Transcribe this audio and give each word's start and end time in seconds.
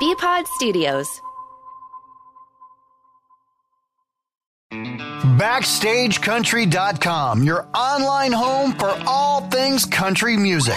Bpod 0.00 0.46
Studios. 0.46 1.20
BackstageCountry.com, 4.72 7.42
your 7.42 7.66
online 7.74 8.32
home 8.32 8.72
for 8.74 8.96
all 9.06 9.40
things 9.48 9.84
country 9.84 10.36
music. 10.36 10.76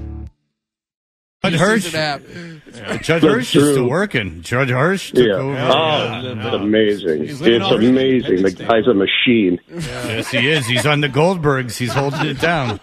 Judd 1.43 1.53
Hirsch. 1.53 1.91
Yeah, 1.93 2.97
Judd 3.01 3.23
Hirsch 3.23 3.55
is 3.55 3.71
still 3.71 3.89
working. 3.89 4.43
Judd 4.43 4.69
Hirsch 4.69 5.11
took 5.11 5.25
Yeah. 5.25 5.33
over. 5.33 5.57
Oh, 5.57 6.21
Yeah. 6.21 6.45
it's 6.45 6.55
amazing. 6.55 7.23
It's 7.25 7.41
living 7.41 7.61
already 7.63 7.87
in 7.87 7.91
amazing. 7.93 8.43
The 8.43 8.51
guy's 8.51 8.85
a 8.85 8.93
machine. 8.93 9.59
Yes, 9.73 10.29
he 10.29 10.47
is. 10.49 10.67
He's 10.67 10.85
on 10.85 11.01
the 11.01 11.09
Goldbergs. 11.09 11.77
He's 11.77 11.93
holding 11.93 12.27
it 12.27 12.39
down. 12.39 12.79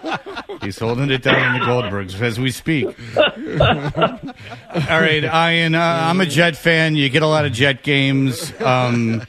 He's 0.60 0.76
holding 0.76 1.08
it 1.12 1.22
down 1.22 1.40
on 1.40 1.60
the 1.60 1.66
Goldbergs 1.66 2.20
as 2.20 2.40
we 2.40 2.50
speak. 2.50 2.86
All 3.16 5.00
right, 5.00 5.22
Ian. 5.22 5.76
Uh, 5.76 5.80
I'm 5.80 6.20
a 6.20 6.26
Jet 6.26 6.56
fan. 6.56 6.96
You 6.96 7.08
get 7.10 7.22
a 7.22 7.28
lot 7.28 7.44
of 7.44 7.52
Jet 7.52 7.84
games. 7.84 8.52
Um, 8.60 9.22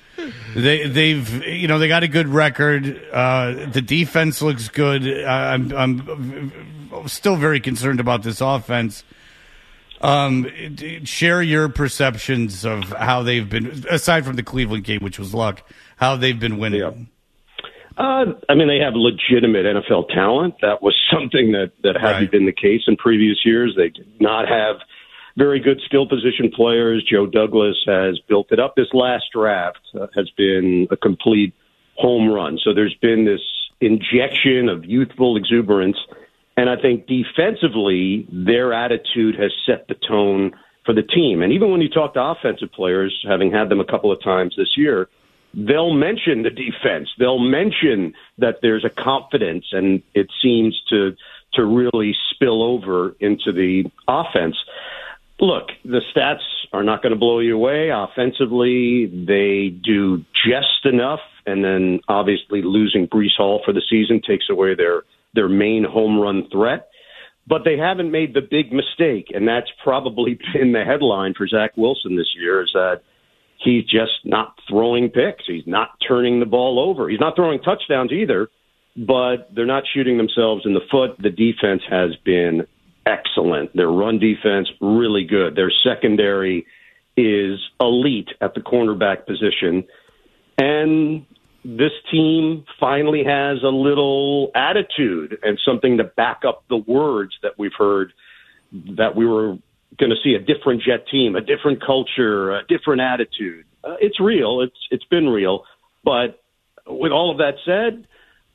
they, 0.55 0.88
they've, 0.88 1.45
you 1.45 1.67
know, 1.67 1.77
they 1.77 1.88
got 1.88 2.02
a 2.02 2.07
good 2.07 2.27
record. 2.30 2.99
Uh, 3.13 3.67
the 3.71 3.81
defense 3.83 4.41
looks 4.41 4.69
good. 4.69 5.07
Uh, 5.07 5.27
I'm, 5.27 5.71
I'm 5.71 7.08
still 7.08 7.36
very 7.36 7.59
concerned 7.59 7.99
about 7.99 8.23
this 8.23 8.41
offense. 8.41 9.03
Um, 10.02 10.47
share 11.03 11.42
your 11.42 11.69
perceptions 11.69 12.66
of 12.66 12.83
how 12.94 13.23
they've 13.23 13.47
been, 13.47 13.86
aside 13.89 14.25
from 14.25 14.36
the 14.36 14.44
Cleveland 14.44 14.86
game, 14.86 15.02
which 15.02 15.19
was 15.19 15.33
luck, 15.33 15.61
how 15.97 16.16
they've 16.16 16.39
been 16.39 16.58
winning. 16.58 17.09
Uh, 17.97 18.25
I 18.47 18.55
mean, 18.55 18.70
they 18.70 18.80
have 18.80 18.94
legitimate 18.95 19.66
NFL 19.66 20.08
talent. 20.09 20.55
That 20.61 20.81
was 20.81 20.95
something 21.11 21.52
that 21.52 21.73
that 21.83 22.00
hadn't 22.00 22.31
been 22.31 22.45
the 22.45 22.53
case 22.53 22.83
in 22.88 22.95
previous 22.95 23.39
years. 23.44 23.73
They 23.75 23.89
did 23.89 24.22
not 24.22 24.47
have 24.47 24.77
very 25.38 25.59
good 25.59 25.81
skill 25.86 26.08
position 26.08 26.50
players. 26.53 27.03
Joe 27.03 27.25
Douglas 27.25 27.77
has 27.86 28.20
built 28.27 28.52
it 28.52 28.59
up. 28.59 28.75
This 28.75 28.94
last 28.94 29.25
draft 29.33 29.80
uh, 30.00 30.08
has 30.16 30.30
been 30.38 30.88
a 30.92 30.97
complete 30.97 31.53
home 31.95 32.30
run. 32.30 32.58
So 32.64 32.73
there's 32.73 32.95
been 33.02 33.25
this 33.25 33.42
injection 33.81 34.70
of 34.70 34.86
youthful 34.86 35.38
exuberance. 35.38 35.97
And 36.59 36.69
I 36.69 36.75
think 36.75 37.07
defensively, 37.07 38.27
their 38.29 38.73
attitude 38.73 39.35
has 39.39 39.53
set 39.65 39.88
the 39.88 39.95
tone 39.95 40.52
for 40.85 40.93
the 40.93 41.03
team. 41.03 41.41
And 41.41 41.53
even 41.53 41.71
when 41.71 41.79
you 41.79 41.88
talk 41.88 42.15
to 42.15 42.21
offensive 42.21 42.69
players, 42.73 43.17
having 43.25 43.49
had 43.49 43.69
them 43.69 43.79
a 43.79 43.85
couple 43.85 44.11
of 44.11 44.21
times 44.21 44.55
this 44.57 44.75
year, 44.75 45.07
they'll 45.53 45.93
mention 45.93 46.43
the 46.43 46.49
defense. 46.49 47.07
They'll 47.17 47.39
mention 47.39 48.13
that 48.39 48.55
there's 48.61 48.83
a 48.83 48.89
confidence, 48.89 49.67
and 49.71 50.03
it 50.13 50.27
seems 50.43 50.77
to 50.89 51.15
to 51.53 51.63
really 51.63 52.13
spill 52.31 52.61
over 52.61 53.15
into 53.21 53.53
the 53.53 53.85
offense. 54.09 54.57
Look, 55.39 55.69
the 55.85 56.02
stats 56.13 56.43
are 56.73 56.83
not 56.83 57.02
going 57.02 57.13
to 57.13 57.17
blow 57.17 57.39
you 57.39 57.55
away. 57.55 57.89
Offensively, 57.89 59.05
they 59.05 59.69
do 59.69 60.25
just 60.45 60.83
enough, 60.83 61.21
and 61.45 61.63
then 61.63 62.02
obviously 62.09 62.61
losing 62.63 63.07
Breece 63.07 63.37
Hall 63.37 63.61
for 63.63 63.71
the 63.71 63.81
season 63.89 64.21
takes 64.21 64.49
away 64.49 64.75
their 64.75 65.03
their 65.33 65.49
main 65.49 65.83
home 65.83 66.19
run 66.19 66.47
threat. 66.52 66.89
But 67.47 67.63
they 67.66 67.77
haven't 67.77 68.11
made 68.11 68.35
the 68.35 68.41
big 68.41 68.72
mistake, 68.72 69.31
and 69.33 69.47
that's 69.47 69.70
probably 69.83 70.39
been 70.54 70.71
the 70.71 70.83
headline 70.83 71.33
for 71.36 71.48
Zach 71.48 71.71
Wilson 71.76 72.15
this 72.15 72.33
year: 72.36 72.64
is 72.64 72.71
that 72.73 73.02
he's 73.64 73.83
just 73.83 74.26
not 74.26 74.55
throwing 74.70 75.09
picks. 75.09 75.45
He's 75.48 75.67
not 75.67 75.89
turning 76.08 76.39
the 76.39 76.45
ball 76.45 76.80
over. 76.80 77.09
He's 77.09 77.20
not 77.20 77.36
throwing 77.36 77.59
touchdowns 77.59 78.11
either, 78.11 78.49
but 78.95 79.49
they're 79.54 79.65
not 79.65 79.83
shooting 79.93 80.17
themselves 80.17 80.65
in 80.65 80.73
the 80.73 80.81
foot. 80.92 81.15
The 81.20 81.30
defense 81.30 81.81
has 81.89 82.15
been 82.23 82.67
excellent. 83.05 83.75
Their 83.75 83.89
run 83.89 84.20
defense, 84.20 84.70
really 84.80 85.25
good. 85.25 85.55
Their 85.55 85.71
secondary 85.83 86.65
is 87.17 87.59
elite 87.80 88.30
at 88.42 88.54
the 88.54 88.61
cornerback 88.61 89.25
position. 89.25 89.83
And 90.58 91.25
this 91.64 91.92
team 92.11 92.65
finally 92.80 93.23
has 93.23 93.64
a 93.64 93.70
little 93.70 94.52
attitude 94.55 95.37
and 95.43 95.59
something 95.65 95.97
to 95.97 96.03
back 96.03 96.42
up 96.47 96.64
the 96.70 96.77
words 96.77 97.33
that 97.43 97.58
we've 97.58 97.73
heard 97.77 98.14
that 98.71 99.15
we 99.15 99.25
were 99.25 99.58
going 99.98 100.11
to 100.11 100.15
see 100.23 100.36
a 100.36 100.39
different 100.39 100.81
jet 100.81 101.05
team, 101.11 101.36
a 101.36 101.42
different 101.42 101.83
culture, 101.86 102.52
a 102.52 102.64
different 102.67 103.02
attitude. 103.02 103.65
Uh, 103.83 103.95
it's 103.99 104.19
real. 104.19 104.61
It's 104.61 104.77
it's 104.92 105.05
been 105.05 105.27
real, 105.27 105.64
but 106.03 106.42
with 106.86 107.11
all 107.11 107.31
of 107.31 107.37
that 107.37 107.55
said, 107.65 108.08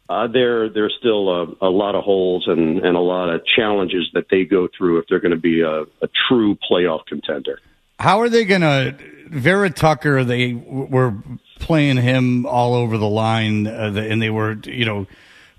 uh, 0.09 0.27
there 0.27 0.69
there's 0.69 0.95
still 0.99 1.29
a, 1.29 1.69
a 1.69 1.71
lot 1.71 1.95
of 1.95 2.05
holes 2.05 2.45
and, 2.47 2.79
and 2.79 2.97
a 2.97 3.01
lot 3.01 3.29
of 3.31 3.43
challenges 3.45 4.09
that 4.15 4.27
they 4.31 4.45
go 4.45 4.69
through 4.77 4.99
if 4.99 5.07
they're 5.09 5.21
going 5.21 5.33
to 5.35 5.41
be 5.41 5.61
a, 5.61 5.83
a 5.83 6.09
true 6.29 6.57
playoff 6.71 7.07
contender. 7.07 7.59
How 7.99 8.21
are 8.21 8.29
they 8.29 8.45
going 8.45 8.61
to 8.63 8.97
Vera 9.29 9.71
Tucker? 9.71 10.25
They 10.25 10.53
were 10.53 11.15
playing 11.59 11.97
him 11.97 12.47
all 12.47 12.75
over 12.75 12.99
the 12.99 13.09
line, 13.09 13.67
uh, 13.67 13.91
the, 13.91 14.11
and 14.11 14.21
they 14.21 14.31
were, 14.31 14.57
you 14.65 14.85
know, 14.85 15.07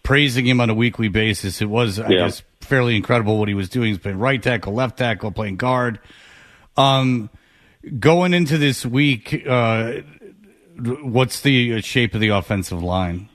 praising 0.03 0.46
him 0.46 0.62
on 0.62 0.69
a 0.69 0.73
weekly 0.73 1.07
basis. 1.07 1.62
It 1.62 1.69
was, 1.69 2.00
I 2.00 2.09
Yeah. 2.09 2.18
guess, 2.25 2.44
fairly 2.62 2.96
incredible 2.96 3.38
what 3.40 3.47
he 3.47 3.53
was 3.53 3.69
doing. 3.69 3.90
He's 3.90 3.97
playing 3.97 4.19
right 4.19 4.41
tackle, 4.41 4.73
left 4.73 4.97
tackle, 4.97 5.31
playing 5.31 5.56
guard. 5.57 6.00
Um, 6.78 7.29
going 8.00 8.34
into 8.34 8.57
this 8.57 8.85
week, 8.85 9.44
uh, 9.47 9.94
what's 11.02 11.41
the 11.41 11.81
shape 11.81 12.13
of 12.13 12.22
the 12.22 12.29
offensive 12.29 12.84
line? 12.84 13.29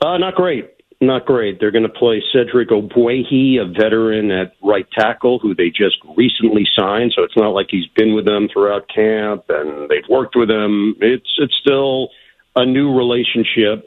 Uh, 0.00 0.16
not 0.16 0.34
great. 0.36 0.70
Not 1.00 1.26
great. 1.26 1.60
They're 1.60 1.70
going 1.70 1.84
to 1.84 1.88
play 1.88 2.20
Cedric 2.32 2.70
Ogbuehi, 2.70 3.60
a 3.60 3.66
veteran 3.66 4.32
at 4.32 4.54
right 4.64 4.86
tackle 4.90 5.38
who 5.38 5.54
they 5.54 5.68
just 5.68 5.96
recently 6.16 6.66
signed. 6.76 7.12
So 7.14 7.22
it's 7.22 7.36
not 7.36 7.50
like 7.50 7.68
he's 7.70 7.86
been 7.94 8.14
with 8.14 8.24
them 8.24 8.48
throughout 8.52 8.88
camp 8.92 9.44
and 9.48 9.88
they've 9.88 10.08
worked 10.10 10.34
with 10.34 10.50
him. 10.50 10.96
It's 11.00 11.30
it's 11.38 11.54
still 11.60 12.08
a 12.56 12.66
new 12.66 12.96
relationship. 12.96 13.86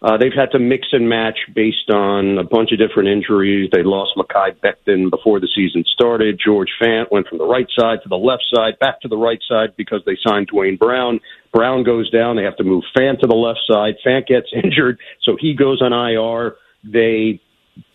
Uh, 0.00 0.16
they've 0.16 0.32
had 0.36 0.50
to 0.52 0.60
mix 0.60 0.88
and 0.92 1.08
match 1.08 1.38
based 1.54 1.90
on 1.90 2.38
a 2.38 2.44
bunch 2.44 2.70
of 2.70 2.78
different 2.78 3.08
injuries. 3.08 3.68
They 3.72 3.82
lost 3.82 4.12
Mekhi 4.16 4.54
Becton 4.60 5.10
before 5.10 5.40
the 5.40 5.48
season 5.52 5.84
started. 5.92 6.40
George 6.42 6.68
Fant 6.80 7.10
went 7.10 7.26
from 7.26 7.38
the 7.38 7.46
right 7.46 7.66
side 7.76 7.98
to 8.04 8.08
the 8.08 8.16
left 8.16 8.44
side, 8.54 8.78
back 8.78 9.00
to 9.00 9.08
the 9.08 9.16
right 9.16 9.40
side 9.48 9.70
because 9.76 10.02
they 10.06 10.16
signed 10.24 10.46
Duane 10.46 10.76
Brown. 10.76 11.18
Brown 11.52 11.82
goes 11.82 12.08
down. 12.10 12.36
They 12.36 12.44
have 12.44 12.56
to 12.58 12.64
move 12.64 12.84
Fant 12.96 13.18
to 13.20 13.26
the 13.26 13.34
left 13.34 13.60
side. 13.68 13.94
Fant 14.06 14.26
gets 14.26 14.46
injured, 14.64 15.00
so 15.24 15.36
he 15.38 15.54
goes 15.54 15.82
on 15.82 15.92
IR. 15.92 16.54
They 16.84 17.40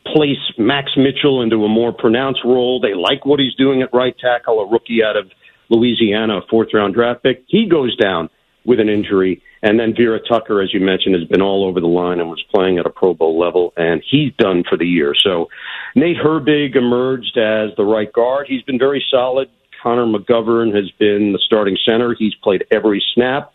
place 0.06 0.44
Max 0.58 0.92
Mitchell 0.98 1.42
into 1.42 1.64
a 1.64 1.70
more 1.70 1.94
pronounced 1.94 2.42
role. 2.44 2.82
They 2.82 2.94
like 2.94 3.26
what 3.26 3.40
he's 3.40 3.56
doing 3.56 3.82
at 3.82 3.94
right 3.94 4.16
tackle, 4.20 4.60
a 4.60 4.68
rookie 4.68 5.02
out 5.04 5.16
of 5.16 5.32
Louisiana, 5.70 6.40
a 6.40 6.42
fourth 6.50 6.70
round 6.74 6.96
draft 6.96 7.24
pick. 7.24 7.46
He 7.48 7.70
goes 7.70 7.96
down 7.96 8.30
with 8.66 8.82
an 8.82 8.90
injury. 8.90 9.42
And 9.64 9.80
then 9.80 9.96
Vera 9.96 10.20
Tucker, 10.20 10.62
as 10.62 10.74
you 10.74 10.82
mentioned, 10.82 11.16
has 11.16 11.24
been 11.24 11.42
all 11.42 11.66
over 11.66 11.80
the 11.80 11.88
line 11.88 12.20
and 12.20 12.30
was 12.30 12.44
playing 12.54 12.78
at 12.80 12.86
a 12.86 12.90
Pro 12.90 13.14
Bowl 13.14 13.40
level, 13.40 13.74
and 13.78 14.04
he's 14.12 14.34
done 14.38 14.64
for 14.70 14.78
the 14.78 14.86
year. 14.86 15.14
So 15.16 15.48
Nate 15.96 16.18
Herbig 16.18 16.76
emerged 16.76 17.38
as 17.38 17.70
the 17.78 17.86
right 17.86 18.12
guard. 18.12 18.48
He's 18.50 18.62
been 18.64 18.78
very 18.78 19.04
solid. 19.10 19.50
Connor 19.82 20.06
McGovern 20.06 20.76
has 20.76 20.92
been 21.00 21.32
the 21.32 21.40
starting 21.46 21.78
center. 21.86 22.14
He's 22.14 22.36
played 22.36 22.66
every 22.72 23.02
snap. 23.14 23.54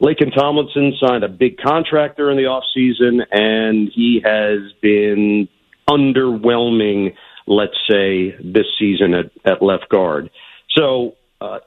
Laken 0.00 0.32
Tomlinson 0.32 0.94
signed 1.00 1.24
a 1.24 1.28
big 1.28 1.58
contract 1.58 2.16
during 2.16 2.36
the 2.36 2.44
offseason, 2.44 3.24
and 3.32 3.90
he 3.92 4.20
has 4.24 4.72
been 4.80 5.48
underwhelming, 5.90 7.14
let's 7.48 7.76
say, 7.90 8.30
this 8.42 8.66
season 8.78 9.14
at, 9.14 9.32
at 9.44 9.60
left 9.60 9.88
guard. 9.88 10.30
So 10.76 11.16
uh, 11.40 11.58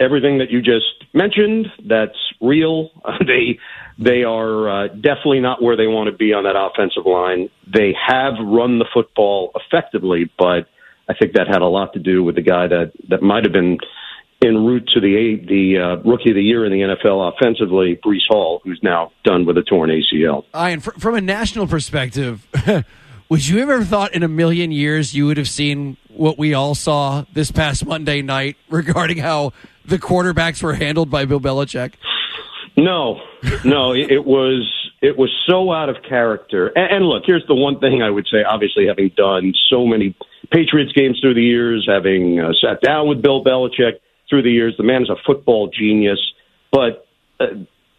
everything 0.00 0.38
that 0.38 0.50
you 0.50 0.60
just 0.60 1.04
mentioned, 1.12 1.66
that's 1.84 2.18
real. 2.40 2.90
they 3.26 3.58
they 3.98 4.22
are 4.22 4.68
uh, 4.68 4.88
definitely 4.88 5.40
not 5.40 5.62
where 5.62 5.76
they 5.76 5.86
want 5.86 6.10
to 6.10 6.16
be 6.16 6.32
on 6.32 6.44
that 6.44 6.56
offensive 6.56 7.06
line. 7.06 7.50
They 7.66 7.94
have 8.06 8.34
run 8.40 8.78
the 8.78 8.86
football 8.92 9.52
effectively, 9.54 10.30
but 10.38 10.68
I 11.08 11.14
think 11.14 11.32
that 11.32 11.48
had 11.48 11.62
a 11.62 11.66
lot 11.66 11.94
to 11.94 11.98
do 11.98 12.22
with 12.22 12.36
the 12.36 12.42
guy 12.42 12.68
that 12.68 12.92
that 13.08 13.22
might 13.22 13.44
have 13.44 13.52
been 13.52 13.78
en 14.44 14.64
route 14.64 14.88
to 14.94 15.00
the 15.00 15.40
the 15.48 15.78
uh, 15.78 15.96
rookie 16.08 16.30
of 16.30 16.36
the 16.36 16.42
year 16.42 16.64
in 16.64 16.72
the 16.72 16.80
NFL 16.80 17.32
offensively, 17.34 17.98
Breece 18.04 18.28
Hall, 18.28 18.60
who's 18.64 18.80
now 18.82 19.12
done 19.24 19.46
with 19.46 19.58
a 19.58 19.62
torn 19.62 19.90
ACL. 19.90 20.44
Ian, 20.54 20.80
fr- 20.80 20.92
from 20.92 21.14
a 21.14 21.20
national 21.20 21.66
perspective, 21.66 22.46
would 23.28 23.46
you 23.46 23.58
ever 23.58 23.84
thought 23.84 24.14
in 24.14 24.22
a 24.22 24.28
million 24.28 24.70
years 24.70 25.14
you 25.14 25.26
would 25.26 25.38
have 25.38 25.48
seen 25.48 25.96
what 26.08 26.38
we 26.38 26.54
all 26.54 26.74
saw 26.74 27.24
this 27.32 27.50
past 27.50 27.86
Monday 27.86 28.22
night 28.22 28.56
regarding 28.68 29.18
how 29.18 29.52
the 29.88 29.98
quarterbacks 29.98 30.62
were 30.62 30.74
handled 30.74 31.10
by 31.10 31.24
Bill 31.24 31.40
Belichick? 31.40 31.94
No, 32.76 33.20
no, 33.64 33.92
it, 33.92 34.24
was 34.24 34.72
it 35.02 35.18
was 35.18 35.30
so 35.48 35.72
out 35.72 35.88
of 35.88 35.96
character. 36.08 36.68
And, 36.68 36.96
and 36.96 37.04
look, 37.06 37.24
here's 37.26 37.44
the 37.48 37.54
one 37.54 37.80
thing 37.80 38.02
I 38.02 38.10
would 38.10 38.28
say. 38.30 38.44
Obviously, 38.44 38.86
having 38.86 39.10
done 39.16 39.52
so 39.68 39.84
many 39.84 40.14
Patriots 40.52 40.92
games 40.92 41.18
through 41.20 41.34
the 41.34 41.42
years, 41.42 41.88
having 41.90 42.38
uh, 42.38 42.52
sat 42.60 42.80
down 42.80 43.08
with 43.08 43.20
Bill 43.20 43.42
Belichick 43.42 43.98
through 44.30 44.42
the 44.42 44.50
years, 44.50 44.74
the 44.76 44.84
man 44.84 45.02
is 45.02 45.10
a 45.10 45.16
football 45.26 45.68
genius. 45.76 46.20
But 46.70 47.06
uh, 47.40 47.46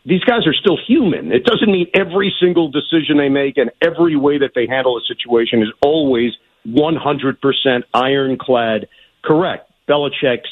these 0.06 0.24
guys 0.24 0.48
are 0.48 0.54
still 0.54 0.78
human. 0.88 1.32
It 1.32 1.44
doesn't 1.44 1.70
mean 1.70 1.88
every 1.94 2.34
single 2.40 2.72
decision 2.72 3.18
they 3.18 3.30
make 3.30 3.58
and 3.58 3.72
every 3.82 4.16
way 4.16 4.38
that 4.38 4.52
they 4.56 4.66
handle 4.66 4.98
a 4.98 5.02
situation 5.02 5.62
is 5.62 5.70
always 5.84 6.32
100% 6.68 7.84
ironclad 7.94 8.88
correct. 9.24 9.72
Belichick's 9.90 10.50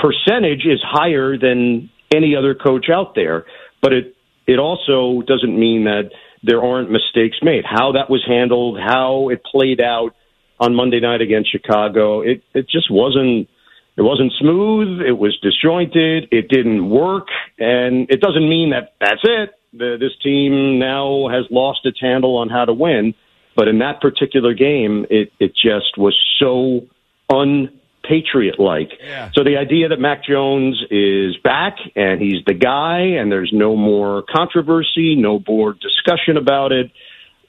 percentage 0.00 0.64
is 0.64 0.80
higher 0.82 1.36
than 1.38 1.90
any 2.14 2.34
other 2.36 2.54
coach 2.54 2.86
out 2.92 3.14
there, 3.14 3.46
but 3.82 3.92
it 3.92 4.16
it 4.46 4.58
also 4.58 5.22
doesn't 5.26 5.58
mean 5.58 5.84
that 5.84 6.10
there 6.42 6.62
aren't 6.62 6.90
mistakes 6.90 7.36
made. 7.42 7.64
How 7.64 7.92
that 7.92 8.10
was 8.10 8.24
handled, 8.26 8.78
how 8.78 9.28
it 9.28 9.44
played 9.44 9.80
out 9.80 10.14
on 10.58 10.74
Monday 10.74 11.00
night 11.00 11.20
against 11.20 11.50
Chicago, 11.50 12.22
it 12.22 12.42
it 12.54 12.68
just 12.68 12.90
wasn't 12.90 13.48
it 13.96 14.02
wasn't 14.02 14.32
smooth. 14.40 15.02
It 15.02 15.18
was 15.18 15.38
disjointed. 15.42 16.28
It 16.30 16.48
didn't 16.48 16.88
work, 16.88 17.28
and 17.58 18.10
it 18.10 18.20
doesn't 18.20 18.48
mean 18.48 18.70
that 18.70 18.94
that's 19.00 19.20
it. 19.24 19.50
The, 19.72 19.96
this 20.00 20.12
team 20.22 20.78
now 20.78 21.28
has 21.28 21.44
lost 21.50 21.80
its 21.84 22.00
handle 22.00 22.38
on 22.38 22.48
how 22.48 22.64
to 22.64 22.72
win. 22.72 23.14
But 23.56 23.68
in 23.68 23.78
that 23.80 24.00
particular 24.00 24.54
game, 24.54 25.06
it 25.10 25.32
it 25.38 25.52
just 25.54 25.98
was 25.98 26.16
so 26.38 26.86
un 27.28 27.79
Patriot 28.10 28.58
like. 28.58 28.90
Yeah. 29.00 29.30
So 29.34 29.44
the 29.44 29.56
idea 29.56 29.88
that 29.88 30.00
Mac 30.00 30.24
Jones 30.24 30.82
is 30.90 31.36
back 31.44 31.76
and 31.94 32.20
he's 32.20 32.44
the 32.44 32.54
guy 32.54 32.98
and 33.18 33.30
there's 33.30 33.52
no 33.54 33.76
more 33.76 34.24
controversy, 34.28 35.14
no 35.14 35.40
more 35.46 35.74
discussion 35.74 36.36
about 36.36 36.72
it, 36.72 36.90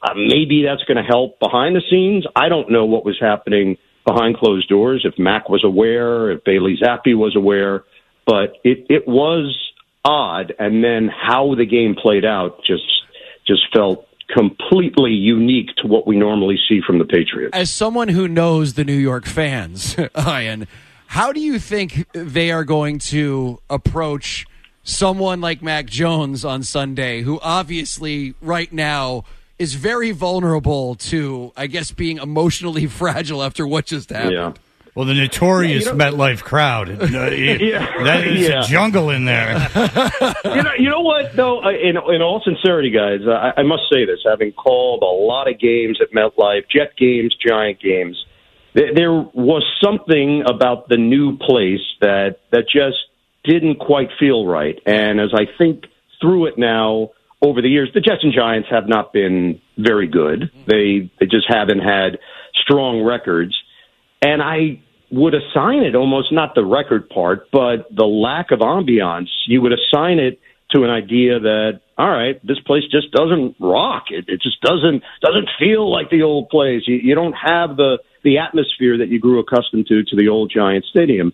uh, 0.04 0.14
maybe 0.16 0.64
that's 0.64 0.84
going 0.84 0.98
to 0.98 1.04
help 1.04 1.40
behind 1.40 1.76
the 1.76 1.82
scenes. 1.90 2.26
I 2.36 2.50
don't 2.50 2.72
know 2.72 2.86
what 2.86 3.04
was 3.04 3.18
happening 3.20 3.78
behind 4.06 4.38
closed 4.38 4.70
doors, 4.70 5.02
if 5.04 5.18
Mac 5.18 5.50
was 5.50 5.64
aware, 5.64 6.32
if 6.32 6.44
Bailey 6.44 6.78
Zappe 6.82 7.16
was 7.16 7.36
aware, 7.36 7.84
but 8.26 8.58
it, 8.64 8.86
it 8.90 9.08
was 9.08 9.56
odd. 10.06 10.54
And 10.58 10.84
then 10.84 11.10
how 11.10 11.56
the 11.56 11.66
game 11.66 11.96
played 11.96 12.26
out 12.26 12.60
just 12.66 12.84
just 13.48 13.62
felt 13.74 14.08
completely 14.36 15.12
unique 15.12 15.70
to 15.78 15.88
what 15.88 16.08
we 16.08 16.18
normally 16.18 16.60
see 16.68 16.82
from 16.86 17.00
the 17.00 17.06
Patriots. 17.06 17.52
As 17.54 17.72
someone 17.72 18.08
who 18.08 18.28
knows 18.28 18.74
the 18.74 18.84
New 18.84 18.94
York 18.94 19.26
fans, 19.26 19.96
Ian, 20.18 20.68
how 21.08 21.32
do 21.32 21.40
you 21.40 21.60
think 21.60 22.08
they 22.14 22.52
are 22.52 22.64
going 22.64 23.00
to 23.00 23.60
approach 23.70 24.46
someone 24.84 25.42
like 25.42 25.62
Mac 25.62 25.86
Jones 25.86 26.46
on 26.46 26.64
Sunday, 26.64 27.22
who 27.22 27.40
obviously 27.42 28.34
right 28.42 28.72
now 28.72 29.26
is 29.60 29.76
very 29.76 30.12
vulnerable 30.12 30.96
to, 30.96 31.52
I 31.56 31.68
guess, 31.68 31.92
being 31.92 32.18
emotionally 32.18 32.88
fragile 32.88 33.44
after 33.44 33.68
what 33.68 33.86
just 33.86 34.10
happened? 34.10 34.34
Yeah. 34.34 34.54
Well, 34.96 35.06
the 35.06 35.14
notorious 35.14 35.86
yeah, 35.86 35.94
you 35.94 35.98
know, 35.98 36.06
MetLife 36.06 36.44
crowd. 36.44 36.90
yeah, 37.12 38.04
that 38.04 38.28
is 38.28 38.50
yeah. 38.50 38.60
a 38.60 38.64
jungle 38.64 39.10
in 39.10 39.24
there. 39.24 39.70
you 40.46 40.64
know, 40.64 40.74
you 40.78 40.90
know 40.90 41.00
what? 41.00 41.34
Though, 41.34 41.68
in 41.70 41.96
in 41.96 42.22
all 42.22 42.42
sincerity, 42.44 42.92
guys, 42.92 43.22
I, 43.26 43.62
I 43.62 43.64
must 43.64 43.84
say 43.92 44.06
this: 44.06 44.20
having 44.30 44.52
called 44.52 45.02
a 45.02 45.06
lot 45.06 45.48
of 45.48 45.60
games 45.60 46.00
at 46.02 46.12
MetLife, 46.12 46.64
Jet 46.70 46.98
games, 46.98 47.36
Giant 47.46 47.80
games, 47.80 48.18
there, 48.74 48.94
there 48.94 49.14
was 49.14 49.64
something 49.82 50.44
about 50.46 50.90
the 50.90 50.98
new 50.98 51.38
place 51.38 51.86
that 52.02 52.40
that 52.52 52.64
just 52.72 52.98
didn't 53.44 53.80
quite 53.80 54.10
feel 54.20 54.46
right. 54.46 54.78
And 54.86 55.20
as 55.20 55.34
I 55.34 55.46
think 55.58 55.86
through 56.20 56.48
it 56.48 56.58
now 56.58 57.12
over 57.42 57.62
the 57.62 57.70
years, 57.70 57.90
the 57.94 58.02
Jets 58.02 58.24
and 58.24 58.34
Giants 58.34 58.70
have 58.70 58.88
not 58.88 59.14
been 59.14 59.62
very 59.78 60.08
good. 60.08 60.52
They 60.68 61.12
they 61.20 61.26
just 61.26 61.48
haven't 61.48 61.80
had 61.80 62.20
strong 62.54 63.04
records. 63.04 63.56
And 64.22 64.42
I 64.42 64.82
would 65.12 65.34
assign 65.34 65.84
it 65.84 65.96
almost 65.96 66.32
not 66.32 66.56
the 66.56 66.64
record 66.64 67.10
part, 67.10 67.52
but 67.52 67.88
the 67.94 68.06
lack 68.06 68.52
of 68.52 68.60
ambiance. 68.60 69.30
You 69.48 69.62
would 69.62 69.74
assign 69.74 70.20
it 70.20 70.40
to 70.72 70.84
an 70.84 70.90
idea 70.90 71.40
that 71.40 71.82
all 72.02 72.10
right, 72.10 72.44
this 72.46 72.60
place 72.66 72.84
just 72.92 73.12
doesn't 73.12 73.58
rock. 73.60 74.06
It, 74.10 74.26
it 74.28 74.42
just 74.42 74.60
doesn't 74.62 75.04
doesn't 75.22 75.50
feel 75.60 75.92
like 75.92 76.10
the 76.10 76.24
old 76.24 76.50
place. 76.50 76.82
You, 76.88 76.96
you 76.96 77.14
don't 77.14 77.34
have 77.34 77.78
the 77.78 78.00
the 78.24 78.40
atmosphere 78.40 78.98
that 78.98 79.10
you 79.10 79.20
grew 79.20 79.40
accustomed 79.40 79.86
to 79.88 80.04
to 80.04 80.16
the 80.16 80.30
old 80.30 80.52
Giant 80.54 80.86
Stadium. 80.86 81.32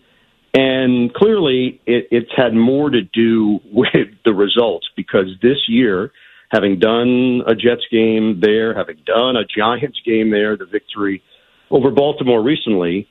And 0.54 1.13
clearly, 1.13 1.80
it, 1.86 2.07
it's 2.12 2.31
had 2.36 2.54
more 2.54 2.90
to 2.90 3.01
do 3.01 3.60
with 3.72 4.10
the 4.25 4.33
results 4.33 4.88
because 4.95 5.28
this 5.42 5.69
year, 5.69 6.12
having 6.51 6.80
done 6.80 7.44
a 7.48 7.56
Jets 7.56 7.86
game 7.90 8.42
there, 8.42 8.75
having 8.75 8.98
done 9.06 9.38
a 9.38 9.45
Giants 9.45 10.01
game 10.06 10.31
there, 10.31 10.57
the 10.57 10.66
victory 10.66 11.24
over 11.69 11.92
Baltimore 11.92 12.42
recently, 12.42 13.08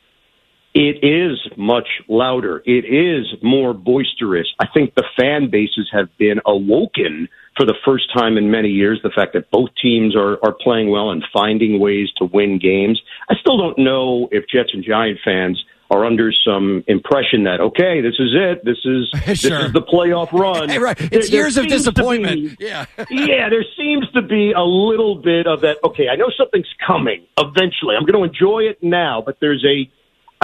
it 0.74 1.02
is 1.02 1.38
much 1.56 1.88
louder. 2.06 2.62
It 2.66 2.84
is 2.84 3.26
more 3.42 3.72
boisterous. 3.72 4.46
I 4.58 4.66
think 4.66 4.94
the 4.94 5.06
fan 5.18 5.48
bases 5.50 5.88
have 5.90 6.08
been 6.18 6.40
awoken 6.44 7.28
for 7.56 7.64
the 7.64 7.74
first 7.82 8.12
time 8.14 8.36
in 8.36 8.50
many 8.50 8.68
years. 8.68 9.00
The 9.02 9.08
fact 9.08 9.32
that 9.32 9.50
both 9.50 9.70
teams 9.80 10.14
are, 10.14 10.38
are 10.44 10.52
playing 10.52 10.90
well 10.90 11.10
and 11.10 11.24
finding 11.32 11.80
ways 11.80 12.10
to 12.18 12.26
win 12.26 12.58
games. 12.58 13.00
I 13.30 13.36
still 13.40 13.56
don't 13.56 13.78
know 13.78 14.28
if 14.30 14.44
Jets 14.52 14.74
and 14.74 14.84
Giant 14.84 15.18
fans 15.24 15.64
are 15.90 16.04
under 16.04 16.32
some 16.44 16.84
impression 16.86 17.44
that 17.44 17.60
okay, 17.60 18.00
this 18.00 18.14
is 18.18 18.34
it. 18.34 18.64
This 18.64 18.78
is 18.84 19.08
sure. 19.38 19.50
this 19.58 19.66
is 19.66 19.72
the 19.72 19.82
playoff 19.82 20.32
run. 20.32 20.68
Hey, 20.76 20.78
right, 20.78 21.00
it's 21.00 21.30
there, 21.30 21.42
years 21.42 21.54
there 21.54 21.64
of 21.64 21.70
disappointment. 21.70 22.58
Be, 22.58 22.66
yeah, 22.66 22.86
yeah. 23.10 23.48
There 23.48 23.64
seems 23.76 24.10
to 24.12 24.22
be 24.22 24.52
a 24.52 24.62
little 24.62 25.14
bit 25.14 25.46
of 25.46 25.60
that. 25.62 25.78
Okay, 25.84 26.08
I 26.08 26.16
know 26.16 26.30
something's 26.36 26.72
coming 26.84 27.24
eventually. 27.38 27.94
I'm 27.96 28.04
going 28.04 28.18
to 28.18 28.24
enjoy 28.24 28.64
it 28.64 28.82
now, 28.82 29.22
but 29.24 29.38
there's 29.40 29.64
a 29.64 29.90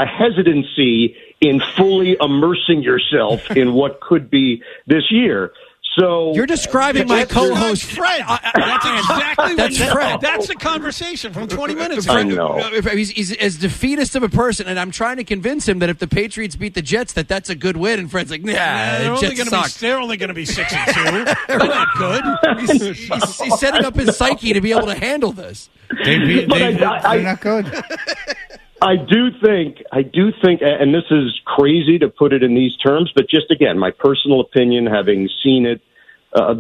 a 0.00 0.06
hesitancy 0.06 1.16
in 1.40 1.60
fully 1.76 2.16
immersing 2.20 2.82
yourself 2.82 3.50
in 3.50 3.74
what 3.74 4.00
could 4.00 4.30
be 4.30 4.62
this 4.86 5.10
year. 5.10 5.52
So 5.98 6.32
you're 6.34 6.46
describing 6.46 7.06
my 7.06 7.26
co-host 7.26 7.84
Fred. 7.84 8.24
that's 8.26 8.86
exactly 8.86 9.54
that's 9.54 9.78
what 9.78 9.92
Fred. 9.92 10.20
That's 10.22 10.48
the 10.48 10.54
conversation 10.54 11.34
from 11.34 11.48
20 11.48 11.74
minutes 11.74 12.06
ago. 12.06 12.14
I 12.14 12.22
know. 12.22 12.70
He's, 12.92 13.10
he's, 13.10 13.36
as 13.36 13.58
defeatist 13.58 14.16
of 14.16 14.22
a 14.22 14.30
person, 14.30 14.66
and 14.68 14.80
I'm 14.80 14.90
trying 14.90 15.18
to 15.18 15.24
convince 15.24 15.68
him 15.68 15.80
that 15.80 15.90
if 15.90 15.98
the 15.98 16.06
Patriots 16.06 16.56
beat 16.56 16.72
the 16.72 16.80
Jets, 16.80 17.12
that 17.12 17.28
that's 17.28 17.50
a 17.50 17.54
good 17.54 17.76
win. 17.76 17.98
And 17.98 18.10
Fred's 18.10 18.30
like, 18.30 18.42
Nah, 18.42 18.52
yeah, 18.52 18.98
they're, 19.00 19.12
only 19.12 19.34
gonna 19.34 19.50
suck. 19.50 19.66
Be, 19.66 19.86
they're 19.86 19.98
only 19.98 20.16
going 20.16 20.28
to 20.28 20.34
be 20.34 20.46
six 20.46 20.72
and 20.72 20.94
two. 20.94 21.34
they're 21.48 21.58
not 21.58 21.88
good. 21.98 22.24
He's, 22.60 22.70
he's, 22.70 23.40
he's, 23.40 23.60
setting 23.60 23.84
up 23.84 23.94
his 23.94 24.16
psyche 24.16 24.54
to 24.54 24.62
be 24.62 24.72
able 24.72 24.86
to 24.86 24.98
handle 24.98 25.32
this. 25.32 25.68
They 26.04 26.18
beat, 26.18 26.48
they, 26.48 26.82
I, 26.82 27.16
they're 27.16 27.22
not 27.22 27.40
good. 27.42 27.66
I 28.82 28.96
do 28.96 29.30
think, 29.40 29.80
I 29.92 30.02
do 30.02 30.32
think, 30.42 30.60
and 30.60 30.92
this 30.92 31.04
is 31.08 31.40
crazy 31.44 32.00
to 32.00 32.08
put 32.08 32.32
it 32.32 32.42
in 32.42 32.56
these 32.56 32.76
terms, 32.76 33.12
but 33.14 33.28
just 33.28 33.48
again, 33.52 33.78
my 33.78 33.92
personal 33.92 34.40
opinion, 34.40 34.86
having 34.86 35.28
seen 35.42 35.66
it 35.66 35.80
uh, 36.32 36.56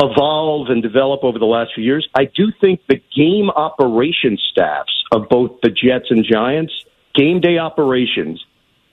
evolve 0.00 0.68
and 0.68 0.80
develop 0.80 1.24
over 1.24 1.40
the 1.40 1.44
last 1.44 1.72
few 1.74 1.82
years, 1.82 2.08
I 2.14 2.26
do 2.26 2.52
think 2.60 2.82
the 2.88 3.02
game 3.16 3.50
operation 3.50 4.38
staffs 4.52 5.02
of 5.10 5.28
both 5.28 5.60
the 5.60 5.70
Jets 5.70 6.06
and 6.10 6.24
Giants, 6.24 6.72
game 7.16 7.40
day 7.40 7.58
operations, 7.58 8.44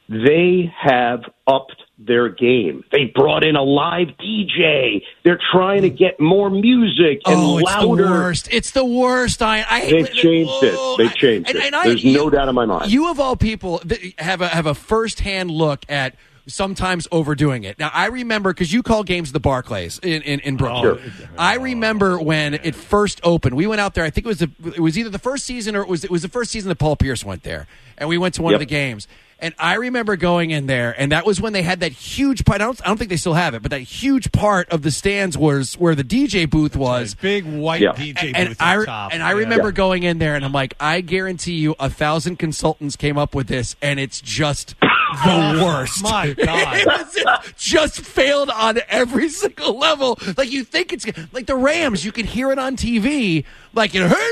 they 0.09 0.73
have 0.75 1.21
upped 1.45 1.82
their 2.05 2.29
game. 2.29 2.83
They 2.91 3.05
brought 3.05 3.43
in 3.43 3.55
a 3.55 3.63
live 3.63 4.09
DJ. 4.19 5.03
They're 5.23 5.39
trying 5.51 5.83
to 5.83 5.89
get 5.89 6.19
more 6.19 6.49
music 6.49 7.21
and 7.25 7.35
oh, 7.39 7.57
it's 7.59 7.65
louder. 7.69 8.03
the 8.03 8.09
worst. 8.09 8.47
It's 8.51 8.71
the 8.71 8.85
worst. 8.85 9.41
I, 9.41 9.65
I 9.69 9.89
they've 9.89 10.11
changed 10.11 10.51
oh, 10.53 10.95
it. 10.95 11.03
They've 11.03 11.15
changed 11.15 11.49
it 11.49 11.55
oh, 11.55 11.59
and, 11.59 11.73
and 11.73 11.85
it. 11.85 12.01
There's 12.01 12.15
I, 12.15 12.17
no 12.17 12.29
doubt 12.29 12.49
in 12.49 12.55
my 12.55 12.65
mind. 12.65 12.91
You 12.91 13.09
of 13.09 13.19
all 13.19 13.35
people 13.35 13.81
have 14.17 14.41
a 14.41 14.47
have 14.47 14.65
a 14.65 14.75
first 14.75 15.21
hand 15.21 15.51
look 15.51 15.85
at 15.89 16.15
sometimes 16.47 17.07
overdoing 17.11 17.63
it. 17.63 17.79
Now, 17.79 17.89
I 17.93 18.07
remember 18.07 18.53
because 18.53 18.73
you 18.73 18.83
call 18.83 19.03
games 19.03 19.31
the 19.31 19.39
Barclays 19.39 19.99
in, 19.99 20.21
in, 20.23 20.39
in 20.41 20.57
Brooklyn. 20.57 20.99
Sure. 20.99 21.29
I 21.37 21.55
remember 21.55 22.19
when 22.19 22.55
it 22.55 22.75
first 22.75 23.21
opened. 23.23 23.55
We 23.55 23.67
went 23.67 23.81
out 23.81 23.93
there. 23.93 24.03
I 24.03 24.09
think 24.09 24.25
it 24.25 24.29
was 24.29 24.39
the, 24.39 24.51
it 24.75 24.81
was 24.81 24.97
either 24.97 25.09
the 25.09 25.19
first 25.19 25.45
season 25.45 25.75
or 25.75 25.81
it 25.81 25.87
was 25.87 26.03
it 26.03 26.11
was 26.11 26.21
the 26.21 26.29
first 26.29 26.51
season 26.51 26.69
that 26.69 26.77
Paul 26.77 26.95
Pierce 26.95 27.23
went 27.23 27.43
there, 27.43 27.67
and 27.97 28.09
we 28.09 28.17
went 28.17 28.35
to 28.35 28.41
one 28.41 28.51
yep. 28.51 28.57
of 28.57 28.67
the 28.67 28.69
games. 28.69 29.07
And 29.43 29.53
I 29.59 29.73
remember 29.73 30.15
going 30.15 30.51
in 30.51 30.67
there, 30.67 30.95
and 30.97 31.11
that 31.11 31.25
was 31.25 31.41
when 31.41 31.51
they 31.51 31.63
had 31.63 31.81
that 31.81 31.91
huge 31.91 32.45
part. 32.45 32.61
I 32.61 32.63
don't, 32.63 32.81
I 32.81 32.87
don't 32.87 32.97
think 32.97 33.09
they 33.09 33.17
still 33.17 33.33
have 33.33 33.53
it, 33.53 33.61
but 33.61 33.71
that 33.71 33.81
huge 33.81 34.31
part 34.31 34.69
of 34.69 34.83
the 34.83 34.89
stands 34.89 35.37
was 35.37 35.73
where 35.73 35.95
the 35.95 36.03
DJ 36.05 36.49
booth 36.49 36.77
was. 36.77 37.13
Big 37.15 37.43
white 37.43 37.81
yeah. 37.81 37.91
DJ 37.91 38.31
and, 38.33 38.47
booth 38.47 38.57
and 38.61 38.81
I, 38.81 38.85
top. 38.85 39.13
And 39.13 39.21
I 39.21 39.31
remember 39.31 39.67
yeah. 39.67 39.73
going 39.73 40.03
in 40.03 40.17
there, 40.17 40.35
and 40.35 40.45
I'm 40.45 40.53
like, 40.53 40.75
I 40.79 41.01
guarantee 41.01 41.55
you, 41.55 41.75
a 41.77 41.89
thousand 41.89 42.37
consultants 42.37 42.95
came 42.95 43.17
up 43.17 43.35
with 43.35 43.47
this, 43.47 43.75
and 43.81 43.99
it's 43.99 44.21
just 44.21 44.75
the 45.25 45.61
worst. 45.61 46.01
My 46.01 46.33
God. 46.33 46.77
it 47.15 47.53
just 47.57 47.99
failed 47.99 48.49
on 48.49 48.79
every 48.87 49.29
single 49.43 49.77
level. 49.77 50.17
Like 50.37 50.51
you 50.51 50.63
think 50.63 50.93
it's 50.93 51.05
like 51.31 51.47
the 51.47 51.55
Rams, 51.55 52.05
you 52.05 52.11
can 52.11 52.25
hear 52.25 52.51
it 52.51 52.59
on 52.59 52.75
TV, 52.75 53.45
like 53.73 53.93
you 53.93 53.99
know, 54.01 54.07
hey, 54.07 54.31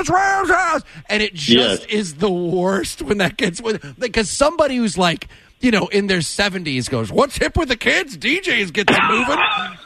this 0.00 0.10
Rams 0.10 0.50
house, 0.50 0.82
and 1.08 1.22
it 1.22 1.34
just 1.34 1.82
yes. 1.82 1.90
is 1.90 2.14
the 2.14 2.30
worst 2.30 3.02
when 3.02 3.18
that 3.18 3.36
gets 3.36 3.60
with 3.60 3.98
because 3.98 4.30
somebody 4.30 4.76
who's 4.76 4.96
like 4.96 5.28
you 5.60 5.70
know, 5.70 5.88
in 5.88 6.06
their 6.06 6.20
70s 6.20 6.88
goes, 6.88 7.12
What's 7.12 7.36
hip 7.36 7.54
with 7.56 7.68
the 7.68 7.76
kids? 7.76 8.16
DJs 8.16 8.72
get 8.72 8.86
them 8.86 9.00
moving. 9.10 9.38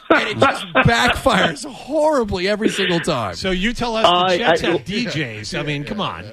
and 0.09 0.29
it 0.29 0.37
just 0.37 0.65
backfires 0.73 1.65
horribly 1.69 2.47
every 2.47 2.69
single 2.69 3.01
time. 3.01 3.35
So 3.35 3.51
you 3.51 3.73
tell 3.73 3.97
us 3.97 4.31
the 4.31 4.37
Jets 4.37 4.63
I- 4.63 4.71
have 4.71 4.85
DJs. 4.85 5.59
I 5.59 5.63
mean, 5.63 5.83
come 5.83 5.99
on. 5.99 6.25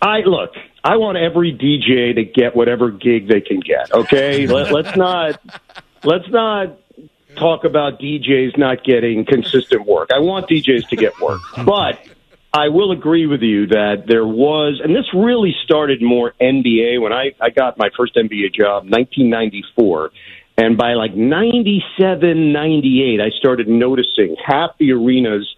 I 0.00 0.22
look. 0.26 0.50
I 0.82 0.96
want 0.96 1.16
every 1.16 1.52
DJ 1.52 2.12
to 2.16 2.24
get 2.24 2.56
whatever 2.56 2.90
gig 2.90 3.28
they 3.28 3.40
can 3.40 3.60
get. 3.60 3.92
Okay, 3.92 4.48
Let, 4.48 4.72
let's 4.72 4.96
not 4.96 5.40
let's 6.02 6.28
not 6.28 6.76
talk 7.36 7.64
about 7.64 8.00
DJs 8.00 8.58
not 8.58 8.84
getting 8.84 9.24
consistent 9.24 9.86
work. 9.86 10.10
I 10.14 10.20
want 10.20 10.48
DJs 10.48 10.88
to 10.88 10.96
get 10.96 11.18
work, 11.20 11.40
but 11.64 12.04
I 12.52 12.68
will 12.68 12.92
agree 12.92 13.26
with 13.26 13.40
you 13.40 13.66
that 13.68 14.04
there 14.06 14.26
was, 14.26 14.80
and 14.82 14.94
this 14.94 15.06
really 15.14 15.54
started 15.64 16.02
more 16.02 16.34
NBA 16.40 17.00
when 17.00 17.12
I 17.12 17.32
I 17.40 17.50
got 17.50 17.78
my 17.78 17.88
first 17.96 18.14
NBA 18.14 18.54
job, 18.54 18.84
1994. 18.84 20.10
And 20.58 20.76
by 20.76 20.92
like 20.92 21.14
97, 21.14 22.52
98, 22.52 23.20
I 23.20 23.30
started 23.38 23.68
noticing 23.68 24.36
half 24.44 24.76
the 24.78 24.92
arenas 24.92 25.48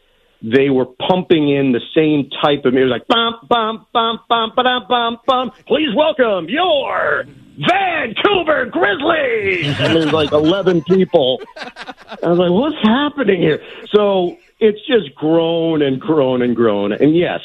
they 0.44 0.68
were 0.68 0.84
pumping 0.84 1.48
in 1.48 1.72
the 1.72 1.80
same 1.94 2.28
type 2.42 2.66
of 2.66 2.74
music, 2.74 2.90
like 2.90 3.06
bum 3.08 3.34
bum 3.48 3.86
bum 3.94 4.20
bum 4.28 4.52
ba 4.54 4.80
bum 4.86 5.18
bum. 5.26 5.52
Please 5.66 5.94
welcome 5.96 6.48
your 6.50 7.24
Vancouver 7.56 8.66
Grizzlies. 8.66 9.80
And 9.80 9.96
there's 9.96 10.12
like 10.12 10.32
eleven 10.32 10.82
people. 10.82 11.40
I 11.56 12.28
was 12.28 12.38
like, 12.38 12.50
what's 12.50 12.76
happening 12.82 13.40
here? 13.40 13.62
So 13.94 14.36
it's 14.60 14.86
just 14.86 15.14
grown 15.14 15.80
and 15.80 15.98
grown 15.98 16.42
and 16.42 16.54
grown. 16.54 16.92
And 16.92 17.16
yes, 17.16 17.40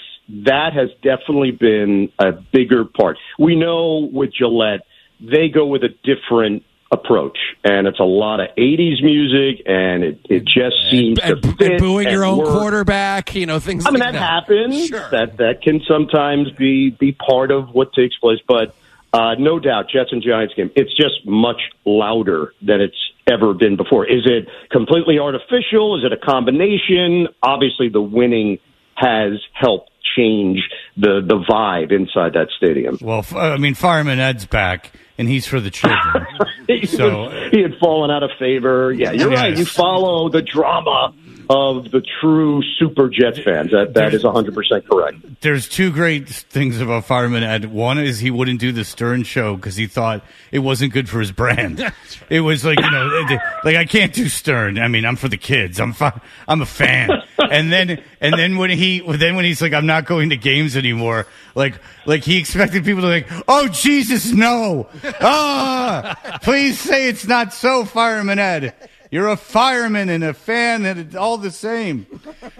that 0.46 0.74
has 0.74 0.89
definitely 1.01 1.51
been 1.51 2.12
a 2.20 2.34
bigger 2.34 2.84
part. 2.84 3.18
We 3.38 3.56
know 3.56 4.10
with 4.12 4.34
Gillette, 4.34 4.82
they 5.22 5.48
go 5.48 5.65
with 5.68 5.84
a 5.84 5.89
different 6.03 6.63
approach 6.91 7.38
and 7.63 7.88
it's 7.88 8.00
a 8.00 8.03
lot 8.03 8.39
of 8.39 8.48
80s 8.58 9.03
music 9.03 9.63
and 9.67 10.03
it, 10.03 10.19
it 10.29 10.43
just 10.46 10.75
seems 10.89 11.19
and, 11.19 11.41
to 11.41 11.55
fit 11.55 11.74
and 11.74 11.79
booing 11.79 12.10
your 12.10 12.25
own 12.25 12.39
work. 12.39 12.48
quarterback, 12.48 13.36
you 13.36 13.46
know, 13.46 13.60
things 13.60 13.86
I 13.86 13.91
mean, 13.91 14.00
like 14.00 14.13
that, 14.13 14.19
that. 14.19 14.25
happens. 14.25 14.88
Sure. 14.88 15.10
That 15.12 15.38
that 15.38 15.62
can 15.62 15.81
sometimes 15.88 16.50
be 16.51 16.89
be 16.89 17.12
part 17.12 17.51
of 17.51 17.69
what 17.69 17.93
takes 17.93 18.17
place, 18.17 18.39
but 18.48 18.75
uh, 19.12 19.36
no 19.39 19.60
doubt, 19.60 19.89
Jets 19.89 20.12
and 20.12 20.22
Giants 20.22 20.53
game. 20.55 20.69
It's 20.75 20.96
just 20.96 21.25
much 21.25 21.62
louder 21.84 22.53
than 22.62 22.79
it's 22.81 22.98
ever 23.27 23.53
been 23.53 23.75
before. 23.75 24.05
Is 24.05 24.25
it 24.25 24.48
completely 24.72 25.17
artificial? 25.17 25.98
Is 25.98 26.03
it 26.05 26.13
a 26.13 26.17
combination? 26.17 27.27
Obviously, 27.41 27.89
the 27.89 28.01
winning 28.01 28.60
has 28.93 29.39
helped 29.53 29.88
change 30.15 30.60
the 30.98 31.22
the 31.25 31.38
vibe 31.50 31.91
inside 31.91 32.34
that 32.34 32.48
stadium. 32.58 32.98
Well, 33.01 33.25
I 33.36 33.58
mean, 33.58 33.74
Fireman 33.75 34.20
Ed's 34.20 34.46
back, 34.46 34.91
and 35.18 35.27
he's 35.27 35.46
for 35.48 35.60
the 35.60 35.70
children. 35.70 36.25
he, 36.68 36.86
So- 36.86 37.24
was- 37.25 37.51
he 37.51 37.62
had 37.62 37.75
fallen 37.79 38.12
out 38.12 38.24
of 38.24 38.32
favor. 38.39 38.91
Yeah, 38.91 39.12
you're 39.12 39.29
right. 39.29 39.58
You 39.58 39.65
follow 39.65 40.29
the 40.29 40.41
drama 40.41 41.13
of 41.50 41.89
the 41.89 42.01
true 42.22 42.62
super 42.77 43.10
Jets 43.10 43.39
fans. 43.39 43.72
That 43.72 43.96
that 43.96 44.13
is 44.13 44.24
100 44.24 44.53
percent 44.53 44.88
correct. 44.88 45.18
There's 45.41 45.68
two 45.68 45.91
great 45.91 46.29
things 46.29 46.79
about 46.79 47.06
Fireman 47.06 47.44
Ed. 47.44 47.72
One 47.72 47.98
is 47.98 48.20
he 48.20 48.29
wouldn't 48.29 48.60
do 48.60 48.72
the 48.72 48.86
Stern 48.86 49.24
show 49.24 49.56
because 49.56 49.75
he 49.75 49.88
thought 49.88 50.24
it 50.51 50.60
wasn't 50.60 50.94
good 50.94 51.10
for 51.10 51.20
his 51.20 51.32
brand. 51.32 51.79
It 52.29 52.41
was 52.41 52.63
like 52.63 52.79
you 52.79 52.91
know, 52.91 53.25
like 53.63 53.75
I 53.75 53.86
can't 53.86 54.13
do 54.13 54.29
Stern. 54.29 54.77
I 54.77 54.88
mean, 54.88 55.03
I'm 55.03 55.15
for 55.15 55.27
the 55.27 55.38
kids. 55.38 55.79
I'm 55.79 55.94
fi- 55.94 56.20
I'm 56.48 56.62
a 56.62 56.65
fan. 56.65 57.10
and 57.39 57.72
then 57.72 58.03
and 58.22 58.34
then 58.38 58.58
when 58.58 58.70
he 58.70 59.00
then 59.00 59.36
when 59.36 59.46
he's 59.46 59.63
like, 59.63 59.74
I'm 59.74 59.88
not 59.88 60.06
going 60.06 60.29
to 60.29 60.38
games 60.38 60.77
anymore. 60.77 61.25
Like 61.56 61.79
like 62.06 62.24
he 62.24 62.38
expected 62.38 62.86
people 62.86 63.01
to 63.01 63.08
like, 63.08 63.27
oh 63.48 63.68
Jesus, 63.68 64.32
no, 64.32 64.89
ah, 65.22 66.39
please 66.44 66.79
say 66.79 67.10
it's 67.10 67.25
not 67.25 67.51
so, 67.51 67.84
Fireman 67.84 68.38
Ed. 68.38 68.75
You're 69.12 69.28
a 69.30 69.38
fireman 69.38 70.10
and 70.10 70.24
a 70.24 70.34
fan, 70.34 70.86
and 70.86 71.00
it's 71.00 71.16
all 71.16 71.38
the 71.38 71.50
same. 71.50 72.06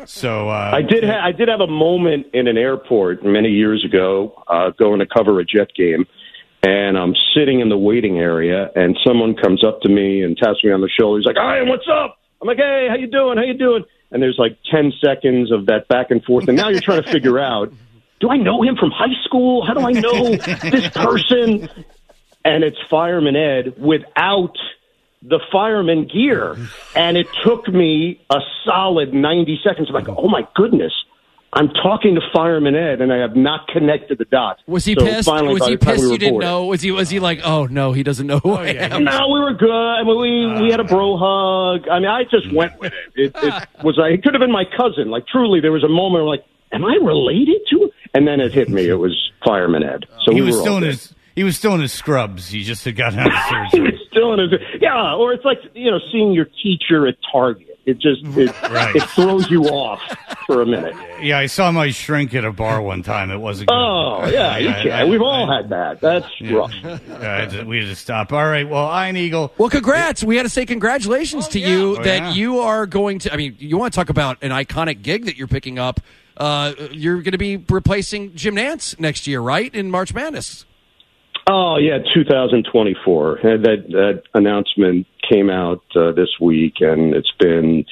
So 0.06 0.50
uh, 0.50 0.72
I 0.74 0.82
did. 0.82 1.03
Ha- 1.03 1.22
I 1.24 1.32
did 1.32 1.48
have 1.48 1.60
a 1.60 1.68
moment 1.68 2.27
in 2.34 2.48
an 2.48 2.58
airport 2.58 3.24
many 3.24 3.50
years 3.50 3.86
ago, 3.86 4.44
uh, 4.48 4.72
going 4.72 5.00
to 5.00 5.06
cover 5.06 5.39
a 5.39 5.46
Jet 5.46 5.70
game, 5.75 6.06
and 6.63 6.98
I'm 6.98 7.13
sitting 7.36 7.60
in 7.60 7.70
the 7.70 7.77
waiting 7.77 8.18
area, 8.18 8.72
and 8.75 8.98
someone 9.06 9.36
comes 9.36 9.63
up 9.63 9.82
to 9.82 9.89
me 9.89 10.24
and 10.24 10.36
taps 10.38 10.63
me 10.63 10.72
on 10.72 10.82
the 10.82 10.89
shoulder. 10.89 11.20
He's 11.20 11.27
like, 11.27 11.38
"Hi, 11.38 11.62
what's 11.62 11.88
up?" 11.88 12.18
I'm 12.41 12.48
like, 12.48 12.58
"Hey, 12.58 12.88
how 12.89 12.96
you 12.96 13.08
doing? 13.08 13.38
How 13.38 13.44
you 13.44 13.53
doing?" 13.53 13.84
And 14.12 14.24
there's 14.24 14.39
like 14.39 14.58
ten 14.72 14.91
seconds 15.06 15.51
of 15.51 15.68
that 15.68 15.88
back 15.88 16.10
and 16.10 16.24
forth, 16.24 16.48
and 16.48 16.58
now 16.58 16.70
you're 16.70 16.82
trying 16.82 17.03
to 17.03 17.12
figure 17.12 17.38
out, 17.38 17.72
do 18.20 18.29
I 18.29 18.38
know 18.38 18.63
him 18.63 18.75
from 18.75 18.91
high 18.91 19.13
school? 19.24 19.65
How 19.65 19.74
do 19.75 19.82
I 19.82 19.91
know 19.91 20.29
this 20.36 20.89
person? 20.89 21.70
And 22.44 22.63
it's 22.63 22.77
Fireman 22.89 23.36
Ed 23.36 23.75
without 23.77 24.56
the 25.22 25.40
fireman 25.52 26.08
gear. 26.08 26.56
And 26.96 27.18
it 27.18 27.28
took 27.44 27.68
me 27.68 28.22
a 28.30 28.40
solid 28.66 29.14
90 29.14 29.60
seconds. 29.64 29.90
I'm 29.90 29.96
like, 29.96 30.10
oh 30.10 30.28
my 30.28 30.48
goodness. 30.56 30.94
I'm 31.52 31.70
talking 31.70 32.14
to 32.14 32.22
Fireman 32.32 32.76
Ed, 32.76 33.02
and 33.02 33.12
I 33.12 33.18
have 33.18 33.36
not 33.36 33.68
connected 33.70 34.20
the 34.20 34.26
dots. 34.26 34.62
Was 34.68 34.86
he 34.86 34.94
So 34.94 35.04
pissed? 35.04 35.28
finally, 35.28 35.54
Was 35.56 35.62
by 35.62 35.70
he 35.70 35.76
the 35.78 35.84
time 35.84 35.96
pissed 35.96 36.06
we 36.06 36.12
you 36.12 36.18
didn't 36.20 36.34
bored- 36.36 36.44
know? 36.44 36.66
Was 36.66 36.82
he 36.84 36.92
was 36.92 37.10
he 37.10 37.20
like, 37.20 37.40
oh 37.44 37.66
no, 37.66 37.92
he 37.92 38.04
doesn't 38.04 38.28
know 38.28 38.38
who 38.38 38.52
oh, 38.52 38.58
I 38.58 38.68
am? 38.68 39.04
No, 39.04 39.30
we 39.34 39.40
were 39.40 39.54
good. 39.56 39.72
I 39.72 40.04
mean, 40.04 40.20
we 40.20 40.46
ah, 40.46 40.62
we 40.62 40.70
had 40.70 40.80
a 40.80 40.84
bro 40.84 41.18
hug. 41.18 41.88
I 41.90 41.98
mean, 41.98 42.08
I 42.08 42.22
just 42.26 42.54
went 42.54 42.80
with 42.80 42.94
it. 43.16 43.34
It, 43.36 43.44
it 43.44 43.68
was 43.84 43.98
like 43.98 44.14
it 44.14 44.22
could 44.22 44.36
have 44.36 44.42
been 44.42 44.52
my 44.52 44.66
cousin. 44.78 45.10
Like 45.10 45.26
truly, 45.26 45.60
there 45.60 45.72
was 45.72 45.84
a 45.84 45.90
moment 45.90 46.24
where 46.26 46.36
like, 46.36 46.46
am 46.72 46.86
I 46.86 46.94
related 47.02 47.62
to? 47.72 47.84
him? 47.86 47.90
And 48.14 48.28
then 48.28 48.40
it 48.42 48.54
hit 48.54 48.70
me. 48.70 48.88
It 48.88 49.00
was 49.00 49.18
Fireman 49.44 49.82
Ed. 49.82 50.06
So 50.26 50.32
he 50.32 50.42
we 50.42 50.46
was 50.46 50.56
were 50.56 50.62
still 50.62 50.78
in 50.78 50.84
his 50.84 51.16
he 51.39 51.43
was 51.46 51.55
still 51.55 51.74
in 51.74 51.79
his 51.79 51.93
scrubs. 51.93 52.50
He 52.50 52.63
just 52.65 52.84
had 52.84 52.98
gotten 52.98 53.19
out 53.19 53.27
of 53.27 53.34
he 53.34 53.69
surgery. 53.77 53.91
was 53.91 54.01
still 54.12 54.34
in 54.34 54.39
his 54.39 54.60
yeah. 54.81 55.13
Or 55.15 55.31
it's 55.31 55.46
like 55.46 55.60
you 55.74 55.89
know, 55.89 56.00
seeing 56.12 56.34
your 56.34 56.48
teacher 56.62 57.08
at 57.08 57.15
Target. 57.31 57.67
It 57.86 57.93
just 57.98 58.22
it, 58.38 58.53
Right. 58.69 58.93
it 58.96 59.03
throws 59.03 59.50
you 59.50 59.63
off 59.63 60.01
for 60.46 60.62
a 60.62 60.65
minute. 60.65 60.93
yeah, 61.24 61.39
I 61.39 61.46
saw 61.48 61.72
my 61.72 61.89
shrink 61.91 62.36
at 62.36 62.43
a 62.43 62.51
bar 62.51 62.81
one 62.81 63.01
time. 63.03 63.31
It 63.31 63.38
wasn't. 63.38 63.69
Good. 63.69 63.74
Oh 63.75 64.27
yeah, 64.29 64.58
you 64.58 64.69
I- 64.69 64.84
can. 64.84 64.91
I- 64.91 65.05
We've 65.05 65.22
all 65.22 65.50
I- 65.50 65.55
had 65.62 65.69
that. 65.69 66.01
That's 66.01 66.27
rough. 66.51 66.72
Yeah, 66.84 67.00
I 67.10 67.24
had 67.24 67.50
to- 67.51 67.63
we 67.63 67.77
had 67.79 67.88
to 67.88 67.96
stop. 67.96 68.34
All 68.34 68.46
right. 68.46 68.67
Well, 68.67 68.86
Iron 68.86 69.15
Eagle. 69.15 69.53
Well, 69.58 69.69
congrats. 69.69 70.24
We 70.24 70.36
had 70.36 70.43
to 70.43 70.50
say 70.50 70.65
congratulations 70.65 71.48
to 71.50 71.60
you 71.60 71.98
Oh, 71.98 72.03
that 72.03 72.22
yeah. 72.22 72.31
you 72.34 72.60
are 72.60 72.86
going 72.86 73.19
to. 73.19 73.34
I 73.34 73.38
mean, 73.38 73.55
you 73.60 73.77
want 73.77 73.93
to 73.93 73.96
talk 73.98 74.10
about 74.10 74.43
an 74.43 74.51
iconic 74.51 75.01
gig 75.01 75.25
that 75.25 75.38
you're 75.38 75.48
picking 75.48 75.79
up. 75.79 76.01
Uh, 76.38 76.74
you're 76.91 77.22
going 77.22 77.31
to 77.31 77.38
be 77.39 77.58
replacing 77.58 78.36
Jim 78.36 78.55
Nantz 78.55 79.00
next 79.00 79.25
year, 79.25 79.41
right? 79.41 79.74
In 79.74 79.89
March 79.89 80.13
Madness. 80.13 80.65
Oh 81.51 81.77
yeah, 81.77 81.98
2024. 82.13 83.39
Uh, 83.39 83.41
That 83.58 83.86
that 83.89 84.24
announcement 84.36 85.08
came 85.27 85.50
out 85.50 85.82
uh, 85.96 86.12
this 86.12 86.29
week, 86.39 86.75
and 86.79 87.15
it's 87.15 87.32
been 87.39 87.86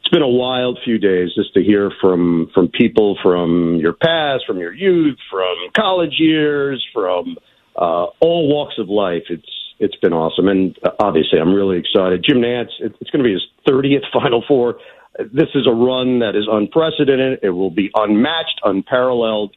it's 0.00 0.08
been 0.10 0.20
a 0.20 0.28
wild 0.28 0.78
few 0.84 0.98
days 0.98 1.30
just 1.34 1.54
to 1.54 1.62
hear 1.62 1.90
from 2.02 2.50
from 2.52 2.68
people 2.68 3.18
from 3.22 3.76
your 3.76 3.94
past, 3.94 4.44
from 4.46 4.58
your 4.58 4.74
youth, 4.74 5.16
from 5.30 5.56
college 5.74 6.16
years, 6.18 6.86
from 6.92 7.38
uh, 7.76 8.06
all 8.20 8.46
walks 8.54 8.74
of 8.78 8.90
life. 8.90 9.24
It's 9.30 9.48
it's 9.78 9.96
been 9.96 10.12
awesome, 10.12 10.46
and 10.46 10.78
uh, 10.84 10.90
obviously 11.00 11.38
I'm 11.40 11.54
really 11.54 11.78
excited. 11.78 12.22
Jim 12.28 12.42
Nantz, 12.42 12.72
it's 12.78 13.10
going 13.10 13.24
to 13.24 13.28
be 13.28 13.32
his 13.32 13.46
30th 13.66 14.04
Final 14.12 14.44
Four. 14.46 14.80
This 15.18 15.48
is 15.54 15.66
a 15.66 15.72
run 15.72 16.18
that 16.18 16.36
is 16.36 16.46
unprecedented. 16.50 17.40
It 17.42 17.50
will 17.50 17.70
be 17.70 17.90
unmatched, 17.94 18.60
unparalleled. 18.64 19.56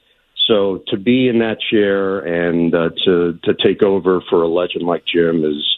So 0.51 0.83
to 0.89 0.97
be 0.97 1.29
in 1.29 1.39
that 1.39 1.57
chair 1.71 2.19
and 2.19 2.75
uh, 2.75 2.89
to 3.05 3.39
to 3.43 3.53
take 3.63 3.81
over 3.81 4.21
for 4.29 4.43
a 4.43 4.49
legend 4.49 4.83
like 4.83 5.03
Jim 5.05 5.45
is 5.45 5.77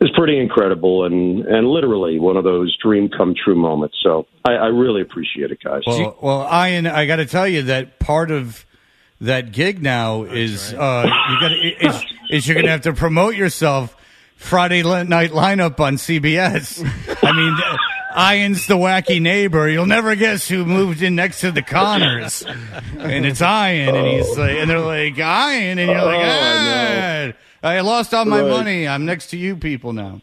is 0.00 0.10
pretty 0.16 0.40
incredible 0.40 1.04
and 1.04 1.46
and 1.46 1.68
literally 1.68 2.18
one 2.18 2.36
of 2.36 2.42
those 2.42 2.76
dream 2.82 3.08
come 3.08 3.32
true 3.32 3.54
moments. 3.54 3.96
So 4.02 4.26
I, 4.44 4.54
I 4.54 4.66
really 4.66 5.02
appreciate 5.02 5.52
it, 5.52 5.60
guys. 5.62 5.82
Well, 5.86 6.18
well, 6.20 6.66
Ian, 6.66 6.88
I 6.88 7.06
got 7.06 7.16
to 7.16 7.26
tell 7.26 7.46
you 7.46 7.62
that 7.62 8.00
part 8.00 8.32
of 8.32 8.66
that 9.20 9.52
gig 9.52 9.80
now 9.80 10.24
is 10.24 10.74
uh, 10.74 11.08
you 11.30 11.40
got 11.40 11.52
is, 11.52 12.04
is 12.28 12.48
you're 12.48 12.56
going 12.56 12.66
to 12.66 12.72
have 12.72 12.82
to 12.82 12.92
promote 12.94 13.36
yourself 13.36 13.96
Friday 14.34 14.82
night 14.82 15.30
lineup 15.30 15.78
on 15.78 15.94
CBS. 15.94 16.82
I 17.22 17.30
mean. 17.30 17.56
Ian's 18.16 18.66
the 18.66 18.74
wacky 18.74 19.20
neighbor. 19.20 19.68
You'll 19.68 19.86
never 19.86 20.14
guess 20.14 20.48
who 20.48 20.64
moved 20.64 21.02
in 21.02 21.14
next 21.14 21.40
to 21.40 21.50
the 21.52 21.62
Connors, 21.62 22.42
and 22.42 23.24
it's 23.26 23.40
Ian, 23.40 23.94
and 23.94 24.06
he's 24.06 24.36
like, 24.36 24.56
and 24.58 24.68
they're 24.70 24.80
like 24.80 25.18
Ian, 25.18 25.78
and 25.78 25.90
you're 25.90 26.02
like, 26.04 26.20
Oh, 26.20 26.22
I 26.22 27.34
ah, 27.64 27.68
I 27.68 27.80
lost 27.80 28.12
all 28.14 28.24
my 28.24 28.40
Right. 28.42 28.50
money. 28.50 28.88
I'm 28.88 29.04
next 29.06 29.28
to 29.30 29.36
you 29.36 29.56
people 29.56 29.92
now. 29.92 30.20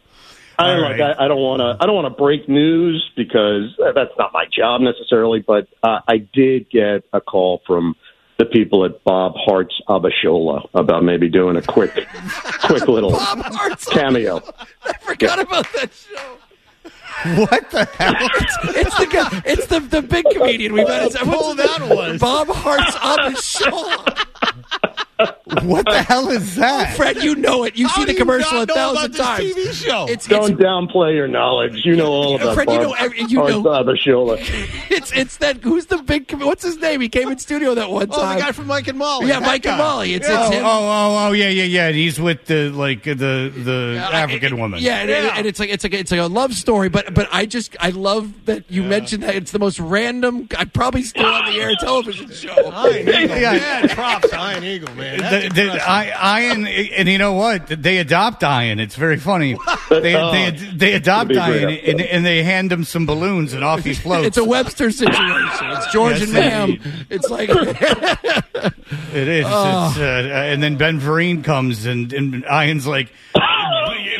I 0.58 0.72
All 0.74 0.80
like 0.82 0.98
right. 1.00 1.16
I, 1.18 1.24
I 1.24 1.28
don't 1.28 1.40
want 1.40 1.60
to 1.60 1.82
I 1.82 1.86
don't 1.86 1.94
want 1.94 2.04
to 2.14 2.22
break 2.22 2.46
news 2.48 3.10
because 3.16 3.74
that's 3.94 4.12
not 4.18 4.32
my 4.34 4.44
job 4.54 4.82
necessarily. 4.82 5.40
But 5.40 5.68
uh, 5.82 6.00
I 6.06 6.18
did 6.18 6.68
get 6.70 7.04
a 7.14 7.20
call 7.22 7.62
from 7.66 7.96
the 8.38 8.44
people 8.44 8.84
at 8.84 9.02
Bob 9.02 9.32
Hearts 9.36 9.74
Abishola 9.88 10.68
about 10.74 11.02
maybe 11.02 11.30
doing 11.30 11.56
a 11.56 11.62
quick 11.62 11.92
quick 12.64 12.86
little 12.88 13.10
Bob 13.24 13.38
Hearts. 13.40 13.86
cameo. 13.86 14.42
I 14.84 14.92
forgot 15.00 15.38
about 15.40 15.66
that 15.76 15.90
show. 15.94 16.36
What 17.24 17.70
the 17.70 17.84
hell? 17.84 18.14
It's 18.74 18.96
the 18.98 19.06
guy. 19.06 19.42
It's 19.44 19.66
the 19.66 19.80
the 19.80 20.02
big 20.02 20.24
comedian 20.32 20.72
we've 20.72 20.88
had. 20.88 21.06
It's, 21.06 21.14
what's 21.22 21.38
pull 21.38 21.54
that 21.54 21.80
was? 21.88 22.20
Bob 22.20 22.48
Hearts 22.48 22.96
on 22.96 23.32
the 23.32 23.40
show. 23.40 24.26
What 25.62 25.84
the 25.86 26.02
hell 26.02 26.28
is 26.30 26.56
that? 26.56 26.96
Fred, 26.96 27.22
you 27.22 27.34
know 27.34 27.64
it. 27.64 27.76
You 27.76 27.86
How 27.88 27.94
see 27.96 28.00
do 28.02 28.06
the 28.06 28.12
you 28.12 28.18
commercial 28.18 28.52
not 28.52 28.62
a 28.62 28.66
know 28.66 28.74
thousand 28.74 29.14
about 29.16 29.38
this 29.38 29.54
times. 29.54 29.54
TV 29.54 29.72
show? 29.88 30.04
It's, 30.04 30.12
it's, 30.12 30.26
Don't 30.28 30.58
downplay 30.58 31.14
your 31.14 31.28
knowledge. 31.28 31.84
You 31.84 31.96
know 31.96 32.06
all 32.12 32.36
about 32.36 32.54
Fred, 32.54 32.70
you 32.70 32.78
know 32.78 32.92
every- 32.92 33.22
you 33.24 33.36
know- 33.38 33.62
Father 33.62 33.96
Sheila. 33.96 34.36
it's 34.40 35.12
it's 35.12 35.36
that 35.38 35.58
who's 35.62 35.86
the 35.86 35.98
big 36.02 36.30
what's 36.42 36.62
his 36.62 36.76
name? 36.78 37.00
He 37.00 37.08
came 37.08 37.28
in 37.30 37.38
studio 37.38 37.74
that 37.74 37.90
one 37.90 38.08
time. 38.08 38.18
Oh, 38.20 38.34
the 38.34 38.40
guy 38.40 38.52
from 38.52 38.66
Mike 38.66 38.88
and 38.88 38.98
Molly. 38.98 39.28
yeah, 39.28 39.40
that 39.40 39.46
Mike 39.46 39.62
guy. 39.62 39.70
and 39.72 39.78
Molly. 39.78 40.14
It's, 40.14 40.28
Oh, 40.28 40.32
it's 40.32 40.48
oh, 40.48 40.50
him. 40.58 40.64
Oh, 40.64 40.68
oh, 40.68 41.26
oh, 41.28 41.32
yeah, 41.32 41.48
yeah, 41.48 41.64
yeah. 41.64 41.90
He's 41.90 42.20
with 42.20 42.46
the 42.46 42.70
like 42.70 43.02
the 43.04 43.14
the 43.14 44.02
I- 44.12 44.20
African 44.22 44.54
it- 44.54 44.58
woman. 44.58 44.80
Yeah, 44.82 44.98
and, 45.00 45.10
Yeah. 45.10 45.34
and 45.36 45.46
it's 45.46 45.58
like 45.60 45.70
it's 45.70 45.84
like 45.84 45.94
it's 45.94 46.10
like 46.10 46.20
a 46.20 46.26
love 46.26 46.54
story, 46.54 46.88
but 46.88 47.12
but 47.14 47.28
I 47.32 47.46
just 47.46 47.76
I 47.80 47.90
love 47.90 48.32
that 48.46 48.64
you 48.70 48.82
mentioned 48.82 49.22
that 49.24 49.34
it's 49.34 49.50
the 49.52 49.58
most 49.58 49.78
random. 49.80 50.48
I 50.56 50.64
probably 50.64 51.02
still 51.02 51.26
on 51.26 51.52
the 51.52 51.58
air 51.60 51.72
television 51.80 52.30
show. 52.32 52.52
Iron 52.70 53.08
Eagle. 53.08 53.36
Yeah. 53.36 53.52
Man, 53.52 53.88
props 53.90 54.28
to 54.30 54.36
Iron 54.38 54.64
Eagle, 54.64 54.94
man. 54.94 55.09
That's 55.18 55.54
The, 55.54 55.62
the. 55.64 55.88
I, 55.88 56.40
Ian, 56.40 56.66
and 56.66 57.08
you 57.08 57.18
know 57.18 57.32
what? 57.34 57.66
They 57.68 57.98
adopt 57.98 58.42
Ian. 58.42 58.78
It's 58.80 58.96
very 58.96 59.16
funny. 59.18 59.56
They 59.90 60.14
Oh. 60.14 60.30
they, 60.30 60.50
they 60.52 60.92
adopt 60.94 61.32
Ian, 61.32 61.50
great. 61.64 61.84
and, 61.84 62.00
and 62.00 62.24
they 62.24 62.44
hand 62.44 62.70
him 62.70 62.84
some 62.84 63.06
balloons, 63.06 63.54
and 63.54 63.64
off 63.64 63.82
he 63.82 63.92
floats. 63.94 64.26
It's 64.28 64.36
a 64.36 64.44
Webster 64.44 64.90
situation. 64.92 65.66
It's 65.72 65.92
George 65.92 66.20
Yes, 66.20 66.22
and 66.22 66.32
Ma'am. 66.32 67.06
It's 67.10 67.28
like 67.28 67.48
It 69.12 69.28
is. 69.28 69.46
Oh. 69.48 69.88
It's, 69.90 69.98
uh, 69.98 70.02
and 70.32 70.62
then 70.62 70.76
Ben 70.76 71.00
Vereen 71.00 71.42
comes, 71.42 71.86
and, 71.86 72.12
and 72.12 72.44
Ian's 72.44 72.86
like, 72.86 73.12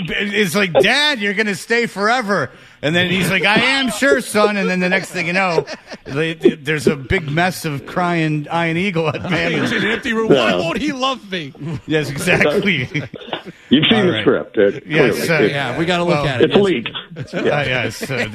it's 0.08 0.54
like, 0.54 0.72
Dad, 0.72 1.18
you're 1.20 1.34
going 1.34 1.46
to 1.46 1.56
stay 1.56 1.86
forever. 1.86 2.50
And 2.82 2.94
then 2.96 3.10
he's 3.10 3.28
like, 3.30 3.44
I 3.44 3.56
am 3.60 3.90
sure, 3.90 4.20
son. 4.22 4.56
And 4.56 4.68
then 4.68 4.80
the 4.80 4.88
next 4.88 5.10
thing 5.10 5.26
you 5.26 5.32
know, 5.34 5.66
they, 6.04 6.32
there's 6.34 6.86
a 6.86 6.96
big 6.96 7.30
mess 7.30 7.64
of 7.66 7.84
crying 7.84 8.48
Iron 8.48 8.78
Eagle 8.78 9.08
at 9.08 9.20
He's 9.20 9.30
Mammoth. 9.30 9.72
in 9.72 9.84
an 9.84 9.90
empty 9.90 10.12
room. 10.14 10.28
Why 10.30 10.54
won't 10.54 10.78
he 10.78 10.92
love 10.92 11.30
me? 11.30 11.52
Yes, 11.86 12.08
exactly. 12.08 12.88
You've 13.68 13.84
seen 13.86 13.94
All 13.94 14.06
the 14.12 14.20
script. 14.22 14.56
It, 14.56 14.86
Yes, 14.86 15.28
uh, 15.28 15.34
It- 15.34 15.50
yeah, 15.50 15.78
we 15.78 15.84
got 15.84 15.98
to 15.98 16.04
look 16.04 16.14
Well, 16.14 16.26
at 16.26 16.40
it. 16.40 16.50
It's 16.52 16.60
leaked. 16.60 16.90
Uh, 17.34 17.42
yes, 17.42 18.08
uh, 18.10 18.28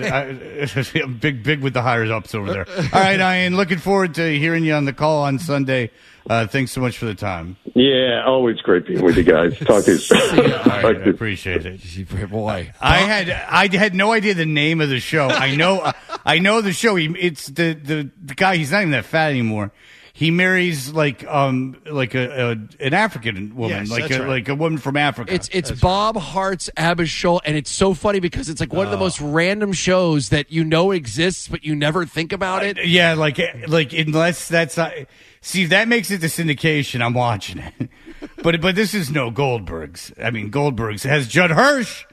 I, 0.94 1.08
big, 1.20 1.42
big 1.44 1.62
with 1.62 1.74
the 1.74 1.82
higher 1.82 2.06
ups 2.14 2.36
over 2.36 2.52
there. 2.52 2.68
All 2.70 3.00
right, 3.02 3.20
Ian. 3.20 3.56
Looking 3.56 3.80
forward 3.80 4.14
to 4.16 4.38
hearing 4.38 4.64
you 4.64 4.74
on 4.74 4.86
the 4.86 4.94
call 4.94 5.24
on 5.24 5.40
Sunday. 5.40 5.90
Uh, 6.28 6.48
thanks 6.48 6.72
so 6.72 6.82
much 6.82 6.98
for 6.98 7.06
the 7.06 7.14
time. 7.16 7.56
Yeah, 7.76 8.24
always 8.26 8.58
great 8.62 8.88
being 8.88 9.04
with 9.04 9.16
you 9.18 9.24
guys. 9.24 9.58
Talk 9.60 9.84
to 9.86 9.92
you. 9.94 10.00
All 10.12 10.38
right, 10.42 10.64
Talk 10.64 10.84
I 10.86 10.94
to 10.94 11.06
you. 11.06 11.12
appreciate 11.12 11.66
it. 11.66 12.30
Boy, 12.30 12.72
I 12.82 12.98
had 13.00 13.30
I 13.30 13.76
had 13.76 13.94
no 13.94 14.12
idea 14.12 14.34
the 14.34 14.46
name 14.46 14.82
of 14.82 14.90
the 14.90 15.00
show. 15.00 15.28
I 15.28 15.56
know 15.56 15.92
I 16.26 16.40
know 16.40 16.62
the 16.62 16.74
show. 16.74 16.96
He, 16.96 17.06
it's 17.20 17.48
the, 17.48 17.74
the 17.74 18.10
the 18.24 18.34
guy. 18.34 18.56
He's 18.58 18.72
not 18.72 18.80
even 18.82 18.92
that 18.92 19.06
fat 19.06 19.30
anymore. 19.30 19.72
He 20.18 20.32
marries 20.32 20.94
like 20.94 21.28
um 21.28 21.76
like 21.86 22.16
a, 22.16 22.52
a 22.52 22.52
an 22.80 22.94
African 22.94 23.54
woman, 23.54 23.80
Yes, 23.86 23.90
like 23.90 24.10
a, 24.12 24.20
right. 24.20 24.28
like 24.30 24.48
a 24.48 24.56
woman 24.56 24.78
from 24.78 24.96
Africa. 24.96 25.34
It's 25.34 25.50
it's 25.52 25.72
Bob 25.72 26.16
Hearts 26.16 26.70
Abba's 26.78 27.10
show, 27.10 27.40
and 27.40 27.58
it's 27.58 27.70
so 27.70 27.94
funny 27.94 28.22
because 28.22 28.48
it's 28.48 28.62
like 28.62 28.72
one 28.72 28.86
of 28.86 28.94
the 28.94 28.98
most 28.98 29.20
random 29.20 29.74
shows 29.74 30.30
that 30.30 30.54
you 30.54 30.64
know 30.64 30.92
exists, 30.92 31.50
but 31.50 31.66
you 31.66 31.76
never 31.76 32.06
think 32.06 32.32
about 32.32 32.64
it. 32.64 32.78
yeah, 32.86 33.14
like 33.16 33.38
like 33.68 33.92
unless 33.92 34.48
that's 34.48 34.78
not, 34.78 34.94
see 35.42 35.66
that 35.66 35.90
makes 35.90 36.10
it 36.12 36.22
the 36.22 36.28
syndication. 36.28 37.02
I'm 37.02 37.14
watching 37.14 37.58
it, 37.60 37.90
but 38.42 38.62
but 38.62 38.74
this 38.74 38.94
is 38.94 39.12
no 39.12 39.30
Goldbergs. 39.32 40.14
I 40.24 40.32
mean 40.32 40.50
Goldbergs 40.50 41.04
has 41.04 41.28
Judd 41.28 41.52
Hirsch. 41.52 42.06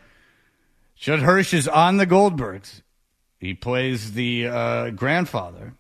Judd 0.97 1.21
Hirsch 1.21 1.55
is 1.55 1.69
on 1.69 1.99
the 1.99 2.07
Goldbergs. 2.09 2.83
He 3.39 3.55
plays 3.55 4.15
the 4.15 4.49
uh, 4.49 4.91
grandfather. 4.91 5.75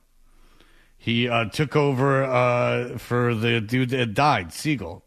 He 1.02 1.28
uh, 1.28 1.46
took 1.46 1.74
over 1.74 2.22
uh, 2.22 2.96
for 2.96 3.34
the 3.34 3.60
dude 3.60 3.90
that 3.90 4.14
died, 4.14 4.50
Segal. 4.50 5.02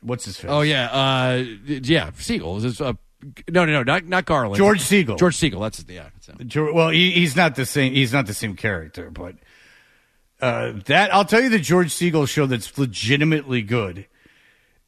What's 0.00 0.24
his 0.24 0.36
face? 0.36 0.50
Oh 0.50 0.62
yeah, 0.62 0.90
uh, 0.90 1.44
yeah, 1.64 2.10
Segal. 2.10 2.56
Is 2.56 2.62
this, 2.64 2.80
uh, 2.80 2.94
no, 3.48 3.64
no, 3.64 3.66
no, 3.66 3.82
not 3.84 4.06
not 4.06 4.24
Garland. 4.24 4.56
George 4.56 4.80
Segal. 4.80 5.16
George 5.16 5.36
Segal. 5.36 5.60
That's 5.60 5.84
yeah. 5.88 6.08
That's. 6.26 6.44
George, 6.46 6.74
well, 6.74 6.88
he, 6.88 7.12
he's 7.12 7.36
not 7.36 7.54
the 7.54 7.64
same. 7.64 7.92
He's 7.94 8.12
not 8.12 8.26
the 8.26 8.34
same 8.34 8.56
character, 8.56 9.08
but 9.08 9.36
uh, 10.40 10.72
that 10.86 11.14
I'll 11.14 11.24
tell 11.24 11.40
you 11.40 11.48
the 11.48 11.60
George 11.60 11.92
Segal 11.94 12.28
show 12.28 12.46
that's 12.46 12.76
legitimately 12.76 13.62
good 13.62 14.08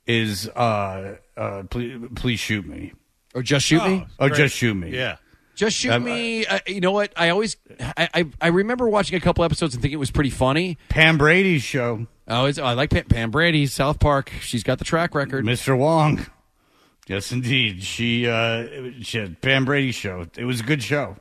is 0.08 0.48
uh, 0.48 1.18
uh, 1.36 1.62
please, 1.70 2.00
please 2.16 2.40
shoot 2.40 2.66
me. 2.66 2.94
Or 3.32 3.42
just 3.42 3.64
shoot 3.64 3.84
me. 3.84 4.04
or 4.18 4.28
Great. 4.28 4.38
just 4.38 4.56
shoot 4.56 4.74
me. 4.74 4.90
Yeah. 4.90 5.18
Just 5.58 5.76
shoot 5.76 5.90
Um, 5.92 6.04
me. 6.04 6.46
Uh, 6.46 6.60
you 6.68 6.80
know 6.80 6.92
what? 6.92 7.12
I 7.16 7.30
always, 7.30 7.56
I, 7.80 8.08
I, 8.14 8.26
I 8.40 8.46
remember 8.48 8.88
watching 8.88 9.16
a 9.16 9.20
couple 9.20 9.42
episodes 9.42 9.74
and 9.74 9.82
thinking 9.82 9.96
it 9.96 9.98
was 9.98 10.12
pretty 10.12 10.30
funny. 10.30 10.78
Pam 10.88 11.18
Brady's 11.18 11.62
show, 11.64 12.06
Oh, 12.28 12.44
it's, 12.44 12.58
I 12.58 12.74
like 12.74 12.90
Pam, 12.90 13.04
Pam 13.06 13.30
Brady, 13.32 13.66
South 13.66 13.98
Park. 13.98 14.30
She's 14.40 14.62
got 14.62 14.78
the 14.78 14.84
track 14.84 15.16
record. 15.16 15.44
Mr. 15.44 15.76
Wong. 15.76 16.26
Yes, 17.08 17.32
indeed. 17.32 17.82
She, 17.82 18.28
uh, 18.28 18.66
she 19.02 19.18
had 19.18 19.40
Pam 19.40 19.64
Brady's 19.64 19.94
show. 19.96 20.26
It 20.36 20.44
was 20.44 20.60
a 20.60 20.62
good 20.62 20.82
show, 20.82 21.16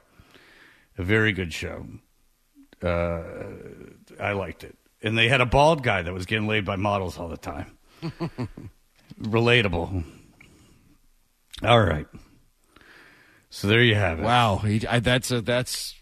a 1.00 1.04
very 1.04 1.32
good 1.32 1.52
show. 1.54 1.88
Uh, 2.84 3.24
I 4.20 4.34
liked 4.34 4.64
it, 4.64 4.76
and 5.02 5.18
they 5.18 5.30
had 5.30 5.42
a 5.42 5.46
bald 5.48 5.82
guy 5.82 6.04
that 6.04 6.14
was 6.14 6.28
getting 6.28 6.48
laid 6.48 6.64
by 6.64 6.76
models 6.76 7.18
all 7.18 7.28
the 7.30 7.38
time. 7.38 7.76
Relatable. 9.20 10.04
All 11.64 11.82
right. 11.82 12.06
So 13.58 13.68
there 13.68 13.82
you 13.82 13.96
have 13.96 14.20
it. 14.20 14.24
Wow, 14.24 14.58
he, 14.58 14.86
I, 14.86 15.00
that's 15.00 15.32
a 15.32 15.42
that's 15.42 15.96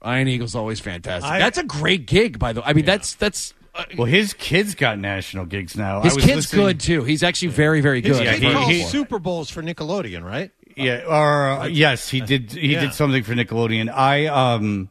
Iron 0.00 0.28
Eagle's 0.28 0.54
always 0.54 0.80
fantastic. 0.80 1.30
I- 1.30 1.38
that's 1.38 1.58
a 1.58 1.64
great 1.64 2.06
gig, 2.06 2.38
by 2.38 2.52
the 2.54 2.60
way. 2.62 2.66
I 2.68 2.72
mean, 2.72 2.86
that's 2.86 3.14
that's 3.14 3.52
uh, 3.74 3.84
Well, 3.98 4.06
his 4.06 4.32
kid's 4.32 4.74
got 4.74 4.98
national 4.98 5.44
gigs 5.44 5.76
now. 5.76 6.00
his 6.00 6.12
I 6.12 6.16
was 6.16 6.24
kid's 6.24 6.36
listening- 6.36 6.66
good 6.66 6.80
too. 6.80 7.04
He's 7.04 7.22
actually 7.22 7.48
very 7.48 7.82
very 7.82 8.00
His 8.00 8.16
good. 8.16 8.24
Yeah, 8.24 8.32
kid 8.34 8.42
he- 8.44 8.52
calls 8.52 8.68
he- 8.70 8.82
Super 8.84 9.18
Bowls 9.18 9.50
for 9.50 9.62
Nickelodeon, 9.62 10.24
right? 10.24 10.50
Yeah, 10.74 11.02
or 11.06 11.48
uh, 11.50 11.66
yes, 11.66 12.08
he 12.08 12.20
did. 12.22 12.52
He 12.52 12.72
Yeah. 12.72 12.80
did 12.80 12.94
something 12.94 13.22
for 13.22 13.34
Nickelodeon. 13.34 13.90
I 13.92 14.26
um, 14.26 14.88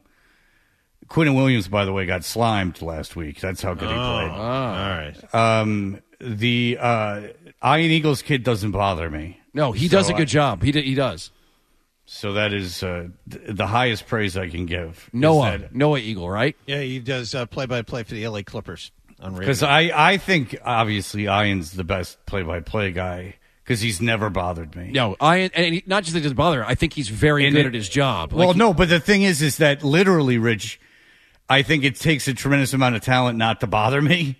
Quinn 1.08 1.34
Williams, 1.34 1.68
by 1.68 1.84
the 1.84 1.92
way, 1.92 2.06
got 2.06 2.24
slimed 2.24 2.82
last 2.82 3.16
week. 3.16 3.40
That's 3.40 3.62
how 3.62 3.74
good 3.74 3.88
he 3.88 3.94
played. 3.94 4.30
All 4.30 4.30
right. 4.32 5.34
Um, 5.34 6.00
the 6.20 6.78
uh, 6.80 7.20
Iron 7.62 7.82
Eagles 7.90 8.22
kid 8.22 8.42
doesn't 8.44 8.70
bother 8.72 9.10
me. 9.10 9.40
no, 9.54 9.72
he 9.72 9.88
So 9.88 9.96
does 9.98 10.08
a 10.10 10.14
good 10.14 10.28
job. 10.28 10.62
He 10.62 10.72
d- 10.72 10.82
he 10.82 10.94
does. 10.94 11.30
So 12.08 12.34
that 12.34 12.52
is 12.52 12.82
uh, 12.84 13.08
th- 13.28 13.42
the 13.48 13.66
highest 13.66 14.06
praise 14.06 14.36
I 14.36 14.48
can 14.48 14.64
give. 14.66 15.10
Noah 15.12 15.58
that- 15.58 15.74
Noah 15.74 15.98
Eagle, 15.98 16.30
right? 16.30 16.56
Yeah, 16.66 16.80
he 16.80 17.00
does 17.00 17.34
uh, 17.34 17.46
play-by-play 17.46 18.04
for 18.04 18.14
the 18.14 18.26
LA 18.28 18.42
Clippers 18.42 18.92
on 19.20 19.32
radio. 19.32 19.40
Because 19.40 19.62
I, 19.64 19.90
I 19.94 20.16
think 20.16 20.56
obviously 20.64 21.24
Ian's 21.24 21.72
the 21.72 21.82
best 21.84 22.24
play-by-play 22.26 22.92
guy 22.92 23.34
because 23.64 23.80
he's 23.80 24.00
never 24.00 24.30
bothered 24.30 24.76
me. 24.76 24.92
No, 24.92 25.16
I 25.20 25.50
and 25.52 25.74
he, 25.74 25.82
not 25.86 26.04
just 26.04 26.12
that 26.12 26.20
he 26.20 26.22
doesn't 26.22 26.36
bother. 26.36 26.64
I 26.64 26.76
think 26.76 26.92
he's 26.92 27.08
very 27.08 27.44
And 27.44 27.54
good 27.56 27.64
it- 27.66 27.68
at 27.68 27.74
his 27.74 27.88
job. 27.88 28.32
Well, 28.32 28.48
Like, 28.48 28.56
no, 28.56 28.72
but 28.72 28.88
the 28.88 29.00
thing 29.00 29.22
is, 29.22 29.42
is 29.42 29.56
that 29.56 29.82
literally, 29.82 30.38
Rich, 30.38 30.78
I 31.50 31.62
think 31.62 31.82
it 31.82 31.96
takes 31.96 32.28
a 32.28 32.34
tremendous 32.34 32.72
amount 32.72 32.94
of 32.94 33.02
talent 33.02 33.36
not 33.36 33.58
to 33.60 33.66
bother 33.66 34.00
me, 34.00 34.38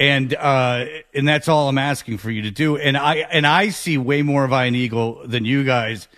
and 0.00 0.34
uh, 0.34 0.86
and 1.14 1.28
that's 1.28 1.46
all 1.46 1.68
I'm 1.68 1.78
asking 1.78 2.18
for 2.18 2.32
you 2.32 2.42
to 2.42 2.50
do. 2.50 2.76
And 2.76 2.96
I 2.96 3.16
and 3.30 3.46
I 3.46 3.68
see 3.68 3.96
way 3.96 4.22
more 4.22 4.44
of 4.44 4.52
Iron 4.52 4.74
Eagle 4.74 5.22
than 5.24 5.44
you 5.44 5.62
guys. 5.62 6.08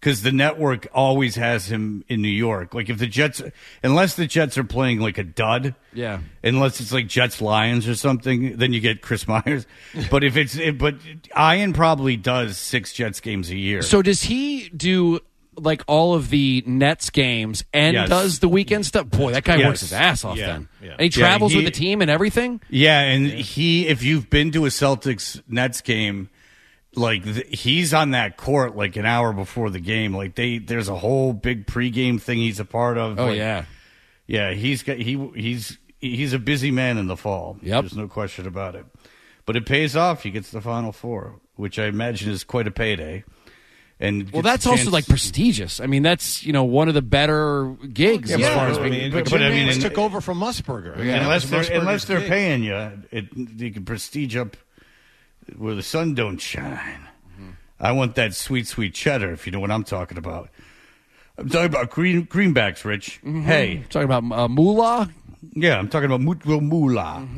Because 0.00 0.22
the 0.22 0.30
network 0.30 0.86
always 0.92 1.34
has 1.36 1.70
him 1.70 2.04
in 2.06 2.20
New 2.22 2.28
York. 2.28 2.74
Like 2.74 2.88
if 2.90 2.98
the 2.98 3.06
Jets, 3.06 3.42
unless 3.82 4.14
the 4.14 4.26
Jets 4.26 4.56
are 4.58 4.62
playing 4.64 5.00
like 5.00 5.18
a 5.18 5.24
dud, 5.24 5.74
Yeah. 5.94 6.20
Unless 6.44 6.80
it's 6.80 6.92
like 6.92 7.08
Jets 7.08 7.40
Lions 7.40 7.88
or 7.88 7.94
something, 7.96 8.56
then 8.58 8.72
you 8.72 8.80
get 8.80 9.00
Chris 9.00 9.26
Myers. 9.28 9.66
But 10.10 10.22
if 10.22 10.36
it's, 10.36 10.56
it, 10.56 10.78
but 10.78 10.96
Ian 11.36 11.72
probably 11.72 12.16
does 12.16 12.58
six 12.58 12.92
Jets 12.92 13.20
games 13.20 13.50
a 13.50 13.56
year. 13.56 13.82
So 13.82 14.02
does 14.02 14.22
he 14.22 14.68
do 14.68 15.20
like 15.58 15.82
all 15.86 16.12
of 16.14 16.28
the 16.28 16.62
Nets 16.66 17.08
games 17.08 17.64
and 17.72 17.94
Yes. 17.94 18.08
does 18.10 18.38
the 18.40 18.48
weekend 18.48 18.84
stuff? 18.84 19.08
Boy, 19.08 19.32
that 19.32 19.44
guy 19.44 19.56
Yes. 19.56 19.66
works 19.66 19.80
his 19.80 19.92
ass 19.94 20.22
off 20.24 20.36
Yeah, 20.36 20.46
then. 20.48 20.68
yeah. 20.82 20.90
And 20.92 21.00
he 21.00 21.06
Yeah, 21.06 21.26
travels 21.26 21.52
he- 21.52 21.56
with 21.56 21.64
the 21.64 21.70
team 21.72 22.02
and 22.02 22.10
everything. 22.10 22.60
Yeah, 22.68 23.00
and 23.00 23.26
he, 23.26 23.86
if 23.88 24.02
you've 24.02 24.28
been 24.28 24.52
to 24.52 24.66
a 24.66 24.68
Celtics 24.68 25.40
Nets 25.48 25.80
game, 25.80 26.28
like 26.96 27.24
th- 27.24 27.60
he's 27.60 27.92
on 27.94 28.10
that 28.12 28.36
court 28.36 28.74
like 28.76 28.96
an 28.96 29.06
hour 29.06 29.32
before 29.32 29.70
the 29.70 29.80
game. 29.80 30.14
Like 30.14 30.34
they, 30.34 30.58
there's 30.58 30.88
a 30.88 30.96
whole 30.96 31.32
big 31.32 31.66
pregame 31.66 32.20
thing 32.20 32.38
he's 32.38 32.60
a 32.60 32.64
part 32.64 32.98
of. 32.98 33.18
Oh 33.18 33.26
Like, 33.26 33.36
yeah. 33.36 33.64
yeah. 34.26 34.52
He's 34.52 34.82
got 34.82 34.96
he 34.98 35.16
he's 35.34 35.78
he's 36.00 36.32
a 36.32 36.38
busy 36.38 36.70
man 36.70 36.98
in 36.98 37.06
the 37.06 37.16
fall. 37.16 37.58
Yep. 37.62 37.82
there's 37.82 37.96
no 37.96 38.08
question 38.08 38.46
about 38.46 38.74
it. 38.74 38.86
But 39.44 39.56
it 39.56 39.64
pays 39.66 39.94
off. 39.96 40.22
He 40.24 40.30
gets 40.30 40.50
the 40.50 40.60
Final 40.60 40.90
Four, 40.92 41.40
which 41.54 41.78
I 41.78 41.84
imagine 41.86 42.30
is 42.30 42.42
quite 42.44 42.66
a 42.66 42.70
payday. 42.72 43.22
And 43.98 44.24
Well, 44.30 44.42
gets 44.42 44.66
a 44.66 44.68
that's 44.68 44.78
also 44.80 44.90
like 44.90 45.06
prestigious. 45.06 45.80
I 45.80 45.86
mean, 45.86 46.02
that's 46.02 46.44
you 46.44 46.52
know 46.52 46.64
one 46.64 46.88
of 46.88 46.94
the 46.94 47.00
better 47.02 47.74
gigs 47.92 48.30
as 48.30 48.40
far 48.40 48.68
as 48.68 48.76
I 48.78 48.88
being. 48.88 48.92
mean, 48.92 49.10
but- 49.12 49.24
but, 49.24 49.30
but 49.30 49.42
I 49.42 49.48
mean, 49.50 49.66
James 49.68 49.76
in- 49.76 49.82
took 49.90 49.98
over 49.98 50.20
from 50.20 50.38
Musburger. 50.38 51.02
Yeah. 51.02 51.22
unless 51.22 51.48
they're 51.48 51.78
unless 51.78 52.04
they're 52.04 52.20
gig. 52.20 52.28
paying 52.28 52.62
you, 52.62 52.74
it 53.10 53.26
you 53.56 53.70
can 53.72 53.84
prestige 53.86 54.36
up 54.36 54.56
where 55.56 55.74
the 55.74 55.82
sun 55.82 56.14
don't 56.14 56.38
shine. 56.38 57.00
I 57.78 57.92
want 57.92 58.14
that 58.14 58.32
sweet, 58.34 58.66
sweet 58.66 58.94
cheddar. 58.94 59.32
If 59.32 59.44
you 59.46 59.52
know 59.52 59.60
what 59.60 59.70
I'm 59.70 59.84
talking 59.84 60.16
about. 60.18 60.48
I'm 61.38 61.48
talking 61.50 61.66
about 61.66 61.90
green 61.90 62.26
greenbacks, 62.26 62.82
Rich. 62.84 63.20
Hey, 63.22 63.84
talking 63.90 64.10
about 64.10 64.24
uh, 64.32 64.48
moolah. 64.48 65.10
yeah, 65.54 65.78
I'm 65.78 65.88
talking 65.90 66.06
about 66.10 66.20
Mutwil 66.22 66.62
Moolah. 66.62 67.28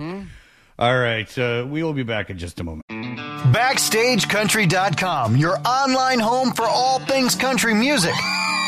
All 0.78 0.96
right, 0.96 1.36
uh, 1.38 1.66
we 1.68 1.82
will 1.82 1.92
be 1.92 2.04
back 2.04 2.30
in 2.30 2.38
just 2.38 2.60
a 2.60 2.64
moment. 2.64 2.86
BackstageCountry.com, 2.88 5.36
your 5.36 5.58
online 5.66 6.20
home 6.20 6.52
for 6.52 6.66
all 6.66 7.00
things 7.00 7.34
country 7.34 7.74
music. 7.74 8.14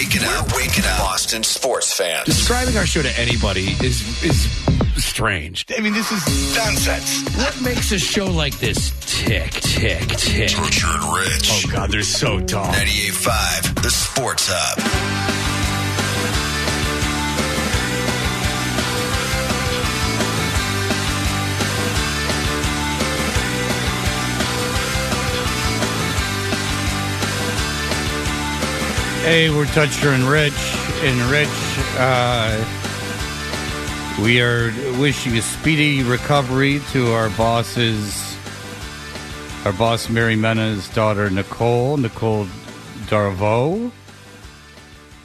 waking 0.00 0.24
up, 0.24 0.46
waking 0.56 0.84
up, 0.84 0.98
Boston 0.98 1.42
sports 1.42 1.92
fans. 1.92 2.24
Describing 2.24 2.76
our 2.76 2.86
show 2.86 3.02
to 3.02 3.18
anybody 3.18 3.68
is 3.84 4.22
is 4.22 4.48
strange. 4.96 5.66
I 5.76 5.80
mean, 5.80 5.92
this 5.92 6.10
is 6.10 6.56
Nonsense. 6.56 7.22
What 7.36 7.60
makes 7.62 7.92
a 7.92 7.98
show 7.98 8.26
like 8.26 8.58
this 8.58 8.92
tick, 9.00 9.50
tick, 9.50 10.08
tick? 10.08 10.48
Toucher 10.48 10.88
and 10.88 11.18
Rich. 11.18 11.50
oh 11.50 11.70
god, 11.72 11.90
they're 11.90 12.02
so 12.02 12.40
tall. 12.40 12.72
98.5, 12.72 13.82
the 13.82 13.90
Sports 13.90 14.48
Hub. 14.50 15.49
Hey, 29.22 29.50
we're 29.50 29.66
Toucher 29.66 30.12
and 30.12 30.24
Rich. 30.24 30.54
And 31.02 31.30
Rich, 31.30 31.48
uh, 31.98 32.64
we 34.22 34.40
are 34.40 34.72
wishing 34.98 35.36
a 35.36 35.42
speedy 35.42 36.02
recovery 36.02 36.80
to 36.92 37.12
our 37.12 37.28
bosses, 37.28 38.34
our 39.66 39.74
boss 39.74 40.08
Mary 40.08 40.36
Mena's 40.36 40.88
daughter 40.94 41.28
Nicole, 41.28 41.98
Nicole 41.98 42.46
Darvo. 43.08 43.92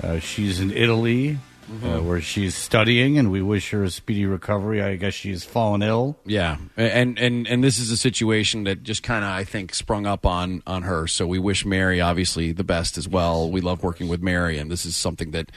Uh, 0.04 0.20
she's 0.20 0.60
in 0.60 0.72
Italy, 0.72 1.40
uh, 1.84 2.00
where 2.00 2.22
she's 2.22 2.56
studying, 2.56 3.18
and 3.18 3.32
we 3.32 3.42
wish 3.42 3.70
her 3.72 3.84
a 3.84 3.90
speedy 3.90 4.26
recovery. 4.26 4.82
I 4.82 4.96
guess 4.96 5.14
she's 5.14 5.44
fallen 5.44 5.82
ill. 5.82 6.18
Yeah, 6.26 6.58
and 6.78 7.18
and 7.20 7.48
and 7.48 7.64
this 7.64 7.80
is 7.80 7.92
a 7.92 7.98
situation 7.98 8.64
that 8.66 8.84
just 8.84 9.04
kind 9.04 9.24
of 9.26 9.32
I 9.32 9.44
think 9.44 9.74
sprung 9.74 10.06
up 10.06 10.26
on 10.26 10.62
on 10.68 10.84
her. 10.84 11.08
So 11.08 11.26
we 11.28 11.40
wish 11.40 11.66
Mary 11.66 12.02
obviously 12.02 12.52
the 12.52 12.64
best 12.64 12.98
as 12.98 13.08
well. 13.08 13.50
We 13.50 13.62
love 13.62 13.84
working 13.84 14.08
with 14.08 14.22
Mary, 14.22 14.58
and 14.58 14.70
this 14.70 14.86
is 14.86 14.96
something 14.96 15.32
that 15.32 15.52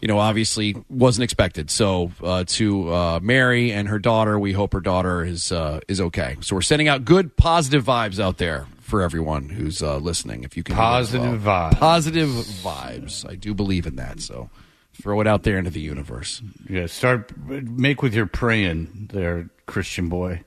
you 0.00 0.08
know 0.08 0.18
obviously 0.18 0.76
wasn't 0.88 1.24
expected. 1.24 1.70
So 1.70 2.10
uh, 2.22 2.44
to 2.48 2.92
uh, 2.92 3.20
Mary 3.22 3.70
and 3.72 3.88
her 3.88 3.98
daughter, 3.98 4.38
we 4.38 4.52
hope 4.52 4.72
her 4.72 4.80
daughter 4.80 5.24
is 5.24 5.52
uh, 5.52 5.80
is 5.88 6.00
okay. 6.00 6.36
So 6.40 6.56
we're 6.56 6.62
sending 6.62 6.88
out 6.88 7.04
good 7.04 7.36
positive 7.36 7.84
vibes 7.84 8.18
out 8.18 8.38
there 8.38 8.66
for 8.80 9.02
everyone 9.02 9.50
who's 9.50 9.82
uh, 9.82 9.98
listening. 9.98 10.42
If 10.42 10.56
you 10.56 10.62
can, 10.64 10.74
do 10.74 10.80
that 10.80 11.00
as 11.00 11.10
Positive 11.10 11.44
well. 11.44 11.70
vibes. 11.70 11.78
positive 11.78 12.28
vibes. 12.28 13.28
I 13.30 13.34
do 13.36 13.54
believe 13.54 13.86
in 13.86 13.96
that. 13.96 14.20
So 14.20 14.50
throw 15.00 15.20
it 15.20 15.26
out 15.26 15.42
there 15.42 15.58
into 15.58 15.70
the 15.70 15.80
universe. 15.80 16.42
Yeah, 16.68 16.86
start 16.86 17.36
make 17.46 18.02
with 18.02 18.14
your 18.14 18.26
praying, 18.26 19.08
there, 19.12 19.48
Christian 19.66 20.08
boy. 20.08 20.42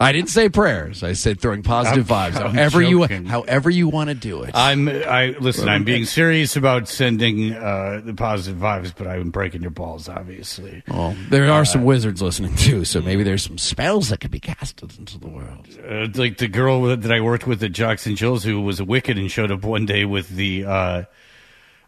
I 0.00 0.12
didn't 0.12 0.30
say 0.30 0.48
prayers. 0.48 1.02
I 1.02 1.12
said 1.14 1.40
throwing 1.40 1.62
positive 1.62 2.10
I'm- 2.10 2.32
vibes. 2.32 2.40
I'm 2.40 2.54
however 2.54 2.80
you 2.82 3.02
however 3.28 3.70
you 3.70 3.88
want 3.88 4.08
to 4.08 4.14
do 4.14 4.42
it. 4.42 4.52
I'm. 4.54 4.88
I 4.88 5.36
listen. 5.40 5.68
I'm 5.68 5.84
being 5.84 6.04
serious 6.06 6.56
about 6.56 6.88
sending 6.88 7.52
uh, 7.52 8.00
the 8.04 8.14
positive 8.14 8.60
vibes, 8.60 8.92
but 8.96 9.06
I'm 9.06 9.30
breaking 9.30 9.62
your 9.62 9.70
balls, 9.70 10.08
obviously. 10.08 10.82
well, 10.88 11.14
there 11.28 11.50
are 11.50 11.64
some 11.64 11.84
wizards 11.84 12.22
listening 12.22 12.54
too, 12.56 12.84
so 12.84 13.00
maybe 13.02 13.22
there's 13.22 13.42
some 13.42 13.58
spells 13.58 14.08
that 14.10 14.20
could 14.20 14.30
be 14.30 14.40
casted 14.40 14.96
into 14.98 15.18
the 15.18 15.28
world. 15.28 15.66
Uh, 15.86 16.06
like 16.14 16.38
the 16.38 16.48
girl 16.48 16.82
that 16.96 17.12
I 17.12 17.20
worked 17.20 17.46
with 17.46 17.62
at 17.62 17.72
Jocks 17.72 18.06
and 18.06 18.16
Jills, 18.16 18.44
who 18.44 18.60
was 18.60 18.80
a 18.80 18.84
Wiccan 18.84 19.18
and 19.18 19.30
showed 19.30 19.50
up 19.50 19.62
one 19.64 19.86
day 19.86 20.04
with 20.04 20.28
the. 20.30 20.64
Uh, 20.64 21.04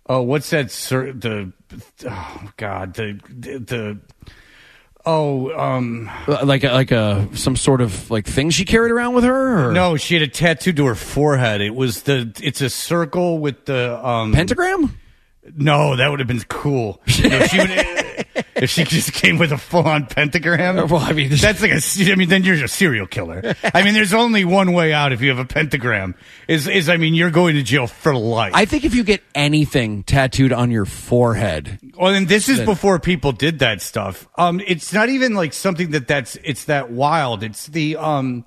oh, 0.07 0.23
what's 0.23 0.51
that? 0.51 0.71
Sir, 0.71 1.13
the. 1.13 1.53
Oh 2.07 2.51
God, 2.57 2.95
the 2.95 3.19
the. 3.29 3.59
the 3.59 3.99
Oh, 5.05 5.53
um, 5.59 6.09
Like 6.29 6.63
a, 6.65 6.69
like 6.73 6.93
a 6.93 7.29
some 7.35 7.57
sort 7.57 7.81
of 7.81 8.11
like 8.11 8.27
thing 8.27 8.51
she 8.51 8.65
carried 8.65 8.93
around 8.93 9.15
with 9.15 9.25
her. 9.25 9.69
Or? 9.69 9.73
no, 9.73 9.97
she 9.97 10.15
had 10.15 10.23
a 10.23 10.29
tattoo 10.29 10.73
to 10.75 10.87
her 10.87 10.95
forehead. 10.95 11.61
It 11.61 11.75
was 11.75 12.03
the, 12.03 12.33
it's 12.43 12.61
a 12.61 12.71
circle 12.71 13.39
with 13.39 13.65
the, 13.67 14.05
um, 14.07 14.33
pentagram. 14.33 14.99
No, 15.57 15.97
that 15.97 16.09
would 16.09 16.21
have 16.21 16.29
been 16.29 16.41
cool. 16.49 17.01
No, 17.23 17.47
she 17.47 17.59
would, 17.59 17.71
if 18.55 18.71
she 18.71 18.85
just 18.85 19.13
came 19.13 19.39
with 19.39 19.53
a 19.53 19.59
full-on 19.59 20.07
pentagram. 20.07 20.77
Well, 20.89 21.01
I 21.01 21.13
mean, 21.13 21.31
that's 21.31 21.61
like 21.63 21.73
a. 21.73 22.13
I 22.13 22.15
mean, 22.15 22.29
then 22.29 22.45
you're 22.45 22.65
a 22.65 22.69
serial 22.69 23.07
killer. 23.07 23.55
I 23.75 23.83
mean, 23.83 23.95
there's 23.95 24.13
only 24.13 24.45
one 24.45 24.73
way 24.73 24.93
out 24.93 25.13
if 25.13 25.21
you 25.21 25.29
have 25.29 25.39
a 25.39 25.45
pentagram. 25.45 26.15
Is 26.49 26.67
is 26.67 26.89
I 26.89 26.97
mean, 26.97 27.15
you're 27.15 27.31
going 27.31 27.55
to 27.55 27.63
jail 27.63 27.87
for 27.87 28.15
life. 28.15 28.53
I 28.55 28.65
think 28.65 28.85
if 28.85 28.95
you 28.95 29.05
get 29.05 29.23
anything 29.35 30.03
tattooed 30.03 30.53
on 30.53 30.71
your 30.71 30.85
forehead, 30.85 31.79
well, 31.97 32.15
and 32.15 32.29
this 32.29 32.49
is 32.49 32.61
before 32.61 32.99
people 32.99 33.33
did 33.33 33.61
that 33.61 33.81
stuff. 33.81 34.29
Um, 34.37 34.61
it's 34.67 34.93
not 34.93 35.09
even 35.09 35.35
like 35.35 35.53
something 35.53 35.91
that 35.93 36.09
that's 36.09 36.37
it's 36.45 36.65
that 36.65 36.91
wild. 36.91 37.43
It's 37.43 37.67
the 37.67 37.97
um. 37.97 38.45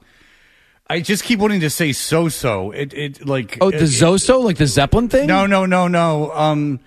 I 0.87 0.99
just 0.99 1.23
keep 1.23 1.39
wanting 1.39 1.61
to 1.61 1.69
say 1.71 1.93
so 1.93 2.29
so. 2.29 2.69
It 2.69 2.93
it 2.93 3.25
like 3.25 3.57
oh, 3.59 3.71
the 3.71 3.85
Zoso, 3.85 4.43
like 4.43 4.57
the 4.57 4.67
Zeppelin 4.67 5.09
thing. 5.09 5.25
No, 5.25 5.47
no, 5.47 5.65
no, 5.65 5.87
no. 5.87 6.31
Um. 6.31 6.79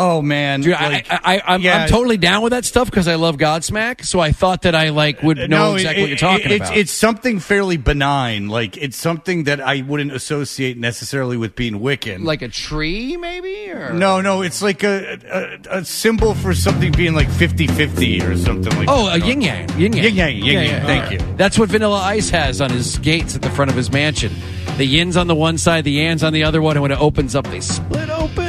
Oh 0.00 0.22
man, 0.22 0.60
Dude, 0.60 0.74
like- 0.74 1.10
I, 1.10 1.18
I, 1.24 1.42
I'm, 1.44 1.60
yeah. 1.60 1.82
I'm 1.82 1.88
totally 1.88 2.18
down 2.18 2.42
with 2.42 2.52
that 2.52 2.64
stuff 2.64 2.88
because 2.88 3.08
I 3.08 3.16
love 3.16 3.36
Godsmack. 3.36 4.04
So 4.04 4.20
I 4.20 4.30
thought 4.30 4.62
that 4.62 4.76
I 4.76 4.90
like 4.90 5.24
would 5.24 5.40
uh, 5.40 5.46
know 5.48 5.70
No, 5.70 5.72
it- 5.72 5.80
exactly 5.80 6.02
what 6.02 6.08
you're 6.08 6.18
talking 6.18 6.52
it's, 6.52 6.66
about. 6.68 6.76
It's 6.78 6.92
something 6.92 7.40
fairly 7.40 7.78
benign. 7.78 8.48
Like 8.48 8.76
it's 8.76 8.96
something 8.96 9.44
that 9.44 9.60
I 9.60 9.82
wouldn't 9.82 10.12
associate 10.12 10.78
necessarily 10.78 11.36
with 11.36 11.56
being 11.56 11.80
Wiccan. 11.80 12.22
like 12.22 12.42
a 12.42 12.48
tree, 12.48 13.16
maybe. 13.16 13.70
Or 13.70 13.92
no, 13.92 14.20
no, 14.20 14.42
it's 14.42 14.62
like 14.62 14.84
a, 14.84 15.58
a 15.68 15.78
a 15.78 15.84
symbol 15.84 16.34
for 16.34 16.54
something 16.54 16.92
being 16.92 17.14
like 17.14 17.28
50-50 17.28 18.22
or 18.28 18.36
something 18.36 18.72
like. 18.78 18.88
Oh, 18.88 19.06
that. 19.06 19.22
a 19.22 19.26
yin 19.26 19.40
yang. 19.40 19.68
Yin 19.78 19.92
yang. 19.94 20.04
Yin 20.04 20.14
yang, 20.14 20.36
yin 20.36 20.62
yang, 20.70 20.86
thank 20.86 21.10
you. 21.12 21.18
That's 21.36 21.58
what 21.58 21.70
Vanilla 21.70 21.98
Ice 21.98 22.30
has 22.30 22.60
on 22.60 22.70
his 22.70 22.98
gates 22.98 23.34
at 23.34 23.42
the 23.42 23.50
front 23.50 23.68
of 23.70 23.76
his 23.76 23.90
mansion. 23.90 24.32
The 24.76 24.84
yin's 24.86 25.16
on 25.16 25.26
the 25.26 25.34
one 25.34 25.58
side, 25.58 25.82
the 25.82 25.98
yans 25.98 26.24
on 26.24 26.32
the 26.32 26.44
other 26.44 26.62
one, 26.62 26.76
and 26.76 26.82
when 26.82 26.92
it 26.92 27.00
opens 27.00 27.34
up, 27.34 27.48
they 27.48 27.58
split 27.60 28.08
open. 28.10 28.47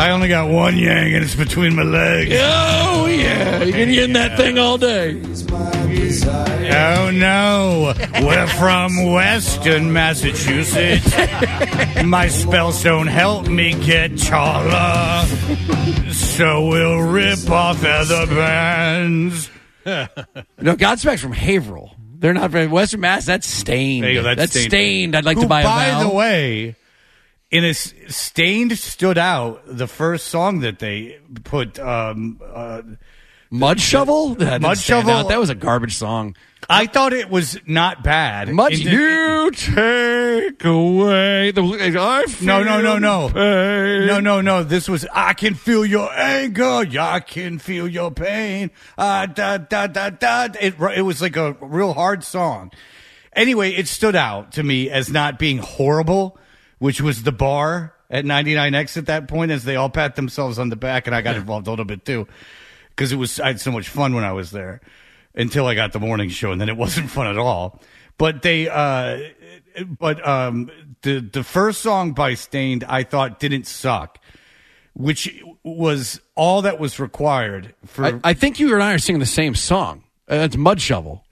I 0.00 0.12
only 0.12 0.28
got 0.28 0.48
one 0.48 0.78
yang, 0.78 1.14
and 1.14 1.22
it's 1.22 1.34
between 1.34 1.76
my 1.76 1.82
legs. 1.82 2.32
Oh, 2.34 3.04
yeah. 3.06 3.62
You 3.62 3.72
can 3.72 3.90
yin 3.90 4.14
that 4.14 4.34
thing 4.38 4.58
all 4.58 4.78
day. 4.78 5.20
Oh 6.72 7.10
no, 7.12 7.92
we're 8.22 8.46
from 8.46 9.12
Western 9.12 9.92
Massachusetts. 9.92 11.14
My 12.04 12.28
spells 12.28 12.82
don't 12.82 13.08
help 13.08 13.46
me 13.46 13.74
get 13.74 14.16
taller, 14.18 15.26
so 16.12 16.66
we'll 16.66 17.00
rip 17.00 17.50
off 17.50 17.84
other 17.84 18.26
bands. 18.26 19.50
No, 19.84 20.06
Godsmack's 20.76 21.20
from 21.20 21.32
Haverhill. 21.32 21.94
They're 22.18 22.34
not 22.34 22.50
from 22.50 22.70
Western 22.70 23.00
Mass. 23.00 23.26
That's 23.26 23.46
Staind. 23.46 24.04
There 24.04 24.14
go, 24.14 24.22
that's, 24.22 24.38
that's 24.38 24.52
Staind. 24.52 24.70
Staind. 24.70 25.16
I'd 25.16 25.24
like 25.24 25.36
Who, 25.36 25.42
to 25.42 25.48
buy 25.48 25.60
a 25.62 25.64
by 25.64 25.90
vowel. 25.90 26.10
the 26.10 26.14
way, 26.16 26.76
in 27.50 27.64
a 27.64 27.74
Staind 27.74 28.78
stood 28.78 29.18
out 29.18 29.62
the 29.66 29.86
first 29.86 30.28
song 30.28 30.60
that 30.60 30.78
they 30.78 31.18
put. 31.44 31.78
Um, 31.78 32.40
uh, 32.52 32.82
Mud 33.52 33.80
Shovel? 33.80 34.34
That 34.36 34.60
Mud 34.62 34.78
Shovel- 34.78 35.10
out. 35.10 35.28
That 35.28 35.40
was 35.40 35.50
a 35.50 35.56
garbage 35.56 35.96
song. 35.96 36.36
I 36.68 36.86
thought 36.86 37.12
it 37.12 37.28
was 37.30 37.58
not 37.66 38.04
bad. 38.04 38.48
Mud 38.52 38.70
the- 38.72 38.78
You 38.78 39.50
take 39.50 40.64
away 40.64 41.50
the. 41.50 41.96
I 41.98 42.26
feel 42.26 42.46
No, 42.46 42.62
no, 42.62 42.80
no, 42.80 42.98
no. 42.98 43.28
pain. 43.28 44.06
No, 44.06 44.20
no, 44.20 44.40
no. 44.40 44.62
This 44.62 44.88
was 44.88 45.04
I 45.12 45.32
can 45.32 45.54
feel 45.54 45.84
your 45.84 46.12
anger. 46.12 46.84
I 47.00 47.18
can 47.20 47.58
feel 47.58 47.88
your 47.88 48.12
pain. 48.12 48.70
Ah, 48.96 49.26
da, 49.26 49.58
da, 49.58 49.88
da, 49.88 50.10
da. 50.10 50.48
It, 50.60 50.74
it 50.94 51.02
was 51.02 51.20
like 51.20 51.36
a 51.36 51.56
real 51.60 51.94
hard 51.94 52.22
song. 52.22 52.70
Anyway, 53.32 53.72
it 53.72 53.88
stood 53.88 54.14
out 54.14 54.52
to 54.52 54.62
me 54.62 54.90
as 54.90 55.08
not 55.10 55.38
being 55.40 55.58
horrible, 55.58 56.38
which 56.80 57.00
was 57.00 57.22
the 57.22 57.30
bar 57.30 57.94
at 58.10 58.24
99X 58.24 58.96
at 58.96 59.06
that 59.06 59.28
point 59.28 59.52
as 59.52 59.62
they 59.64 59.76
all 59.76 59.88
pat 59.88 60.16
themselves 60.16 60.58
on 60.58 60.70
the 60.70 60.76
back 60.76 61.06
and 61.06 61.14
I 61.14 61.22
got 61.22 61.36
involved 61.36 61.68
a 61.68 61.70
little 61.70 61.84
bit 61.84 62.04
too 62.04 62.26
because 62.90 63.12
it 63.12 63.16
was 63.16 63.38
I 63.38 63.48
had 63.48 63.60
so 63.60 63.70
much 63.70 63.88
fun 63.88 64.14
when 64.14 64.24
I 64.24 64.32
was 64.32 64.50
there 64.50 64.80
until 65.34 65.66
I 65.66 65.76
got 65.76 65.92
the 65.92 66.00
morning 66.00 66.28
show 66.28 66.50
and 66.50 66.60
then 66.60 66.68
it 66.68 66.76
wasn't 66.84 67.08
fun 67.08 67.28
at 67.28 67.38
all. 67.38 67.80
But 68.18 68.42
they 68.42 68.68
uh 68.68 69.20
but 69.98 70.26
um 70.26 70.70
the 71.02 71.20
the 71.20 71.44
first 71.44 71.82
song 71.82 72.12
by 72.12 72.34
Staind 72.34 72.82
I 72.84 73.04
thought 73.04 73.38
didn't 73.38 73.66
suck, 73.66 74.18
which 74.94 75.42
was 75.62 76.20
all 76.34 76.62
that 76.62 76.80
was 76.80 76.98
required 76.98 77.74
for 77.86 78.06
I, 78.06 78.20
I 78.24 78.34
think 78.34 78.58
you 78.58 78.72
and 78.74 78.82
I 78.82 78.94
are 78.94 78.98
singing 78.98 79.20
the 79.20 79.26
same 79.26 79.54
song. 79.54 80.02
Uh, 80.28 80.38
That's 80.38 80.56
Mud 80.56 80.80
Shovel. 80.80 81.24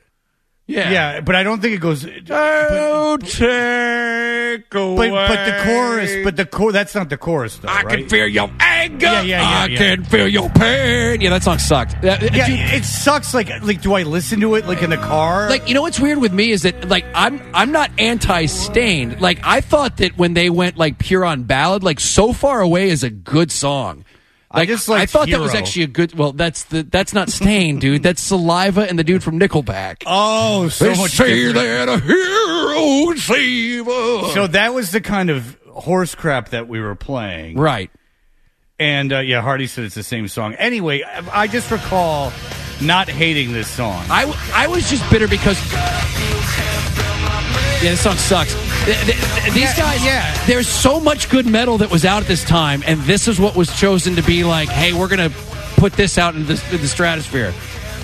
Yeah. 0.69 0.91
yeah, 0.91 1.21
but 1.23 1.35
I 1.35 1.45
don't 1.45 1.63
think 1.63 1.77
it 1.77 1.81
goes. 1.81 2.07
Don't 2.25 3.27
take 3.27 4.75
away. 4.75 5.11
But 5.11 5.29
but 5.29 5.45
the 5.47 5.63
chorus, 5.65 6.25
but 6.25 6.37
the 6.37 6.45
chor 6.45 6.73
that's 6.73 6.95
not 6.95 7.09
the 7.09 7.17
chorus 7.17 7.57
though. 7.57 7.69
I 7.69 7.85
right? 7.85 8.01
can 8.01 8.09
feel 8.11 8.27
your 8.27 8.51
anger. 8.61 9.07
Yeah, 9.07 9.23
yeah, 9.23 9.41
yeah, 9.41 9.59
I 9.61 9.67
yeah. 9.67 9.79
can 9.79 10.05
feel 10.05 10.29
your 10.29 10.51
pain. 10.51 11.23
Yeah, 11.23 11.31
that 11.31 11.43
song 11.43 11.59
sucked. 11.59 11.97
Yeah, 12.05 12.19
dude, 12.19 12.35
it 12.35 12.85
sucks. 12.85 13.33
Like 13.33 13.49
like, 13.63 13.81
do 13.81 13.95
I 13.95 14.03
listen 14.03 14.41
to 14.41 14.57
it 14.57 14.67
like 14.67 14.83
in 14.83 14.91
the 14.91 14.99
car? 14.99 15.49
like 15.49 15.67
you 15.69 15.75
know 15.75 15.81
what's 15.81 15.99
weird 15.99 16.19
with 16.19 16.35
me 16.35 16.51
is 16.51 16.65
that 16.65 16.87
like 16.87 17.07
I'm 17.15 17.41
I'm 17.55 17.73
not 17.73 17.91
anti-Staind. 17.99 19.23
Like 19.23 19.41
I 19.45 19.63
thought 19.63 19.97
that 19.97 20.19
when 20.19 20.35
they 20.35 20.51
went 20.51 20.77
like 20.77 20.99
pure 20.99 21.25
on 21.25 21.45
ballad, 21.45 21.83
like 21.83 21.99
so 21.99 22.35
far 22.35 22.61
away 22.61 22.91
is 22.91 23.03
a 23.03 23.11
good 23.11 23.51
song. 23.51 24.05
I 24.51 24.65
just 24.65 24.89
Like, 24.89 25.01
liked 25.01 25.13
thought 25.13 25.29
that 25.31 25.41
was 25.41 25.55
actually 25.55 25.83
a 25.83 25.89
good. 25.89 26.15
Well, 26.15 26.33
that's 26.33 26.65
the 26.65 26.83
that's 26.83 27.13
not 27.13 27.29
Staind, 27.29 27.81
dude. 27.83 28.03
That's 28.03 28.23
Saliva 28.23 28.89
and 28.89 28.99
the 28.99 29.05
dude 29.05 29.23
from 29.23 29.39
Nickelback. 29.39 30.03
oh, 30.07 30.69
so 30.71 30.87
they 30.87 30.97
much. 30.97 31.11
say 31.11 31.53
that 31.53 31.89
a 31.89 31.99
hero 32.01 33.15
save 33.17 33.87
us. 33.89 34.33
So 34.35 34.47
that 34.47 34.73
was 34.73 34.91
the 34.91 35.01
kind 35.03 35.29
of 35.31 35.59
horse 35.69 36.15
crap 36.15 36.49
that 36.51 36.67
we 36.69 36.81
were 36.81 36.95
playing. 36.95 37.59
right. 37.59 37.91
And 38.81 39.13
uh, 39.13 39.19
yeah, 39.19 39.43
Hardy 39.43 39.67
said 39.67 39.85
it's 39.85 39.97
the 39.97 40.03
same 40.05 40.29
song. 40.29 40.55
Anyway, 40.55 41.03
I 41.03 41.43
I 41.43 41.47
just 41.49 41.69
recall 41.71 42.33
not 42.81 43.09
hating 43.09 43.53
this 43.53 43.69
song. 43.69 44.05
I 44.09 44.33
I 44.55 44.67
was 44.69 44.89
just 44.89 45.09
bitter 45.11 45.27
because. 45.29 45.59
Yeah, 47.83 47.91
this 47.93 48.01
song 48.01 48.17
sucks. 48.17 48.55
Th- 48.85 48.97
th- 49.05 49.17
th- 49.19 49.53
These 49.55 49.63
Yeah, 49.63 49.77
guys, 49.77 50.05
yeah. 50.05 50.47
there's 50.47 50.69
so 50.69 50.99
much 51.01 51.29
good 51.29 51.47
metal 51.47 51.79
that 51.79 51.91
was 51.91 52.05
out 52.05 52.23
at 52.23 52.29
this 52.29 52.43
time, 52.45 52.83
and 52.87 53.01
this 53.03 53.29
is 53.29 53.39
what 53.39 53.55
was 53.55 53.69
chosen 53.79 54.17
to 54.17 54.23
be 54.23 54.45
like, 54.45 54.69
hey, 54.69 54.93
we're 54.93 55.09
going 55.09 55.31
to 55.31 55.37
put 55.77 55.93
this 55.93 56.17
out 56.19 56.35
into 56.35 56.55
the, 56.55 56.77
the 56.79 56.89
stratosphere. 56.89 57.53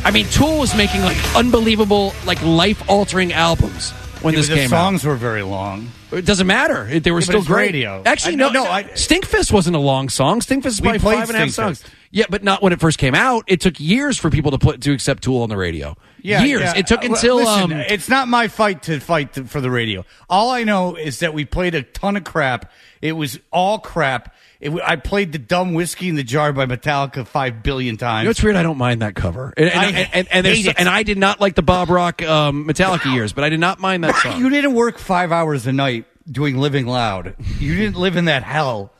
I 0.04 0.10
mean, 0.10 0.26
Tool 0.26 0.58
was 0.58 0.74
making 0.76 1.00
like 1.02 1.16
unbelievable, 1.34 2.12
like 2.26 2.42
life 2.42 2.82
altering 2.90 3.32
albums 3.32 3.92
when 4.20 4.34
Yeah, 4.34 4.40
this 4.40 4.48
but 4.48 4.54
the 4.56 4.60
came 4.62 4.70
songs 4.70 5.04
were 5.04 5.16
very 5.16 5.42
long. 5.42 5.88
It 6.16 6.24
doesn't 6.26 6.46
matter. 6.46 6.88
It- 6.90 7.04
They 7.04 7.10
were 7.10 7.18
but 7.20 7.24
still 7.26 7.42
great. 7.42 7.66
radio. 7.72 8.02
Actually, 8.04 8.34
I- 8.34 8.36
no, 8.36 8.48
no. 8.50 8.64
I- 8.64 8.84
Stinkfist 8.84 9.52
wasn't 9.52 9.76
a 9.76 9.80
long 9.80 10.08
song. 10.08 10.40
Stinkfist 10.40 10.66
is 10.66 10.80
probably 10.80 10.98
five 10.98 11.28
and 11.28 11.36
a 11.36 11.40
half 11.40 11.50
songs. 11.50 11.82
Yeah, 12.10 12.26
but 12.30 12.44
not 12.44 12.62
when 12.62 12.72
it 12.72 12.80
first 12.80 12.98
came 12.98 13.14
out. 13.14 13.44
It 13.48 13.60
took 13.60 13.80
years 13.80 14.16
for 14.18 14.30
people 14.30 14.52
to 14.52 14.58
put 14.58 14.80
to 14.82 14.92
accept 14.92 15.24
Tool 15.24 15.42
on 15.42 15.48
the 15.48 15.56
radio. 15.56 15.96
Yeah, 16.22 16.42
years. 16.44 16.62
yeah. 16.62 16.74
It 16.76 16.86
took 16.86 17.02
Uh, 17.02 17.08
until 17.08 17.36
listen, 17.36 17.72
um, 17.72 17.72
it's 17.72 18.08
not 18.08 18.28
my 18.28 18.48
fight 18.48 18.84
to 18.84 18.98
fight 19.00 19.34
for 19.48 19.60
the 19.60 19.70
radio. 19.70 20.04
All 20.30 20.50
I 20.50 20.64
know 20.64 20.94
is 20.94 21.18
that 21.18 21.34
we 21.34 21.44
played 21.44 21.74
a 21.74 21.82
ton 21.82 22.16
of 22.16 22.24
crap. 22.24 22.70
It 23.02 23.12
was 23.12 23.38
all 23.52 23.78
crap. 23.78 24.32
It, 24.64 24.72
I 24.82 24.96
played 24.96 25.32
the 25.32 25.38
dumb 25.38 25.74
whiskey 25.74 26.08
in 26.08 26.14
the 26.14 26.22
jar 26.24 26.52
by 26.52 26.64
Metallica 26.66 27.26
five 27.26 27.62
billion 27.62 27.96
times. 27.98 28.22
You 28.22 28.24
know, 28.24 28.30
it's 28.30 28.42
weird. 28.42 28.56
I 28.56 28.62
don't 28.62 28.78
mind 28.78 29.02
that 29.02 29.14
cover, 29.14 29.52
and 29.56 29.68
and, 29.68 29.78
I 29.78 29.84
and, 29.86 29.96
and, 30.14 30.28
and, 30.32 30.46
there's- 30.46 30.58
hate 30.58 30.66
it. 30.70 30.76
and 30.78 30.88
I 30.88 31.02
did 31.02 31.18
not 31.18 31.40
like 31.40 31.54
the 31.54 31.62
Bob 31.62 31.90
Rock 31.90 32.22
um, 32.22 32.66
Metallica 32.66 33.12
years, 33.12 33.32
but 33.32 33.44
I 33.44 33.50
did 33.50 33.60
not 33.60 33.78
mind 33.78 34.02
that 34.04 34.16
song. 34.22 34.40
you 34.40 34.48
didn't 34.50 34.74
work 34.74 34.98
five 34.98 35.30
hours 35.32 35.66
a 35.66 35.72
night 35.72 36.06
doing 36.30 36.56
Living 36.56 36.86
Loud. 36.86 37.34
You 37.58 37.76
didn't 37.76 37.96
live 37.96 38.16
in 38.16 38.24
that 38.24 38.42
hell 38.42 38.92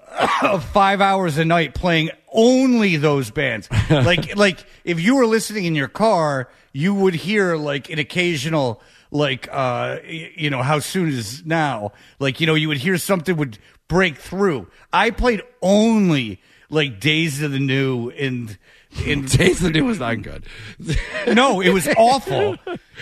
of 0.42 0.64
five 0.64 1.00
hours 1.00 1.38
a 1.38 1.44
night 1.44 1.74
playing 1.74 2.10
only 2.32 2.96
those 2.96 3.30
bands. 3.30 3.68
like, 3.90 4.36
like 4.36 4.64
if 4.84 5.00
you 5.00 5.16
were 5.16 5.26
listening 5.26 5.64
in 5.64 5.74
your 5.74 5.88
car, 5.88 6.48
you 6.72 6.94
would 6.94 7.14
hear 7.14 7.56
like 7.56 7.90
an 7.90 7.98
occasional, 7.98 8.80
like, 9.10 9.48
uh, 9.50 9.98
you 10.06 10.50
know, 10.50 10.62
how 10.62 10.78
soon 10.78 11.08
is 11.08 11.44
now? 11.44 11.92
Like, 12.18 12.40
you 12.40 12.46
know, 12.46 12.54
you 12.54 12.68
would 12.68 12.76
hear 12.78 12.98
something 12.98 13.36
would 13.36 13.58
break 13.88 14.16
through. 14.18 14.68
I 14.92 15.10
played 15.10 15.42
only 15.62 16.40
like 16.70 17.00
Days 17.00 17.42
of 17.42 17.52
the 17.52 17.58
New 17.60 18.10
and. 18.10 18.56
In, 19.04 19.26
Taste 19.26 19.60
the 19.62 19.68
New 19.70 19.84
was 19.84 19.98
not 20.00 20.22
good. 20.22 20.44
no, 21.28 21.60
it 21.60 21.68
was 21.74 21.86
awful 21.98 22.56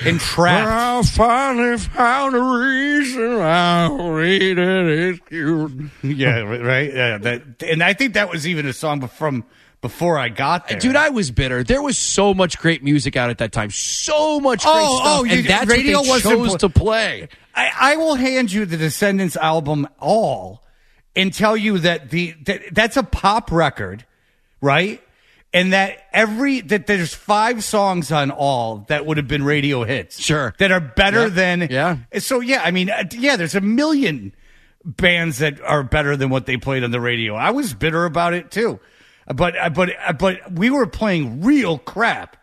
and 0.05 0.19
trapped. 0.19 0.67
I 0.69 1.03
finally 1.17 1.79
found 1.79 2.35
a 2.35 2.41
reason 2.41 3.41
I'll 3.41 4.11
read 4.11 4.59
it. 4.59 4.59
It's 4.59 5.21
cute. 5.29 5.73
Yeah, 6.03 6.41
right. 6.41 6.93
Yeah, 6.93 7.19
that, 7.19 7.63
and 7.63 7.85
I 7.85 7.93
think 7.93 8.15
that 8.15 8.29
was 8.29 8.49
even 8.49 8.67
a 8.67 8.73
song 8.73 9.07
from 9.07 9.45
before 9.81 10.19
I 10.19 10.29
got 10.29 10.67
there. 10.67 10.81
Dude, 10.81 10.97
I 10.97 11.11
was 11.11 11.31
bitter. 11.31 11.63
There 11.63 11.81
was 11.81 11.97
so 11.97 12.35
much 12.35 12.59
great 12.59 12.83
music 12.83 13.17
out 13.17 13.31
at 13.31 13.39
that 13.39 13.53
time. 13.53 13.71
So 13.71 14.41
much 14.41 14.65
great 14.65 14.73
Oh, 14.75 14.97
stuff. 14.99 15.19
oh, 15.21 15.25
you- 15.25 15.39
and 15.39 15.47
that's 15.47 15.71
radio 15.71 16.01
what 16.01 16.25
they 16.25 16.31
chose 16.31 16.49
pl- 16.49 16.59
to 16.59 16.69
play. 16.69 17.29
I, 17.55 17.71
I 17.79 17.97
will 17.97 18.17
hand 18.17 18.51
you 18.51 18.67
the 18.67 18.77
Descendents 18.77 19.37
album 19.37 19.87
all 20.01 20.65
and 21.17 21.33
tell 21.35 21.57
you 21.57 21.79
that 21.81 22.11
the 22.11 22.35
that, 22.45 22.63
that's 22.73 22.97
a 22.97 23.03
pop 23.03 23.51
record, 23.51 24.05
right? 24.61 25.03
And 25.53 25.73
that 25.73 25.99
every 26.13 26.61
that 26.63 26.87
there's 26.87 27.15
five 27.15 27.65
songs 27.65 28.13
on 28.13 28.31
all 28.31 28.85
that 28.89 29.07
would 29.07 29.17
have 29.17 29.27
been 29.29 29.43
radio 29.43 29.85
hits, 29.85 30.21
Sure. 30.21 30.55
that 30.59 30.71
are 30.71 30.81
better 30.81 31.23
Yeah. 31.23 31.29
than 31.29 31.69
Yeah. 31.71 31.97
So 32.19 32.41
yeah, 32.41 32.61
I 32.63 32.71
mean, 32.71 32.91
uh, 32.91 33.05
yeah, 33.13 33.37
there's 33.37 33.55
a 33.55 33.61
million 33.63 34.35
bands 34.85 35.39
that 35.39 35.61
are 35.63 35.83
better 35.83 36.17
than 36.17 36.29
what 36.31 36.47
they 36.47 36.57
played 36.59 36.85
on 36.85 36.91
the 36.91 37.01
radio. 37.01 37.35
I 37.35 37.51
was 37.51 37.73
bitter 37.75 38.05
about 38.05 38.35
it 38.35 38.51
too, 38.51 38.79
but 39.35 39.57
uh, 39.59 39.71
but 39.71 39.91
uh, 40.07 40.13
but 40.13 40.53
we 40.53 40.69
were 40.71 40.87
playing 40.87 41.41
real 41.43 41.79
crap. 41.79 42.37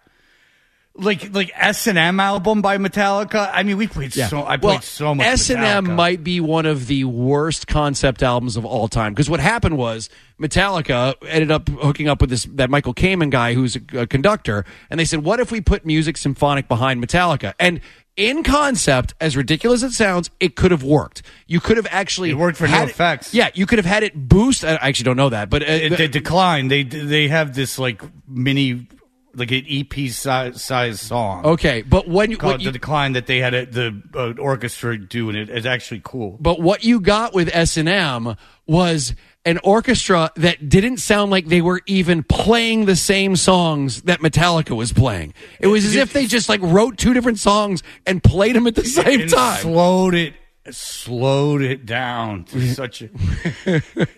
Like 0.96 1.34
like 1.34 1.52
S 1.56 1.88
and 1.88 1.98
M 1.98 2.20
album 2.20 2.62
by 2.62 2.78
Metallica. 2.78 3.50
I 3.52 3.64
mean, 3.64 3.78
we 3.78 3.88
played 3.88 4.14
so. 4.14 4.46
I 4.46 4.58
played 4.58 4.74
well, 4.74 4.82
so 4.82 5.16
much. 5.16 5.26
S 5.26 5.50
and 5.50 5.64
M 5.64 5.96
might 5.96 6.24
be 6.24 6.40
one 6.40 6.68
of 6.68 6.86
the 6.86 7.06
worst 7.06 7.66
concept 7.66 8.22
albums 8.22 8.58
of 8.58 8.64
all 8.64 8.88
time 8.88 9.14
because 9.14 9.28
what 9.28 9.40
happened 9.40 9.76
was 9.76 10.08
Metallica 10.40 11.16
ended 11.28 11.50
up 11.50 11.68
hooking 11.68 12.08
up 12.08 12.22
with 12.22 12.30
this 12.30 12.44
that 12.46 12.70
Michael 12.70 12.94
Kamen 12.94 13.32
guy 13.32 13.56
who's 13.56 13.76
a, 13.76 14.02
a 14.02 14.08
conductor, 14.08 14.66
and 14.92 15.00
they 15.00 15.06
said, 15.06 15.24
"What 15.24 15.40
if 15.40 15.52
we 15.52 15.62
put 15.62 15.84
music 15.84 16.16
symphonic 16.16 16.68
behind 16.68 17.04
Metallica?" 17.04 17.54
And 17.60 17.82
in 18.16 18.44
concept, 18.44 19.16
as 19.20 19.36
ridiculous 19.36 19.82
as 19.82 19.94
it 19.94 19.96
sounds, 19.96 20.30
it 20.40 20.56
could 20.56 20.70
have 20.70 20.84
worked. 20.84 21.24
You 21.48 21.60
could 21.60 21.78
have 21.78 21.88
actually 21.90 22.30
It 22.30 22.38
worked 22.38 22.60
for 22.60 22.68
no 22.68 22.84
it- 22.84 22.90
effects. 22.90 23.34
Yeah, 23.34 23.50
you 23.56 23.66
could 23.66 23.80
have 23.80 23.88
had 23.88 24.04
it 24.04 24.14
boost. 24.30 24.64
I 24.64 24.76
actually 24.76 25.06
don't 25.06 25.18
know 25.18 25.30
that, 25.30 25.50
but 25.50 25.64
uh, 25.64 25.66
It, 25.72 25.98
they 25.98 26.08
declined. 26.08 26.70
They 26.70 26.84
they 26.84 27.30
have 27.30 27.56
this 27.56 27.80
like 27.80 28.04
mini 28.28 28.88
like 29.36 29.52
an 29.52 29.66
EP 29.68 30.10
size, 30.10 30.62
size 30.62 31.02
song. 31.02 31.46
okay. 31.46 31.82
But 31.82 32.08
when 32.08 32.32
you, 32.32 32.38
Called 32.38 32.62
you 32.62 32.66
the 32.66 32.72
decline 32.72 33.14
that 33.14 33.28
they 33.28 33.40
had 33.40 33.54
a, 33.54 33.66
the 33.66 34.02
uh, 34.16 34.34
orchestra 34.40 34.98
do, 34.98 35.30
and 35.30 35.38
it's 35.38 35.66
actually 35.66 36.02
cool. 36.04 36.38
But 36.40 36.62
what 36.62 36.84
you 36.84 37.00
got 37.00 37.34
with 37.34 37.50
S 37.54 37.78
and 37.78 37.90
M 37.90 38.36
was 38.66 39.16
an 39.46 39.60
orchestra 39.64 40.32
that 40.38 40.70
didn't 40.70 40.98
sound 40.98 41.32
like 41.32 41.48
they 41.48 41.62
were 41.62 41.82
even 41.86 42.24
playing 42.24 42.86
the 42.86 42.96
same 42.96 43.36
songs 43.36 44.04
that 44.04 44.20
Metallica 44.20 44.76
was 44.76 44.94
playing. 44.94 45.34
It 45.60 45.68
was 45.68 45.84
as 45.84 45.96
if 45.96 46.14
they 46.14 46.26
just 46.26 46.48
like 46.48 46.62
wrote 46.62 46.98
two 46.98 47.14
different 47.14 47.40
songs 47.40 47.84
and 48.06 48.24
played 48.24 48.56
them 48.56 48.68
at 48.68 48.76
the 48.76 48.86
same 48.86 49.28
time. 49.28 49.62
slowed 49.62 50.16
it 50.16 50.34
slowed 50.72 51.62
it 51.62 51.86
down 51.86 52.46
to 52.46 52.68
such 52.74 53.02
a 53.02 53.10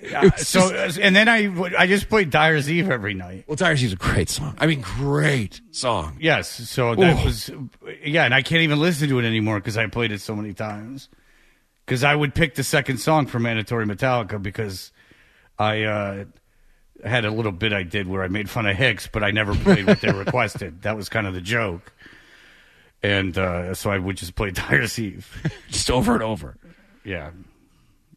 Yeah, 0.02 0.36
so 0.36 0.70
and 1.02 1.16
then 1.16 1.28
I 1.28 1.50
I 1.78 1.88
just 1.88 2.10
played 2.10 2.30
Dyer's 2.30 2.70
Eve 2.70 2.90
every 2.90 3.14
night. 3.14 3.46
Well, 3.48 3.56
Tires 3.56 3.82
is 3.82 3.94
a 3.94 3.96
great 3.96 4.30
song. 4.30 4.56
I 4.60 4.68
mean, 4.68 4.82
great 4.82 5.62
song. 5.72 6.18
Yes, 6.20 6.50
so 6.70 6.96
that 6.96 7.22
Ooh. 7.22 7.26
was 7.26 7.52
yeah, 8.04 8.26
and 8.26 8.34
I 8.34 8.42
can't 8.42 8.62
even 8.62 8.80
listen 8.80 9.10
to 9.10 9.20
it 9.20 9.26
anymore 9.26 9.60
because 9.60 9.78
I 9.78 9.88
played 9.88 10.12
it 10.12 10.22
so 10.22 10.36
many 10.36 10.54
times. 10.54 11.10
Because 11.86 12.04
I 12.04 12.16
would 12.16 12.34
pick 12.34 12.56
the 12.56 12.64
second 12.64 12.98
song 12.98 13.28
for 13.28 13.38
Mandatory 13.38 13.86
Metallica 13.86 14.42
because 14.42 14.92
I 15.60 15.84
uh, 15.84 16.26
had 17.04 17.26
a 17.26 17.32
little 17.32 17.52
bit 17.52 17.74
I 17.74 17.84
did 17.84 18.08
where 18.08 18.24
I 18.24 18.28
made 18.28 18.50
fun 18.50 18.66
of 18.66 18.76
Hicks, 18.76 19.08
but 19.08 19.24
I 19.24 19.32
never 19.32 19.54
played 19.56 19.86
what 19.86 20.02
they 20.02 20.12
requested. 20.14 20.82
That 20.82 20.96
was 20.96 21.10
kind 21.10 21.28
of 21.28 21.34
the 21.34 21.42
joke. 21.42 21.94
And 23.06 23.38
uh, 23.38 23.74
so 23.76 23.92
I 23.92 23.98
would 23.98 24.18
just 24.18 24.36
play 24.36 24.52
Dyer's 24.52 24.98
Eve. 24.98 25.52
Just 25.70 25.92
over 25.92 26.14
and 26.14 26.24
over. 26.24 26.58
Yeah. 27.04 27.32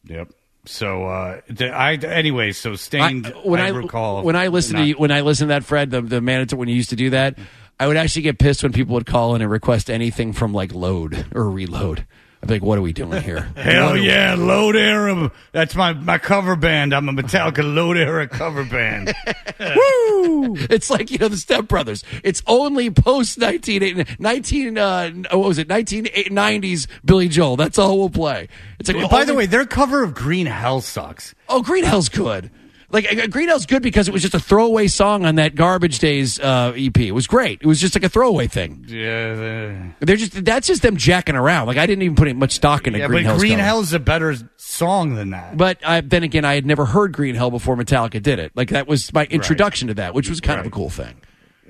Yep. 0.04 0.32
So 0.64 1.06
uh, 1.06 1.40
the, 1.48 1.70
I 1.70 1.94
anyway. 1.94 2.52
So 2.52 2.74
Staind. 2.74 3.26
I, 3.26 3.30
when 3.30 3.60
I, 3.60 3.68
recall 3.68 4.22
when 4.22 4.36
I 4.36 4.48
listen 4.48 4.76
to 4.76 4.84
you, 4.84 4.94
when 4.94 5.10
I 5.10 5.20
listen 5.20 5.48
to 5.48 5.54
that 5.54 5.64
Fred 5.64 5.90
the 5.90 6.02
the 6.02 6.20
manager 6.20 6.56
when 6.56 6.68
you 6.68 6.74
used 6.74 6.90
to 6.90 6.96
do 6.96 7.10
that, 7.10 7.38
I 7.78 7.86
would 7.86 7.96
actually 7.96 8.22
get 8.22 8.38
pissed 8.38 8.62
when 8.62 8.72
people 8.72 8.94
would 8.94 9.06
call 9.06 9.34
in 9.34 9.42
and 9.42 9.50
request 9.50 9.90
anything 9.90 10.32
from 10.32 10.52
like 10.52 10.74
load 10.74 11.26
or 11.34 11.50
reload. 11.50 12.06
I'd 12.42 12.48
be 12.48 12.54
like, 12.54 12.62
"What 12.62 12.78
are 12.78 12.82
we 12.82 12.92
doing 12.92 13.20
here?" 13.22 13.40
Hell 13.56 13.96
yeah, 13.96 14.34
Load 14.38 14.76
Era. 14.76 15.32
That's 15.52 15.74
my, 15.74 15.92
my 15.92 16.18
cover 16.18 16.54
band. 16.56 16.94
I'm 16.94 17.08
a 17.08 17.12
Metallica 17.12 17.62
Load 17.74 17.96
Era 17.96 18.28
cover 18.28 18.64
band. 18.64 19.12
Woo! 19.60 20.56
It's 20.70 20.88
like 20.88 21.10
you 21.10 21.18
know 21.18 21.28
the 21.28 21.36
Step 21.36 21.66
Brothers. 21.66 22.04
It's 22.22 22.42
only 22.46 22.90
post 22.90 23.38
19, 23.38 24.04
19 24.18 24.78
uh, 24.78 25.10
what 25.32 25.48
was 25.48 25.58
it 25.58 25.68
nineteen 25.68 26.06
nineties 26.30 26.86
Billy 27.04 27.28
Joel. 27.28 27.56
That's 27.56 27.78
all 27.78 27.98
we'll 27.98 28.10
play. 28.10 28.48
It's 28.78 28.92
like 28.92 29.10
By 29.10 29.24
the 29.24 29.34
way, 29.34 29.46
their 29.46 29.66
cover 29.66 30.02
of 30.04 30.14
Green 30.14 30.46
Hell 30.46 30.80
sucks. 30.80 31.34
oh 31.48 31.62
Green 31.62 31.84
Hell's 31.84 32.08
good. 32.08 32.50
Like 32.90 33.12
uh, 33.12 33.26
Green 33.26 33.48
Hell's 33.48 33.66
good 33.66 33.82
because 33.82 34.08
it 34.08 34.12
was 34.12 34.22
just 34.22 34.34
a 34.34 34.40
throwaway 34.40 34.86
song 34.86 35.26
on 35.26 35.34
that 35.34 35.54
Garbage 35.54 35.98
Days 35.98 36.40
uh, 36.40 36.72
EP. 36.74 36.96
It 36.98 37.12
was 37.12 37.26
great. 37.26 37.60
It 37.60 37.66
was 37.66 37.80
just 37.80 37.94
like 37.94 38.02
a 38.02 38.08
throwaway 38.08 38.46
thing. 38.46 38.86
Yeah, 38.88 39.92
They're 40.00 40.16
just 40.16 40.42
that's 40.44 40.66
just 40.66 40.80
them 40.80 40.96
jacking 40.96 41.36
around. 41.36 41.66
Like 41.66 41.76
I 41.76 41.84
didn't 41.84 42.02
even 42.02 42.16
put 42.16 42.34
much 42.36 42.52
stock 42.52 42.86
into 42.86 42.98
yeah 42.98 43.06
Green 43.06 43.24
but 43.24 43.28
Hell's 43.30 43.40
Green 43.40 43.52
cover. 43.52 43.62
Hell's 43.62 43.92
a 43.92 43.98
better 43.98 44.34
song 44.56 45.14
than 45.16 45.30
that. 45.30 45.56
But 45.58 45.86
I, 45.86 46.00
then 46.00 46.22
again, 46.22 46.46
I 46.46 46.54
had 46.54 46.64
never 46.64 46.86
heard 46.86 47.12
Green 47.12 47.34
Hell 47.34 47.50
before 47.50 47.76
Metallica 47.76 48.22
did 48.22 48.38
it. 48.38 48.52
Like 48.54 48.70
that 48.70 48.88
was 48.88 49.12
my 49.12 49.26
introduction 49.26 49.88
to 49.88 49.94
that, 49.94 50.14
which 50.14 50.30
was 50.30 50.40
kind 50.40 50.58
of 50.58 50.66
a 50.66 50.70
cool 50.70 50.90
thing. 50.90 51.20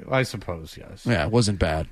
I 0.09 0.23
suppose, 0.23 0.77
yes. 0.79 1.05
Yeah, 1.05 1.25
it 1.25 1.33
wasn't 1.33 1.59
bad. 1.59 1.89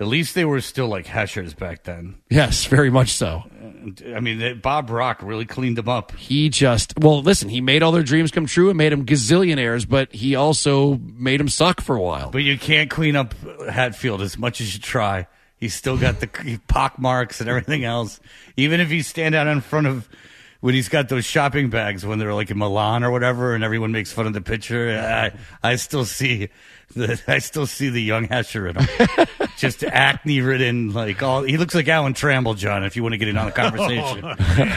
At 0.00 0.06
least 0.06 0.34
they 0.34 0.46
were 0.46 0.62
still 0.62 0.88
like 0.88 1.06
Heschers 1.06 1.54
back 1.54 1.84
then. 1.84 2.16
Yes, 2.30 2.64
very 2.64 2.88
much 2.88 3.10
so. 3.10 3.44
Uh, 3.62 4.14
I 4.14 4.20
mean, 4.20 4.58
Bob 4.60 4.88
Rock 4.88 5.22
really 5.22 5.44
cleaned 5.44 5.76
them 5.76 5.90
up. 5.90 6.16
He 6.16 6.48
just 6.48 6.98
well, 6.98 7.20
listen. 7.20 7.50
He 7.50 7.60
made 7.60 7.82
all 7.82 7.92
their 7.92 8.02
dreams 8.02 8.30
come 8.30 8.46
true 8.46 8.70
and 8.70 8.78
made 8.78 8.92
them 8.92 9.04
gazillionaires, 9.04 9.86
but 9.86 10.10
he 10.14 10.34
also 10.34 10.94
made 10.96 11.38
them 11.38 11.48
suck 11.48 11.82
for 11.82 11.96
a 11.96 12.00
while. 12.00 12.30
But 12.30 12.44
you 12.44 12.58
can't 12.58 12.88
clean 12.88 13.14
up 13.14 13.34
Hetfield 13.34 14.22
as 14.22 14.38
much 14.38 14.62
as 14.62 14.74
you 14.74 14.80
try. 14.80 15.26
He's 15.56 15.74
still 15.74 15.98
got 15.98 16.20
the 16.20 16.60
pock 16.66 16.98
marks 16.98 17.40
and 17.40 17.50
everything 17.50 17.84
else. 17.84 18.20
Even 18.56 18.80
if 18.80 18.90
you 18.90 19.02
stand 19.02 19.34
out 19.34 19.48
in 19.48 19.60
front 19.60 19.86
of 19.86 20.08
when 20.60 20.74
he's 20.74 20.88
got 20.88 21.10
those 21.10 21.26
shopping 21.26 21.68
bags 21.68 22.06
when 22.06 22.18
they're 22.18 22.34
like 22.34 22.50
in 22.50 22.56
Milan 22.56 23.04
or 23.04 23.10
whatever, 23.10 23.54
and 23.54 23.62
everyone 23.62 23.92
makes 23.92 24.10
fun 24.10 24.26
of 24.26 24.32
the 24.32 24.40
picture, 24.40 24.98
I 24.98 25.32
I 25.62 25.76
still 25.76 26.06
see 26.06 26.48
the 26.94 27.20
I 27.28 27.38
still 27.38 27.66
see 27.66 27.88
the 27.88 28.02
young 28.02 28.28
Hesher 28.28 28.68
in 28.70 28.76
him. 28.76 29.26
Just 29.56 29.84
acne 29.84 30.40
ridden, 30.40 30.92
like 30.92 31.22
all 31.22 31.42
he 31.42 31.56
looks 31.58 31.74
like 31.74 31.86
Alan 31.88 32.14
Trammell, 32.14 32.56
John. 32.56 32.82
If 32.84 32.96
you 32.96 33.02
want 33.02 33.12
to 33.12 33.18
get 33.18 33.28
in 33.28 33.36
on 33.36 33.46
the 33.46 33.52
conversation, 33.52 34.24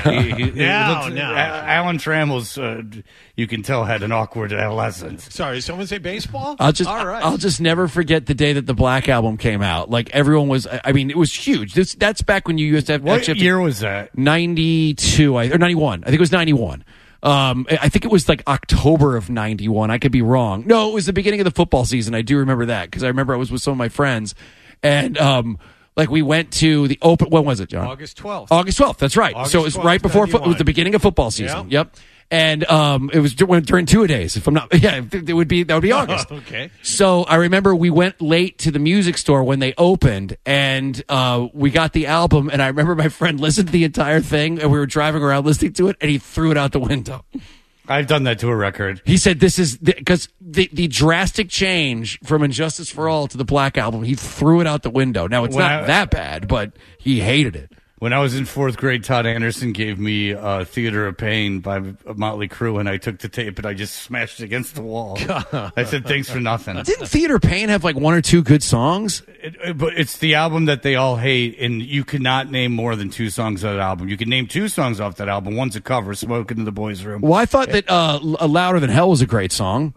he, 0.04 0.32
he, 0.44 0.52
he 0.52 0.60
No, 0.60 1.00
looks- 1.04 1.16
no. 1.16 1.32
A- 1.32 1.36
Alan 1.38 1.98
Trammell's, 1.98 2.58
uh, 2.58 2.82
you 3.36 3.48
can 3.48 3.64
tell 3.64 3.86
had 3.86 4.04
an 4.04 4.12
awkward 4.12 4.52
adolescence. 4.52 5.34
Sorry, 5.34 5.62
someone 5.62 5.88
say 5.88 6.00
baseball? 6.00 6.56
I'll 6.60 6.72
just 6.74 6.90
All 6.90 7.06
right. 7.06 7.24
I'll 7.24 7.38
just 7.38 7.62
never 7.62 7.88
forget 7.88 8.26
the 8.26 8.36
day 8.36 8.54
that 8.54 8.66
the 8.66 8.74
Black 8.74 9.08
album 9.08 9.38
came 9.38 9.62
out. 9.62 9.90
Like 9.90 10.10
everyone 10.12 10.50
was 10.50 10.68
I 10.84 10.92
mean, 10.92 11.10
it 11.10 11.18
was 11.18 11.34
huge. 11.34 11.74
This 11.74 11.96
that's 11.96 12.22
back 12.22 12.48
when 12.48 12.58
you 12.58 12.68
used 12.68 12.88
to 12.88 12.94
have 12.94 13.04
What 13.04 13.20
actually 13.20 13.40
year 13.40 13.60
was 13.60 13.80
that? 13.80 14.16
92 14.18 15.36
I, 15.36 15.46
or 15.48 15.58
91 15.58 16.04
i 16.04 16.08
think 16.08 16.16
it 16.16 16.20
was 16.20 16.32
91 16.32 16.84
um, 17.24 17.66
I 17.70 17.90
think 17.90 18.06
it 18.06 18.12
was 18.12 18.28
like 18.30 18.44
October 18.48 19.16
of 19.18 19.30
91. 19.30 19.90
I 19.90 19.98
could 19.98 20.12
be 20.12 20.22
wrong. 20.22 20.64
No, 20.68 20.90
it 20.90 20.94
was 20.94 21.06
the 21.08 21.14
beginning 21.14 21.40
of 21.40 21.46
the 21.46 21.52
football 21.52 21.86
season. 21.86 22.14
I 22.14 22.22
do 22.22 22.38
remember 22.38 22.66
that 22.68 22.86
because 22.92 23.04
I 23.04 23.08
remember 23.08 23.34
I 23.34 23.38
was 23.38 23.50
with 23.52 23.62
some 23.62 23.72
of 23.72 23.78
my 23.78 23.90
friends 23.90 24.36
and, 24.84 25.18
um, 25.18 25.58
like 25.96 26.10
we 26.10 26.22
went 26.22 26.52
to 26.54 26.88
the 26.88 26.98
open, 27.02 27.30
when 27.30 27.46
was 27.46 27.60
it, 27.60 27.70
John? 27.70 27.88
August 27.88 28.18
12th. 28.18 28.48
August 28.52 28.80
12th. 28.80 28.98
That's 28.98 29.16
right. 29.16 29.36
August 29.36 29.52
so 29.52 29.60
it 29.60 29.64
was 29.64 29.76
12th, 29.76 29.84
right 29.84 30.02
before, 30.02 30.28
fo- 30.28 30.40
it 30.44 30.48
was 30.48 30.58
the 30.58 30.64
beginning 30.66 30.96
of 30.96 31.02
football 31.02 31.32
season. 31.32 31.70
Yeah. 31.70 31.80
Yep. 31.80 31.96
And, 32.34 32.64
um, 32.70 33.12
it 33.14 33.20
was 33.20 33.36
dur- 33.36 33.62
during 33.62 33.86
two 33.86 34.08
days. 34.08 34.36
If 34.36 34.48
I'm 34.48 34.56
not, 34.56 34.74
yeah, 34.82 35.02
it 35.12 35.34
would 35.34 35.48
be, 35.48 35.62
that 35.64 35.74
would 35.74 35.84
be 35.84 35.92
August. 36.02 36.32
Okay. 36.32 36.72
So 36.82 37.24
I 37.26 37.36
remember 37.36 37.76
we 37.76 37.92
went 37.92 38.20
late 38.22 38.58
to 38.60 38.72
the 38.72 38.80
music 38.80 39.18
store 39.20 39.44
when 39.44 39.60
they 39.60 39.76
opened, 39.78 40.36
and 40.46 41.02
uh, 41.10 41.48
we 41.54 41.70
got 41.70 41.94
the 41.94 42.08
album. 42.08 42.50
And 42.52 42.62
I 42.62 42.68
remember 42.68 42.96
my 42.96 43.10
friend 43.10 43.40
listened 43.40 43.68
to 43.68 43.72
the 43.72 43.84
entire 43.84 44.20
thing, 44.20 44.60
and 44.60 44.72
we 44.72 44.80
were 44.80 44.88
driving 44.88 45.22
around 45.22 45.46
listening 45.46 45.74
to 45.74 45.90
it, 45.90 45.98
and 46.02 46.10
he 46.10 46.18
threw 46.18 46.50
it 46.50 46.58
out 46.58 46.72
the 46.72 46.80
window. 46.80 47.24
I've 47.88 48.08
done 48.08 48.24
that 48.24 48.40
to 48.40 48.48
a 48.48 48.56
record. 48.56 49.02
He 49.06 49.18
said, 49.18 49.40
"This 49.42 49.60
is 49.60 49.78
because 49.78 50.30
the, 50.40 50.70
the 50.72 50.88
drastic 50.88 51.50
change 51.50 52.18
from 52.24 52.42
And 52.42 52.54
Justice 52.54 52.90
for 52.90 53.10
All 53.10 53.28
to 53.28 53.38
the 53.38 53.44
Black 53.44 53.78
album. 53.78 54.04
He 54.04 54.16
threw 54.16 54.62
it 54.62 54.68
out 54.68 54.84
the 54.84 54.90
window. 54.90 55.28
Now 55.28 55.44
it's 55.44 55.54
When 55.56 55.66
not 55.66 55.84
I- 55.84 55.86
that 55.88 56.10
bad, 56.10 56.48
but 56.48 56.72
he 56.98 57.20
hated 57.20 57.56
it. 57.58 57.72
When 58.04 58.12
I 58.12 58.20
was 58.20 58.36
in 58.36 58.44
fourth 58.44 58.76
grade, 58.76 59.06
Todd 59.06 59.26
Anderson 59.26 59.72
gave 59.72 59.98
me 59.98 60.34
uh, 60.34 60.66
"Theater 60.66 61.08
of 61.08 61.16
Pain" 61.16 61.62
by 61.62 61.80
Motley 62.14 62.50
Crue, 62.50 62.78
and 62.78 62.90
I 62.90 62.98
took 62.98 63.20
the 63.20 63.30
tape 63.30 63.58
and 63.60 63.66
I 63.66 63.74
just 63.74 63.96
smashed 63.96 64.42
it 64.42 64.44
against 64.44 64.76
the 64.76 64.82
wall. 64.82 65.18
I 65.78 65.86
said, 65.86 66.06
"Thanks 66.06 66.30
for 66.30 66.42
nothing." 66.42 66.76
Didn't 66.84 67.08
Theater 67.08 67.36
of 67.36 67.44
Pain 67.44 67.70
have 67.70 67.86
like 67.86 67.96
one 67.96 68.14
or 68.14 68.22
two 68.22 68.44
good 68.44 68.62
songs? 68.62 69.22
It, 69.42 69.56
it- 69.64 69.78
but 69.78 69.98
it's 69.98 70.18
the 70.18 70.36
album 70.36 70.66
that 70.66 70.84
they 70.84 70.96
all 70.96 71.16
hate, 71.16 71.58
and 71.62 71.82
you 71.82 72.04
cannot 72.04 72.52
name 72.52 72.74
more 72.74 72.98
than 72.98 73.10
two 73.10 73.30
songs 73.30 73.64
of 73.64 73.72
that 73.76 73.80
album. 73.80 74.10
You 74.10 74.18
can 74.18 74.28
name 74.28 74.48
two 74.48 74.68
songs 74.68 75.00
off 75.00 75.16
that 75.16 75.30
album. 75.30 75.56
One's 75.56 75.78
a 75.78 75.82
cover, 75.82 76.14
"Smoking 76.14 76.58
in 76.58 76.66
the 76.66 76.74
Boys' 76.74 77.06
Room." 77.06 77.22
Well, 77.22 77.36
I 77.36 77.46
thought 77.46 77.70
that 77.70 77.90
uh, 77.90 78.20
"Louder 78.22 78.82
Than 78.82 78.90
Hell" 78.90 79.12
was 79.12 79.22
a 79.22 79.26
great 79.26 79.54
song. 79.54 79.94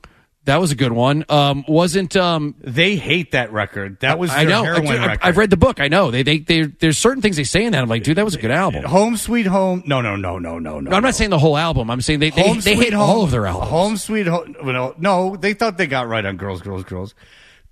That 0.47 0.61
was 0.61 0.71
a 0.71 0.77
good 0.77 0.93
one. 0.93 1.25
Um, 1.29 1.65
wasn't 1.67 2.17
um, 2.17 2.55
They 2.61 2.95
hate 2.95 3.33
that 3.33 3.53
record. 3.53 3.99
That 4.01 4.17
was 4.19 4.31
I 4.31 4.45
know. 4.45 4.63
heroin 4.63 4.87
I, 4.87 5.07
record. 5.07 5.25
have 5.25 5.37
read 5.37 5.51
the 5.51 5.57
book. 5.57 5.81
I 5.81 5.89
know. 5.89 6.13
They, 6.13 6.23
they, 6.23 6.39
they, 6.39 6.63
there's 6.63 6.99
certain 6.99 7.21
things 7.21 7.37
they 7.37 7.43
say 7.45 7.65
in 7.65 7.73
that. 7.73 7.83
I'm 7.83 7.89
like, 7.89 8.05
dude, 8.05 8.17
that 8.17 8.25
was 8.25 8.37
a 8.37 8.41
good 8.41 8.53
album. 8.53 8.85
Home 8.85 9.17
Sweet 9.17 9.47
Home. 9.47 9.83
No, 9.87 10.01
no, 10.01 10.15
no, 10.15 10.39
no, 10.39 10.61
no, 10.61 10.79
no. 10.79 10.91
I'm 10.93 11.03
not 11.03 11.17
saying 11.17 11.31
the 11.31 11.39
whole 11.39 11.57
album. 11.57 11.91
I'm 11.91 12.01
saying 12.01 12.21
they, 12.21 12.31
they, 12.31 12.43
Home 12.43 12.61
they 12.61 12.77
hate 12.77 12.93
Home. 12.93 13.03
all 13.03 13.25
of 13.25 13.33
their 13.33 13.45
albums. 13.45 13.71
Home 13.71 13.97
Sweet 13.97 14.29
Home. 14.29 14.55
No, 14.63 14.95
no, 14.99 15.37
they 15.37 15.53
thought 15.53 15.79
they 15.79 15.89
got 15.89 16.07
right 16.07 16.25
on 16.25 16.37
Girls, 16.37 16.63
Girls, 16.63 16.85
Girls. 16.85 17.15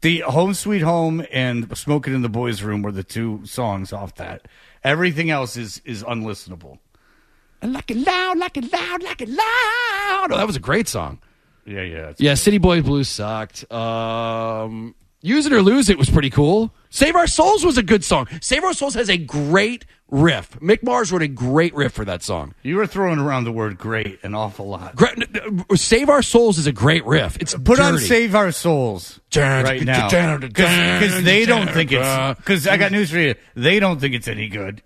The 0.00 0.18
Home 0.20 0.52
Sweet 0.52 0.82
Home 0.82 1.24
and 1.32 1.78
Smoking 1.78 2.12
in 2.12 2.22
the 2.22 2.28
Boys' 2.28 2.62
Room 2.62 2.82
were 2.82 2.92
the 2.92 3.04
two 3.04 3.40
songs 3.46 3.92
off 3.92 4.16
that. 4.16 4.48
Everything 4.82 5.30
else 5.30 5.56
is 5.56 5.80
is 5.84 6.02
unlistenable. 6.02 6.78
I 7.62 7.66
like 7.66 7.90
it 7.90 7.96
loud, 7.98 8.36
like 8.36 8.56
it 8.56 8.70
loud, 8.70 9.02
like 9.02 9.22
it 9.22 9.28
loud. 9.28 10.26
Oh, 10.32 10.36
that 10.36 10.46
was 10.46 10.56
a 10.56 10.60
great 10.60 10.88
song. 10.88 11.20
Yeah, 11.66 11.82
yeah. 11.82 11.96
it's- 11.98 12.20
Yeah, 12.20 12.34
City 12.34 12.58
Boys 12.58 12.82
Blues 12.82 13.08
sucked. 13.08 13.70
Um, 13.72 14.94
Use 15.22 15.46
It 15.46 15.52
or 15.52 15.62
Lose 15.62 15.88
It 15.88 15.96
was 15.98 16.10
pretty 16.10 16.28
cool. 16.30 16.74
Save 16.90 17.16
Our 17.16 17.26
Souls 17.26 17.64
was 17.64 17.78
a 17.78 17.82
good 17.82 18.04
song. 18.04 18.28
Save 18.42 18.62
Our 18.64 18.74
Souls 18.74 18.94
has 18.94 19.08
a 19.08 19.16
great 19.16 19.86
riff. 20.10 20.50
Mick 20.60 20.82
Mars 20.82 21.10
wrote 21.10 21.22
a 21.22 21.28
great 21.28 21.74
riff 21.74 21.92
for 21.92 22.04
that 22.04 22.22
song. 22.22 22.54
You 22.62 22.76
were 22.76 22.86
throwing 22.86 23.18
around 23.18 23.44
the 23.44 23.50
word 23.52 23.78
"great" 23.78 24.20
an 24.22 24.34
awful 24.34 24.68
lot. 24.68 24.94
Great, 24.94 25.14
Save 25.76 26.10
Our 26.10 26.20
Souls 26.22 26.58
is 26.58 26.66
a 26.66 26.72
great 26.72 27.04
riff. 27.06 27.38
It's 27.40 27.54
Put 27.54 27.80
on 27.80 27.98
"Save 28.00 28.34
Our 28.34 28.52
Souls" 28.52 29.18
right 29.64 29.80
now 29.86 30.08
because 31.00 31.24
they 31.24 31.46
don't 31.46 31.70
think 31.70 31.90
it's. 31.92 32.36
Because 32.36 32.68
I 32.68 32.76
got 32.76 32.92
news 32.92 33.10
for 33.10 33.18
you, 33.18 33.34
they 33.56 33.80
don't 33.80 33.98
think 34.00 34.14
it's 34.14 34.28
any 34.28 34.48
good. 34.48 34.82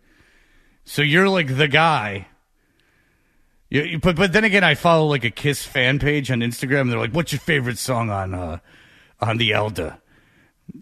So 0.85 1.03
you're 1.03 1.29
like 1.29 1.57
the 1.57 1.69
guy. 1.69 2.29
You, 3.70 3.83
you- 3.83 3.98
but 3.98 4.16
but 4.16 4.33
then 4.33 4.44
again, 4.44 4.64
I 4.64 4.74
follow 4.74 5.07
like 5.07 5.24
a 5.24 5.31
Kiss 5.31 5.64
fan 5.64 5.98
page 5.98 6.31
on 6.31 6.40
Instagram. 6.40 6.83
And 6.83 6.92
they're 6.92 6.98
like, 6.98 7.12
"What's 7.12 7.33
your 7.33 7.40
favorite 7.40 7.78
song 7.78 8.11
on 8.11 8.35
uh, 8.35 8.59
on 9.20 9.37
the 9.38 9.52
Elder?" 9.52 9.98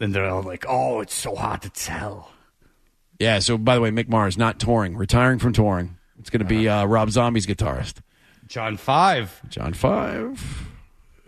And 0.00 0.14
they're 0.14 0.28
all 0.28 0.42
like, 0.42 0.64
"Oh, 0.68 1.00
it's 1.00 1.14
so 1.14 1.34
hard 1.34 1.62
to 1.62 1.70
tell." 1.70 2.30
Yeah. 3.18 3.38
So, 3.40 3.56
by 3.58 3.74
the 3.74 3.80
way, 3.80 3.90
Mick 3.90 4.08
Mars 4.08 4.36
not 4.38 4.58
touring, 4.60 4.96
retiring 4.96 5.38
from 5.38 5.52
touring. 5.52 5.96
It's 6.18 6.30
going 6.30 6.40
to 6.40 6.46
be 6.46 6.68
uh, 6.68 6.84
Rob 6.86 7.10
Zombie's 7.10 7.46
guitarist, 7.46 7.94
John 8.48 8.76
Five, 8.76 9.40
John 9.48 9.72
Five. 9.74 10.68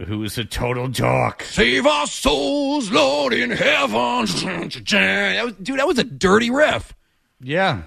who 0.07 0.23
is 0.25 0.39
a 0.39 0.45
total 0.45 0.89
jock. 0.89 1.43
Save 1.43 1.87
our 1.87 2.07
souls, 2.07 2.91
Lord 2.91 3.33
in 3.33 3.51
heaven. 3.51 4.27
That 4.27 5.43
was, 5.45 5.55
dude, 5.55 5.79
that 5.79 5.87
was 5.87 5.99
a 5.99 6.05
dirty 6.05 6.51
riff. 6.51 6.95
Yeah, 7.41 7.83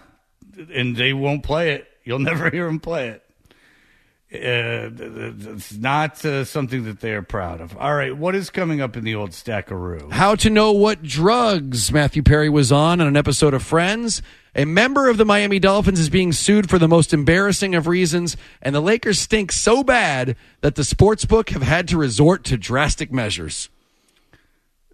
and 0.74 0.96
they 0.96 1.14
won't 1.14 1.44
play 1.44 1.72
it. 1.72 1.88
You'll 2.04 2.20
never 2.32 2.50
hear 2.50 2.66
them 2.66 2.80
play 2.80 3.10
it. 3.10 3.24
Uh, 4.34 4.88
it's 5.50 5.78
not 5.78 6.24
uh, 6.24 6.46
something 6.46 6.86
that 6.86 7.02
they 7.02 7.12
are 7.12 7.22
proud 7.22 7.60
of. 7.60 7.76
All 7.76 7.94
right, 7.94 8.16
what 8.16 8.34
is 8.34 8.50
coming 8.50 8.80
up 8.80 8.96
in 8.96 9.04
the 9.04 9.14
old 9.14 9.34
stackaroo? 9.34 10.10
How 10.10 10.36
to 10.36 10.50
know 10.50 10.72
what 10.72 11.04
drugs 11.04 11.92
Matthew 11.92 12.24
Perry 12.24 12.50
was 12.50 12.72
on 12.72 13.02
on 13.02 13.08
an 13.08 13.18
episode 13.18 13.54
of 13.54 13.62
Friends. 13.62 14.22
A 14.56 14.64
member 14.64 15.10
of 15.10 15.18
the 15.18 15.26
Miami 15.26 15.60
Dolphins 15.60 16.00
is 16.00 16.10
being 16.10 16.32
sued 16.32 16.70
for 16.70 16.80
the 16.80 16.88
most 16.88 17.14
embarrassing 17.14 17.76
of 17.76 17.88
reasons, 17.88 18.38
and 18.62 18.74
the 18.74 18.80
Lakers 18.80 19.20
stink 19.20 19.52
so 19.52 19.84
bad 19.84 20.38
that 20.62 20.76
the 20.76 20.84
sportsbook 20.84 21.50
have 21.50 21.64
had 21.64 21.90
to 21.90 21.98
resort 21.98 22.46
to 22.46 22.58
drastic 22.58 23.12
measures. 23.12 23.68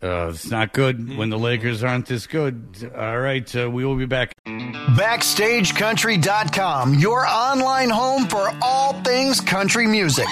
Uh, 0.02 0.30
it's 0.30 0.50
not 0.52 0.74
good 0.74 1.18
when 1.18 1.30
the 1.30 1.40
Lakers 1.40 1.84
aren't 1.84 2.06
this 2.06 2.28
good. 2.28 2.92
All 2.96 3.20
right, 3.20 3.54
uh, 3.56 3.68
we 3.70 3.84
will 3.84 3.96
be 3.96 4.06
back. 4.06 4.36
BackstageCountry.com, 4.46 6.94
your 6.96 7.26
online 7.26 7.90
home 7.90 8.28
for 8.28 8.52
all 8.62 8.94
things 9.02 9.42
country 9.42 9.88
music. 9.88 10.28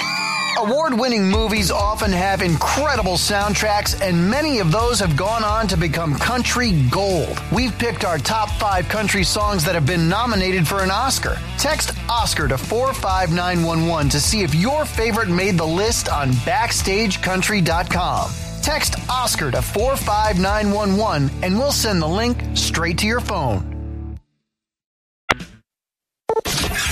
Award 0.58 0.98
winning 0.98 1.30
movies 1.30 1.70
often 1.70 2.14
have 2.14 2.42
incredible 2.42 3.16
soundtracks, 3.16 4.00
and 4.02 4.30
many 4.30 4.60
of 4.60 4.72
those 4.72 5.00
have 5.00 5.18
gone 5.18 5.44
on 5.44 5.68
to 5.68 5.76
become 5.76 6.16
country 6.16 6.72
gold. 6.90 7.38
We've 7.52 7.78
picked 7.78 8.06
our 8.06 8.18
top 8.18 8.50
five 8.52 8.88
country 8.88 9.26
songs 9.26 9.66
that 9.66 9.76
have 9.76 9.86
been 9.86 10.08
nominated 10.08 10.66
for 10.66 10.82
an 10.82 10.92
Oscar. 10.92 11.38
Text 11.58 11.92
Oscar 12.08 12.48
to 12.48 12.58
45911 12.58 14.08
to 14.12 14.22
see 14.22 14.44
if 14.44 14.56
your 14.56 14.86
favorite 14.86 15.28
made 15.28 15.58
the 15.58 15.66
list 15.66 16.08
on 16.08 16.32
BackstageCountry.com. 16.32 18.32
Text 18.66 18.96
Oscar 19.08 19.52
to 19.52 19.62
45911 19.62 21.44
and 21.44 21.60
we'll 21.60 21.72
send 21.72 22.02
the 22.02 22.08
link 22.08 22.44
straight 22.56 22.98
to 22.98 23.06
your 23.06 23.20
phone. 23.20 24.18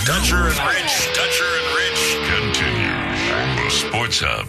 Toucher 0.05 0.37
and 0.37 0.59
Rich, 0.69 1.09
Toucher 1.17 1.49
and 1.49 1.67
Rich 1.73 2.03
continues 2.29 3.31
on 3.33 3.55
the 3.57 3.69
Sports 3.71 4.21
Hub. 4.21 4.45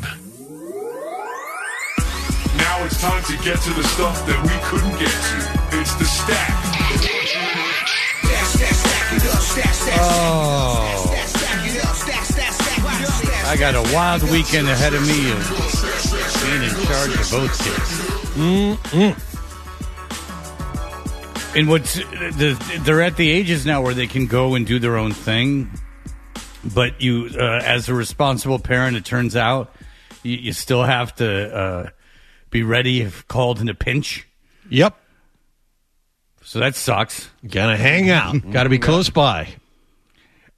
Now 2.58 2.84
it's 2.84 3.00
time 3.00 3.22
to 3.24 3.36
get 3.42 3.56
to 3.56 3.70
the 3.72 3.84
stuff 3.84 4.26
that 4.26 4.42
we 4.44 4.52
couldn't 4.68 4.98
get 5.00 5.08
to. 5.08 5.80
It's 5.80 5.94
the 5.94 6.04
stack. 6.04 6.52
Oh. 9.96 11.10
I 13.46 13.56
got 13.56 13.74
a 13.74 13.94
wild 13.94 14.22
weekend 14.24 14.68
ahead 14.68 14.92
of 14.92 15.06
me 15.06 15.32
of 15.32 15.93
being 16.44 16.62
in 16.62 16.70
charge 16.86 17.14
of 17.14 17.30
both 17.30 17.58
kids. 17.62 19.16
And 21.56 21.68
what's 21.68 21.94
the, 21.94 22.80
they're 22.84 23.02
at 23.02 23.16
the 23.16 23.30
ages 23.30 23.64
now 23.64 23.80
where 23.82 23.94
they 23.94 24.06
can 24.08 24.26
go 24.26 24.54
and 24.54 24.66
do 24.66 24.78
their 24.78 24.96
own 24.96 25.12
thing, 25.12 25.70
but 26.74 27.00
you, 27.00 27.30
uh, 27.34 27.60
as 27.62 27.88
a 27.88 27.94
responsible 27.94 28.58
parent, 28.58 28.96
it 28.96 29.04
turns 29.04 29.36
out 29.36 29.72
you, 30.24 30.36
you 30.36 30.52
still 30.52 30.82
have 30.82 31.14
to 31.16 31.56
uh, 31.56 31.90
be 32.50 32.64
ready 32.64 33.02
if 33.02 33.28
called 33.28 33.60
in 33.60 33.68
a 33.68 33.74
pinch. 33.74 34.26
Yep. 34.68 34.98
So 36.42 36.58
that 36.58 36.74
sucks. 36.74 37.30
Gotta 37.46 37.76
hang 37.76 38.10
out. 38.10 38.50
Gotta 38.50 38.68
be 38.68 38.78
close 38.78 39.08
by. 39.08 39.48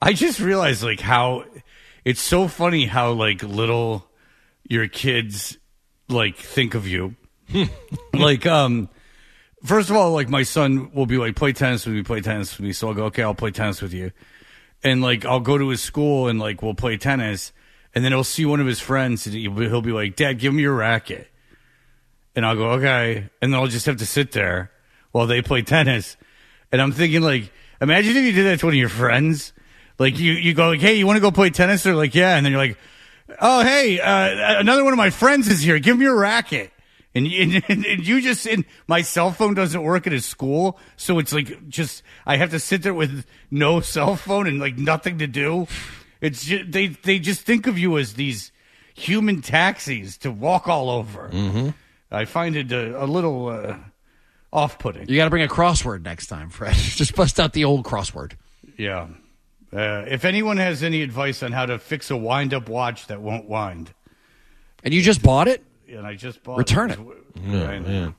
I 0.01 0.13
just 0.13 0.39
realized 0.39 0.83
like 0.83 0.99
how 0.99 1.45
it's 2.03 2.21
so 2.21 2.47
funny 2.47 2.85
how 2.85 3.11
like 3.11 3.43
little 3.43 4.05
your 4.67 4.87
kids 4.87 5.57
like 6.09 6.37
think 6.37 6.75
of 6.75 6.87
you. 6.87 7.15
like 8.13 8.45
um 8.45 8.89
first 9.63 9.89
of 9.89 9.95
all 9.95 10.11
like 10.11 10.29
my 10.29 10.43
son 10.43 10.91
will 10.93 11.05
be 11.05 11.17
like 11.17 11.35
play 11.35 11.53
tennis 11.53 11.85
with 11.85 11.95
me, 11.95 12.03
play 12.03 12.21
tennis 12.21 12.57
with 12.57 12.65
me. 12.65 12.73
So 12.73 12.89
I'll 12.89 12.93
go 12.93 13.05
okay, 13.05 13.23
I'll 13.23 13.35
play 13.35 13.51
tennis 13.51 13.81
with 13.81 13.93
you. 13.93 14.11
And 14.83 15.01
like 15.01 15.25
I'll 15.25 15.39
go 15.39 15.57
to 15.57 15.69
his 15.69 15.81
school 15.81 16.27
and 16.27 16.39
like 16.39 16.61
we'll 16.61 16.75
play 16.75 16.97
tennis 16.97 17.51
and 17.95 18.03
then 18.03 18.11
he'll 18.11 18.23
see 18.23 18.45
one 18.45 18.59
of 18.59 18.67
his 18.67 18.79
friends 18.79 19.25
and 19.25 19.35
he'll 19.35 19.51
be, 19.51 19.67
he'll 19.67 19.81
be 19.81 19.91
like, 19.91 20.15
"Dad, 20.15 20.39
give 20.39 20.53
me 20.53 20.61
your 20.61 20.75
racket." 20.75 21.27
And 22.35 22.45
I'll 22.45 22.55
go, 22.55 22.71
"Okay." 22.71 23.29
And 23.41 23.53
then 23.53 23.59
I'll 23.59 23.67
just 23.67 23.87
have 23.87 23.97
to 23.97 24.05
sit 24.05 24.33
there 24.33 24.71
while 25.11 25.25
they 25.25 25.41
play 25.41 25.63
tennis. 25.63 26.15
And 26.71 26.81
I'm 26.81 26.91
thinking 26.91 27.21
like 27.21 27.51
imagine 27.81 28.15
if 28.17 28.23
you 28.23 28.31
did 28.31 28.45
that 28.45 28.59
to 28.59 28.65
one 28.67 28.73
of 28.73 28.79
your 28.79 28.89
friends. 28.89 29.53
Like 29.99 30.19
you, 30.19 30.33
you 30.33 30.53
go 30.53 30.69
like, 30.69 30.79
hey, 30.79 30.95
you 30.95 31.07
want 31.07 31.17
to 31.17 31.21
go 31.21 31.31
play 31.31 31.49
tennis? 31.49 31.83
They're 31.83 31.95
like, 31.95 32.13
yeah. 32.13 32.35
And 32.35 32.45
then 32.45 32.51
you're 32.51 32.61
like, 32.61 32.77
oh, 33.41 33.63
hey, 33.63 33.99
uh, 33.99 34.59
another 34.59 34.83
one 34.83 34.93
of 34.93 34.97
my 34.97 35.09
friends 35.09 35.47
is 35.47 35.61
here. 35.61 35.79
Give 35.79 35.97
me 35.97 36.05
your 36.05 36.19
racket. 36.19 36.71
And, 37.15 37.27
you- 37.31 37.61
and, 37.67 37.85
and 37.85 38.07
you 38.07 38.21
just, 38.21 38.45
and 38.45 38.65
my 38.87 39.01
cell 39.01 39.31
phone 39.31 39.53
doesn't 39.53 39.81
work 39.81 40.05
at 40.07 40.13
his 40.13 40.25
school. 40.25 40.77
So 40.97 41.19
it's 41.19 41.33
like, 41.33 41.67
just, 41.69 42.03
I 42.25 42.37
have 42.37 42.51
to 42.51 42.59
sit 42.59 42.83
there 42.83 42.93
with 42.93 43.25
no 43.51 43.79
cell 43.81 44.15
phone 44.15 44.47
and 44.47 44.59
like 44.59 44.77
nothing 44.77 45.17
to 45.19 45.27
do. 45.27 45.67
It's 46.21 46.45
just, 46.45 46.71
they, 46.71 46.87
they 46.87 47.19
just 47.19 47.41
think 47.41 47.67
of 47.67 47.77
you 47.77 47.97
as 47.97 48.13
these 48.15 48.51
human 48.95 49.41
taxis 49.41 50.17
to 50.19 50.31
walk 50.31 50.67
all 50.67 50.89
over. 50.89 51.29
Mm-hmm. 51.31 51.69
I 52.11 52.25
find 52.25 52.55
it 52.55 52.71
a, 52.71 53.03
a 53.03 53.05
little, 53.05 53.49
uh, 53.49 53.77
off 54.53 54.79
putting. 54.79 55.07
You 55.09 55.17
got 55.17 55.25
to 55.25 55.29
bring 55.29 55.43
a 55.43 55.47
crossword 55.47 56.03
next 56.03 56.27
time, 56.27 56.49
Fred. 56.49 56.73
Just 56.75 57.15
bust 57.15 57.39
out 57.39 57.53
the 57.53 57.65
old 57.65 57.83
crossword. 57.85 58.33
Yeah. 58.77 59.07
Uh, 59.73 60.05
if 60.07 60.23
anyone 60.25 60.57
has 60.57 60.81
any 60.83 61.01
advice 61.01 61.43
on 61.43 61.51
how 61.51 61.65
to 61.65 61.77
fix 61.77 62.09
a 62.09 62.15
wind 62.17 62.53
up 62.53 62.69
watch 62.69 63.07
that 63.07 63.21
won't 63.21 63.47
wind, 63.49 63.93
And 64.83 64.93
you 64.93 65.01
just 65.01 65.21
bought 65.21 65.47
it? 65.47 65.63
and 65.89 66.05
I 66.05 66.15
just 66.15 66.43
bought 66.43 66.55
it. 66.55 66.57
Return 66.59 66.91
it. 66.91 66.99
it. 66.99 67.53
I, 67.53 67.79
know. 67.79 68.13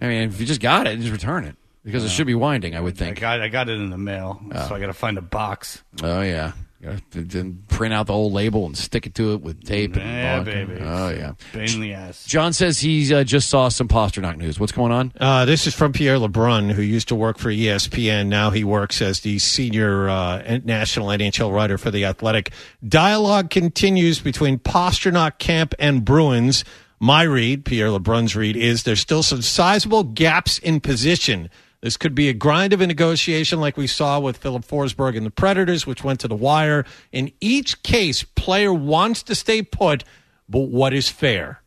I 0.00 0.06
mean, 0.06 0.28
if 0.28 0.38
you 0.40 0.46
just 0.46 0.60
got 0.60 0.86
it, 0.86 0.98
just 0.98 1.10
return 1.12 1.44
it 1.44 1.56
because 1.84 2.04
it 2.04 2.08
should 2.10 2.26
be 2.26 2.34
winding. 2.34 2.76
I 2.76 2.80
would 2.80 2.96
think. 2.96 3.10
I 3.10 3.14
think. 3.14 3.20
got 3.20 3.40
I 3.40 3.48
got 3.48 3.68
it 3.68 3.78
in 3.78 3.90
the 3.90 3.98
mail, 3.98 4.40
so 4.52 4.74
I 4.74 4.80
got 4.80 4.86
to 4.86 4.92
find 4.92 5.18
a 5.18 5.22
box. 5.22 5.82
Oh 6.02 6.20
yeah. 6.22 6.52
You 6.80 6.88
gotta 6.88 7.02
then 7.24 7.62
print 7.68 7.92
out 7.92 8.06
the 8.06 8.14
old 8.14 8.32
label 8.32 8.64
and 8.64 8.76
stick 8.76 9.04
it 9.06 9.14
to 9.16 9.34
it 9.34 9.42
with 9.42 9.62
tape. 9.64 9.96
Yeah, 9.96 10.36
bond. 10.36 10.46
baby. 10.46 10.78
Oh 10.80 11.10
yeah. 11.10 11.32
Pain 11.52 11.74
in 11.74 11.80
the 11.80 11.92
ass. 11.92 12.24
John 12.24 12.54
says 12.54 12.78
he 12.80 13.14
uh, 13.14 13.22
just 13.22 13.50
saw 13.50 13.68
some 13.68 13.86
Pastrnak 13.86 14.38
news. 14.38 14.58
What's 14.58 14.72
going 14.72 14.90
on? 14.90 15.12
Uh, 15.20 15.44
this 15.44 15.66
is 15.66 15.74
from 15.74 15.92
Pierre 15.92 16.16
LeBrun, 16.16 16.72
who 16.72 16.80
used 16.80 17.08
to 17.08 17.14
work 17.14 17.36
for 17.36 17.50
ESPN. 17.50 18.28
Now 18.28 18.48
he 18.50 18.64
works 18.64 19.02
as 19.02 19.20
the 19.20 19.38
senior 19.38 20.08
uh, 20.08 20.60
national 20.64 21.08
NHL 21.08 21.52
writer 21.52 21.76
for 21.76 21.90
The 21.90 22.06
Athletic. 22.06 22.50
Dialogue 22.86 23.50
continues 23.50 24.18
between 24.20 24.58
Pastrnak 24.58 25.38
Camp 25.38 25.74
and 25.78 26.02
Bruins. 26.02 26.64
My 26.98 27.22
read, 27.22 27.66
Pierre 27.66 27.88
LeBrun's 27.88 28.34
read, 28.34 28.56
is 28.56 28.84
there's 28.84 29.00
still 29.00 29.22
some 29.22 29.42
sizable 29.42 30.04
gaps 30.04 30.58
in 30.58 30.80
position. 30.80 31.50
This 31.82 31.96
could 31.96 32.14
be 32.14 32.28
a 32.28 32.34
grind 32.34 32.72
of 32.74 32.80
a 32.82 32.86
negotiation 32.86 33.58
like 33.58 33.76
we 33.78 33.86
saw 33.86 34.20
with 34.20 34.36
Filip 34.36 34.66
Forsberg 34.66 35.16
and 35.16 35.24
the 35.24 35.30
Predators, 35.30 35.86
which 35.86 36.04
went 36.04 36.20
to 36.20 36.28
the 36.28 36.36
wire. 36.36 36.84
In 37.10 37.32
each 37.40 37.82
case, 37.82 38.22
player 38.22 38.72
wants 38.72 39.22
to 39.24 39.34
stay 39.34 39.62
put, 39.62 40.04
but 40.48 40.60
what 40.68 40.92
is 40.92 41.08
fair? 41.08 41.62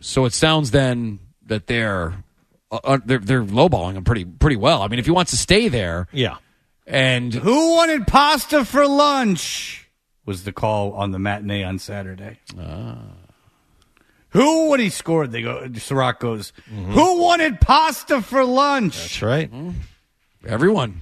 So 0.00 0.24
it 0.24 0.32
sounds 0.32 0.72
then 0.72 1.20
that 1.46 1.68
they're 1.68 2.14
uh, 2.72 2.80
uh, 2.82 2.98
they're 3.04 3.18
they're 3.20 3.44
lowballing 3.44 3.94
him 3.94 4.02
pretty 4.02 4.24
pretty 4.24 4.56
well. 4.56 4.82
I 4.82 4.88
mean, 4.88 4.98
if 4.98 5.04
he 5.04 5.12
wants 5.12 5.30
to 5.30 5.36
stay 5.36 5.68
there, 5.68 6.08
Yeah. 6.12 6.38
and 6.86 7.32
Who 7.32 7.76
wanted 7.76 8.06
pasta 8.08 8.64
for 8.64 8.86
lunch? 8.86 9.88
Was 10.24 10.42
the 10.42 10.52
call 10.52 10.92
on 10.94 11.12
the 11.12 11.20
matinee 11.20 11.62
on 11.62 11.78
Saturday. 11.78 12.40
Who, 14.36 14.68
when 14.68 14.80
he 14.80 14.90
scored, 14.90 15.32
they 15.32 15.40
go. 15.40 15.66
Sirott 15.68 16.18
goes. 16.18 16.52
Who 16.70 17.20
wanted 17.22 17.58
pasta 17.58 18.20
for 18.20 18.44
lunch? 18.44 18.96
That's 18.96 19.22
right. 19.22 19.48
Hmm. 19.48 19.70
everyone, 20.46 21.00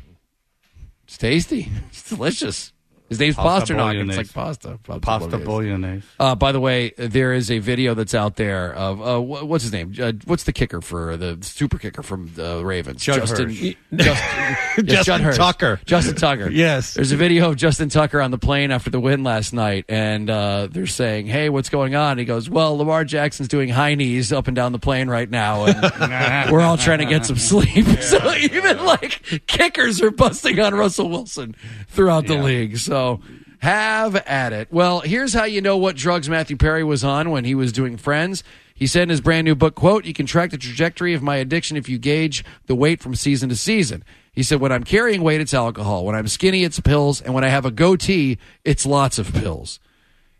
it's 1.03 1.19
tasty, 1.19 1.69
it's 1.89 2.09
delicious. 2.09 2.73
His 3.15 3.21
name's 3.21 3.37
Pasta 3.37 3.75
Pastrnak. 3.75 4.09
It's 4.09 4.17
like 4.17 4.33
pasta. 4.33 4.79
Pasta 5.01 5.39
bolognese. 5.39 6.05
Uh, 6.19 6.35
by 6.35 6.51
the 6.51 6.59
way, 6.59 6.93
there 6.97 7.33
is 7.33 7.49
a 7.51 7.61
video 7.61 7.95
that's 7.95 8.15
out 8.15 8.35
there 8.37 8.75
of 8.75 9.01
uh, 9.01 9.21
what's 9.21 9.63
his 9.63 9.73
name? 9.73 9.95
Uh, 10.01 10.13
what's 10.25 10.43
the 10.43 10.53
kicker 10.53 10.81
for 10.81 11.17
the 11.17 11.39
super 11.43 11.79
kicker 11.79 12.03
from 12.03 12.33
the 12.35 12.65
Ravens? 12.65 13.03
Judd 13.03 13.21
Justin, 13.21 13.49
Hirsch. 13.51 13.75
Justin, 13.95 14.87
yes, 14.87 15.07
Justin 15.07 15.33
Tucker. 15.35 15.81
Justin 15.85 16.17
Tucker. 16.17 16.51
Yes. 16.65 16.95
There's 16.95 17.13
a 17.13 17.17
video 17.17 17.51
of 17.51 17.57
Justin 17.57 17.89
Tucker 17.89 18.21
on 18.21 18.31
the 18.31 18.39
plane 18.39 18.71
after 18.71 18.89
the 18.89 19.01
win 19.01 19.23
last 19.23 19.53
night, 19.53 19.85
and 19.89 20.31
uh, 20.31 20.69
they're 20.71 20.87
saying, 20.87 21.27
"Hey, 21.27 21.49
what's 21.51 21.69
going 21.69 21.95
on?" 21.95 22.17
He 22.19 22.25
goes, 22.25 22.49
"Well, 22.49 22.77
Lamar 22.77 23.05
Jackson's 23.05 23.49
doing 23.49 23.69
high 23.69 23.95
knees 23.95 24.33
up 24.33 24.47
and 24.47 24.55
down 24.57 24.73
the 24.73 24.79
plane 24.79 25.09
right 25.09 25.29
now, 25.29 25.67
and 25.67 26.51
we're 26.53 26.61
all 26.61 26.77
trying 26.77 26.99
to 26.99 27.07
get 27.07 27.27
some 27.27 27.37
sleep." 27.37 27.87
so 28.01 28.35
even 28.35 28.85
like 28.85 29.45
kickers 29.47 30.01
are 30.01 30.11
busting 30.11 30.59
on 30.61 30.75
Russell 30.75 31.09
Wilson 31.11 31.55
throughout 31.89 32.27
the 32.27 32.37
league. 32.37 32.79
So 32.79 33.04
have 33.59 34.17
at 34.17 34.53
it. 34.53 34.69
Well, 34.71 35.01
here's 35.01 35.33
how 35.33 35.45
you 35.45 35.61
know 35.61 35.77
what 35.77 35.97
drugs 35.97 36.29
Matthew 36.29 36.57
Perry 36.57 36.85
was 36.85 37.03
on 37.03 37.31
when 37.31 37.45
he 37.45 37.55
was 37.55 37.73
doing 37.73 37.97
Friends. 37.97 38.45
He 38.75 38.87
said 38.87 39.05
in 39.05 39.09
his 39.09 39.21
brand 39.21 39.45
new 39.45 39.55
book, 39.55 39.75
quote, 39.75 40.05
you 40.05 40.13
can 40.13 40.27
track 40.27 40.51
the 40.51 40.59
trajectory 40.59 41.15
of 41.15 41.23
my 41.23 41.37
addiction 41.37 41.77
if 41.77 41.89
you 41.89 41.97
gauge 41.97 42.45
the 42.67 42.75
weight 42.75 43.01
from 43.01 43.15
season 43.15 43.49
to 43.49 43.57
season. 43.57 44.05
He 44.33 44.43
said, 44.43 44.61
when 44.61 44.73
I'm 44.73 44.83
carrying 44.83 45.23
weight, 45.23 45.41
it's 45.41 45.55
alcohol. 45.55 46.05
When 46.05 46.17
I'm 46.17 46.27
skinny, 46.27 46.65
it's 46.65 46.81
pills. 46.81 47.21
And 47.21 47.35
when 47.35 47.45
I 47.45 47.49
have 47.49 47.65
a 47.65 47.71
goatee, 47.71 48.39
it's 48.65 48.85
lots 48.85 49.19
of 49.19 49.33
pills. 49.33 49.79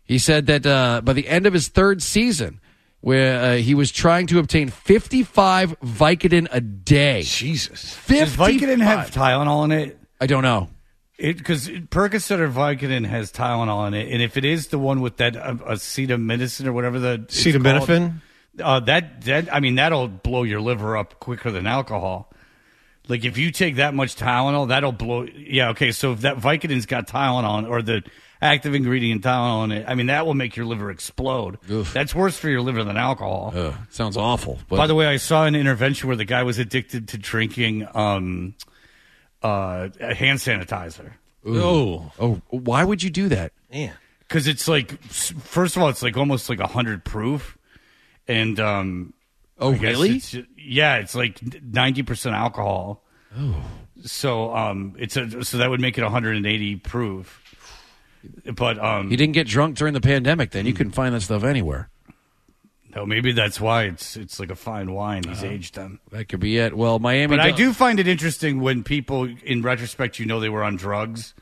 He 0.03 0.19
said 0.19 0.47
that 0.47 0.65
uh, 0.65 1.01
by 1.01 1.13
the 1.13 1.27
end 1.27 1.45
of 1.45 1.53
his 1.53 1.69
third 1.69 2.03
season, 2.03 2.59
where 2.99 3.39
uh, 3.39 3.55
he 3.55 3.73
was 3.73 3.91
trying 3.91 4.27
to 4.27 4.39
obtain 4.39 4.69
55 4.69 5.79
Vicodin 5.79 6.47
a 6.51 6.59
day. 6.59 7.21
Jesus. 7.21 7.93
55. 7.95 8.37
Does 8.37 8.61
Vicodin 8.61 8.83
have 8.83 9.11
Tylenol 9.11 9.65
in 9.65 9.71
it? 9.71 9.99
I 10.19 10.27
don't 10.27 10.43
know. 10.43 10.69
It 11.17 11.37
because 11.37 11.69
Percocet 11.69 12.39
or 12.39 12.49
Vicodin 12.49 13.05
has 13.05 13.31
Tylenol 13.31 13.87
in 13.87 13.93
it, 13.93 14.11
and 14.11 14.21
if 14.21 14.35
it 14.35 14.43
is 14.43 14.67
the 14.67 14.79
one 14.79 14.99
with 14.99 15.17
that 15.17 15.37
uh, 15.37 15.53
acetaminophen 15.55 16.65
or 16.65 16.73
whatever 16.73 16.99
the 16.99 17.19
Acetaminophen? 17.19 18.21
uh, 18.61 18.79
that 18.81 19.21
that 19.21 19.53
I 19.53 19.61
mean 19.61 19.75
that'll 19.75 20.09
blow 20.09 20.43
your 20.43 20.59
liver 20.59 20.97
up 20.97 21.19
quicker 21.19 21.51
than 21.51 21.67
alcohol. 21.67 22.31
Like 23.07 23.23
if 23.23 23.37
you 23.37 23.51
take 23.51 23.75
that 23.75 23.93
much 23.93 24.15
Tylenol, 24.15 24.69
that'll 24.69 24.91
blow. 24.91 25.23
Yeah, 25.23 25.69
okay. 25.69 25.91
So 25.91 26.11
if 26.13 26.21
that 26.21 26.37
Vicodin's 26.37 26.85
got 26.85 27.07
Tylenol 27.07 27.69
or 27.69 27.81
the 27.81 28.03
active 28.41 28.75
ingredient 28.75 29.23
Tylenol 29.23 29.65
in 29.65 29.71
it, 29.71 29.85
I 29.87 29.95
mean 29.95 30.07
that 30.07 30.25
will 30.25 30.33
make 30.33 30.55
your 30.57 30.65
liver 30.65 30.89
explode. 30.91 31.59
That's 31.93 32.13
worse 32.13 32.37
for 32.37 32.49
your 32.49 32.61
liver 32.61 32.83
than 32.83 32.97
alcohol. 32.97 33.53
Ugh, 33.55 33.73
sounds 33.89 34.17
awful. 34.17 34.59
But 34.67 34.77
By 34.77 34.87
the 34.87 34.95
way, 34.95 35.07
I 35.07 35.17
saw 35.17 35.45
an 35.45 35.55
intervention 35.55 36.07
where 36.07 36.17
the 36.17 36.25
guy 36.25 36.43
was 36.43 36.57
addicted 36.57 37.07
to 37.09 37.17
drinking 37.17 37.87
um, 37.93 38.55
uh, 39.43 39.89
hand 39.99 40.39
sanitizer. 40.39 41.13
Oh. 41.47 42.11
oh, 42.19 42.41
why 42.49 42.83
would 42.83 43.03
you 43.03 43.09
do 43.11 43.29
that? 43.29 43.51
Yeah. 43.71 43.91
because 44.19 44.47
it's 44.47 44.67
like 44.67 44.99
first 45.03 45.75
of 45.75 45.83
all 45.83 45.89
it's 45.89 46.01
like 46.01 46.17
almost 46.17 46.49
like 46.49 46.59
a 46.59 46.67
hundred 46.67 47.03
proof 47.05 47.57
and 48.27 48.59
um 48.59 49.13
Oh, 49.59 49.73
I 49.73 49.77
really? 49.77 50.17
it's- 50.17 50.35
yeah 50.57 50.95
it's 50.97 51.13
like 51.15 51.39
90% 51.39 52.33
alcohol 52.33 53.03
Oh. 53.37 53.63
so 54.03 54.55
um 54.55 54.95
it's 54.97 55.15
a 55.17 55.43
so 55.43 55.57
that 55.57 55.69
would 55.69 55.79
make 55.81 55.97
it 55.97 56.03
180 56.03 56.75
proof 56.77 57.41
but 58.55 58.79
um 58.83 59.11
you 59.11 59.17
didn't 59.17 59.33
get 59.33 59.45
drunk 59.47 59.77
during 59.77 59.93
the 59.93 60.01
pandemic. 60.01 60.49
Then 60.51 60.65
you 60.65 60.73
couldn't 60.73 60.93
find 60.93 61.13
that 61.13 61.21
stuff 61.21 61.43
anywhere. 61.43 61.89
No 62.95 63.05
maybe 63.05 63.31
that's 63.31 63.59
why 63.59 63.83
it's 63.83 64.15
it's 64.15 64.39
like 64.39 64.49
a 64.51 64.55
fine 64.55 64.91
wine 64.93 65.23
he's 65.23 65.43
aged 65.43 65.75
them 65.75 65.99
That 66.11 66.29
could 66.29 66.39
be 66.39 66.57
it. 66.57 66.75
Well, 66.75 66.99
Miami. 66.99 67.27
but 67.35 67.39
I 67.39 67.51
do- 67.51 67.73
find 67.73 67.99
it 67.99 68.07
interesting 68.07 68.61
when 68.61 68.83
people 68.83 69.25
in 69.43 69.61
retrospect 69.61 70.17
you 70.19 70.25
know 70.25 70.39
they 70.39 70.49
were 70.49 70.63
on 70.63 70.75
drugs 70.77 71.33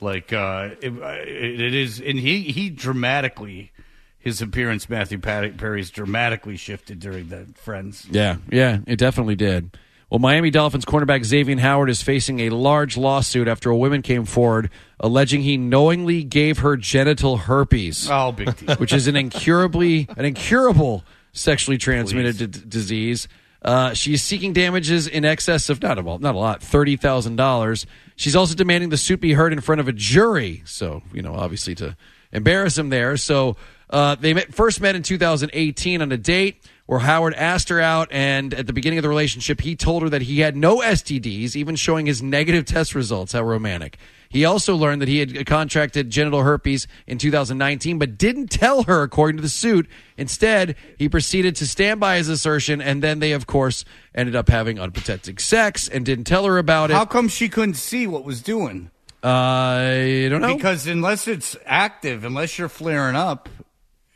like 0.00 0.32
uh 0.32 0.70
it, 0.80 0.92
it, 0.92 1.60
it 1.60 1.74
is 1.74 2.00
and 2.00 2.18
he 2.18 2.40
he 2.42 2.68
dramatically 2.70 3.70
his 4.18 4.40
appearance 4.42 4.88
matthew 4.88 5.18
perry's 5.18 5.90
dramatically 5.90 6.56
shifted 6.56 6.98
during 7.00 7.28
the 7.28 7.46
friends 7.54 8.06
Yeah, 8.10 8.36
yeah, 8.50 8.78
it 8.86 8.96
definitely 8.96 9.36
did. 9.36 9.76
Well, 10.12 10.18
Miami 10.18 10.50
Dolphins 10.50 10.84
cornerback 10.84 11.24
Xavier 11.24 11.58
Howard 11.58 11.88
is 11.88 12.02
facing 12.02 12.40
a 12.40 12.50
large 12.50 12.98
lawsuit 12.98 13.48
after 13.48 13.70
a 13.70 13.76
woman 13.78 14.02
came 14.02 14.26
forward 14.26 14.68
alleging 15.00 15.40
he 15.40 15.56
knowingly 15.56 16.22
gave 16.22 16.58
her 16.58 16.76
genital 16.76 17.38
herpes, 17.38 18.10
oh 18.10 18.30
big 18.30 18.54
deal 18.54 18.76
which 18.76 18.92
is 18.92 19.06
an 19.06 19.16
incurably 19.16 20.06
an 20.14 20.26
incurable 20.26 21.02
sexually 21.32 21.78
transmitted 21.78 22.52
d- 22.52 22.60
disease. 22.68 23.26
Uh, 23.62 23.94
she 23.94 24.12
is 24.12 24.22
seeking 24.22 24.52
damages 24.52 25.08
in 25.08 25.24
excess 25.24 25.70
of 25.70 25.80
not 25.80 25.98
a 25.98 26.02
well, 26.02 26.18
not 26.18 26.34
a 26.34 26.38
lot, 26.38 26.62
thirty 26.62 26.96
thousand 26.96 27.36
dollars. 27.36 27.86
She's 28.14 28.36
also 28.36 28.54
demanding 28.54 28.90
the 28.90 28.98
suit 28.98 29.18
be 29.18 29.32
heard 29.32 29.54
in 29.54 29.62
front 29.62 29.80
of 29.80 29.88
a 29.88 29.92
jury. 29.92 30.62
So 30.66 31.00
you 31.14 31.22
know, 31.22 31.34
obviously 31.34 31.74
to 31.76 31.96
embarrass 32.32 32.76
him 32.76 32.90
there. 32.90 33.16
So 33.16 33.56
uh, 33.88 34.16
they 34.16 34.34
met, 34.34 34.54
first 34.54 34.78
met 34.82 34.94
in 34.94 35.02
2018 35.02 36.02
on 36.02 36.12
a 36.12 36.18
date. 36.18 36.62
Where 36.86 37.00
Howard 37.00 37.34
asked 37.34 37.68
her 37.68 37.80
out, 37.80 38.08
and 38.10 38.52
at 38.52 38.66
the 38.66 38.72
beginning 38.72 38.98
of 38.98 39.02
the 39.02 39.08
relationship, 39.08 39.60
he 39.60 39.76
told 39.76 40.02
her 40.02 40.08
that 40.08 40.22
he 40.22 40.40
had 40.40 40.56
no 40.56 40.78
STDs, 40.78 41.54
even 41.54 41.76
showing 41.76 42.06
his 42.06 42.22
negative 42.22 42.64
test 42.64 42.94
results. 42.94 43.32
How 43.32 43.42
romantic. 43.42 43.98
He 44.28 44.46
also 44.46 44.74
learned 44.74 45.02
that 45.02 45.08
he 45.08 45.18
had 45.18 45.46
contracted 45.46 46.08
genital 46.08 46.42
herpes 46.42 46.86
in 47.06 47.18
2019, 47.18 47.98
but 47.98 48.16
didn't 48.16 48.48
tell 48.48 48.84
her, 48.84 49.02
according 49.02 49.36
to 49.36 49.42
the 49.42 49.48
suit. 49.48 49.86
Instead, 50.16 50.74
he 50.98 51.06
proceeded 51.08 51.54
to 51.56 51.66
stand 51.66 52.00
by 52.00 52.16
his 52.16 52.30
assertion, 52.30 52.80
and 52.80 53.02
then 53.02 53.18
they, 53.18 53.32
of 53.32 53.46
course, 53.46 53.84
ended 54.14 54.34
up 54.34 54.48
having 54.48 54.80
unprotected 54.80 55.38
sex 55.38 55.86
and 55.86 56.06
didn't 56.06 56.24
tell 56.24 56.46
her 56.46 56.56
about 56.56 56.90
it. 56.90 56.94
How 56.94 57.04
come 57.04 57.28
she 57.28 57.50
couldn't 57.50 57.74
see 57.74 58.06
what 58.06 58.24
was 58.24 58.40
doing? 58.40 58.90
I 59.22 60.28
don't 60.30 60.40
know. 60.40 60.56
Because 60.56 60.86
unless 60.86 61.28
it's 61.28 61.56
active, 61.66 62.24
unless 62.24 62.58
you're 62.58 62.70
flaring 62.70 63.14
up, 63.14 63.50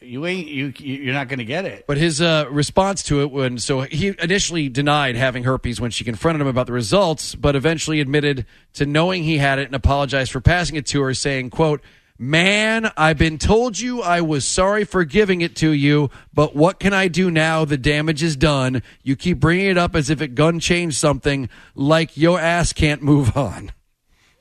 you 0.07 0.27
ain't 0.27 0.49
you 0.49 0.73
you're 0.79 1.15
not 1.15 1.29
going 1.29 1.39
to 1.39 1.45
get 1.45 1.65
it. 1.65 1.85
But 1.87 1.97
his 1.97 2.21
uh, 2.21 2.47
response 2.51 3.03
to 3.05 3.23
it 3.23 3.31
when 3.31 3.59
so 3.59 3.83
he 3.83 4.15
initially 4.21 4.69
denied 4.69 5.17
having 5.17 5.45
herpes 5.45 5.81
when 5.81 5.91
she 5.91 6.05
confronted 6.05 6.41
him 6.41 6.47
about 6.47 6.67
the 6.67 6.73
results, 6.73 7.35
but 7.35 7.57
eventually 7.57 8.01
admitted 8.01 8.47
to 8.75 8.87
knowing 8.87 9.23
he 9.23 9.39
had 9.39 9.59
it 9.59 9.67
and 9.67 9.75
apologized 9.75 10.33
for 10.33 10.41
passing 10.41 10.77
it 10.77 10.87
to 10.87 11.03
her, 11.03 11.15
saying, 11.15 11.51
"quote 11.51 11.83
Man, 12.19 12.91
I've 12.97 13.19
been 13.19 13.37
told 13.37 13.79
you 13.79 14.01
I 14.01 14.23
was 14.23 14.47
sorry 14.47 14.85
for 14.85 15.05
giving 15.05 15.43
it 15.43 15.55
to 15.57 15.71
you, 15.71 16.11
but 16.33 16.57
what 16.57 16.81
can 16.81 16.95
I 16.95 17.09
do 17.09 17.31
now? 17.31 17.67
The 17.67 17.77
damage 17.77 18.23
is 18.23 18.37
done. 18.37 18.83
You 19.03 19.17
keep 19.17 19.39
bringing 19.39 19.67
it 19.67 19.77
up 19.77 19.95
as 19.95 20.09
if 20.09 20.23
it 20.23 20.35
gun 20.35 20.59
changed 20.59 20.97
something, 20.97 21.51
like 21.75 22.17
your 22.17 22.41
ass 22.41 22.73
can't 22.73 23.03
move 23.03 23.37
on." 23.37 23.73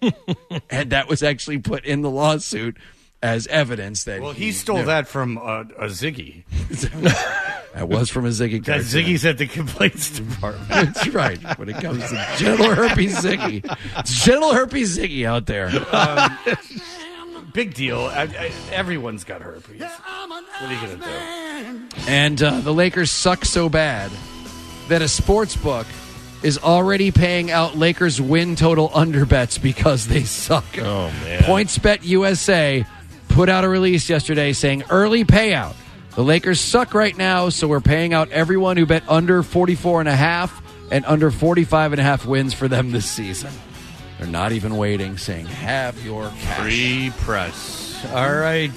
and 0.69 0.89
that 0.91 1.07
was 1.07 1.23
actually 1.23 1.57
put 1.57 1.85
in 1.85 2.01
the 2.01 2.09
lawsuit 2.09 2.77
as 3.25 3.47
evidence 3.47 4.03
that 4.03 4.21
Well, 4.21 4.33
he 4.33 4.51
stole 4.51 4.77
knew. 4.77 4.85
that 4.85 5.07
from 5.07 5.37
uh, 5.37 5.61
a 5.77 5.85
Ziggy. 5.87 6.43
That 7.75 7.89
was 7.89 8.09
from 8.09 8.23
a 8.25 8.29
Ziggy. 8.29 8.63
That 8.63 8.83
character. 8.83 8.97
Ziggy's 8.99 9.25
at 9.25 9.37
the 9.37 9.47
complaints 9.47 10.09
department. 10.11 10.69
That's 10.69 11.09
right. 11.09 11.37
When 11.59 11.67
it 11.67 11.75
comes 11.81 12.07
to 12.09 12.27
genital 12.37 12.73
herpes 12.73 13.17
Ziggy, 13.17 13.65
It's 13.97 14.23
genital 14.23 14.53
herpes 14.53 14.97
Ziggy 14.97 15.25
out 15.25 15.45
there. 15.45 15.69
Big 17.53 17.73
deal. 17.73 17.99
I, 17.99 18.23
I, 18.23 18.51
everyone's 18.71 19.25
got 19.25 19.41
herpes. 19.41 19.81
What 19.81 20.43
are 20.61 20.73
you 20.73 20.87
going 20.87 20.99
to 20.99 21.05
do? 21.05 21.97
And 22.07 22.41
uh, 22.41 22.59
the 22.61 22.73
Lakers 22.73 23.11
suck 23.11 23.43
so 23.43 23.67
bad 23.67 24.09
that 24.87 25.01
a 25.01 25.09
sports 25.09 25.57
book 25.57 25.85
is 26.43 26.57
already 26.57 27.11
paying 27.11 27.51
out 27.51 27.75
Lakers 27.77 28.21
win 28.21 28.55
total 28.55 28.89
under 28.93 29.25
bets 29.25 29.57
because 29.57 30.07
they 30.07 30.23
suck. 30.23 30.63
Oh, 30.77 31.07
man. 31.23 31.43
PointsBet 31.43 32.05
USA 32.05 32.85
put 33.35 33.49
out 33.49 33.65
a 33.65 33.69
release 33.69 34.09
yesterday 34.09 34.53
saying 34.53 34.81
early 34.89 35.25
payout. 35.25 35.75
The 36.15 36.23
Lakers 36.23 36.61
suck 36.61 36.93
right 36.93 37.15
now, 37.17 37.49
so 37.49 37.67
we're 37.67 37.81
paying 37.81 38.13
out 38.13 38.31
everyone 38.31 38.77
who 38.77 38.85
bet 38.85 39.03
under 39.09 39.43
44 39.43 39.99
and 39.99 40.07
a 40.07 40.15
half 40.15 40.63
and 40.89 41.03
under 41.05 41.29
45 41.29 41.91
and 41.91 41.99
a 41.99 42.03
half 42.03 42.25
wins 42.25 42.53
for 42.53 42.69
them 42.69 42.91
this 42.91 43.05
season. 43.05 43.51
They're 44.17 44.29
not 44.29 44.53
even 44.53 44.77
waiting, 44.77 45.17
saying, 45.17 45.47
have 45.47 46.01
your 46.05 46.29
cash. 46.39 46.61
Free 46.61 47.11
press. 47.17 48.05
All 48.13 48.33
right. 48.33 48.71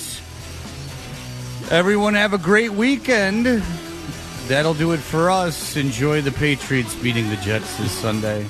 Everyone 1.70 2.14
have 2.14 2.32
a 2.32 2.38
great 2.38 2.72
weekend. 2.72 3.46
That'll 4.48 4.74
do 4.74 4.90
it 4.90 4.98
for 4.98 5.30
us. 5.30 5.76
Enjoy 5.76 6.20
the 6.20 6.32
Patriots 6.32 6.96
beating 6.96 7.30
the 7.30 7.36
Jets 7.36 7.78
this 7.78 7.92
Sunday. 7.92 8.44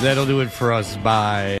That'll 0.00 0.24
do 0.24 0.40
it 0.40 0.50
for 0.50 0.72
us. 0.72 0.96
Bye. 0.96 1.52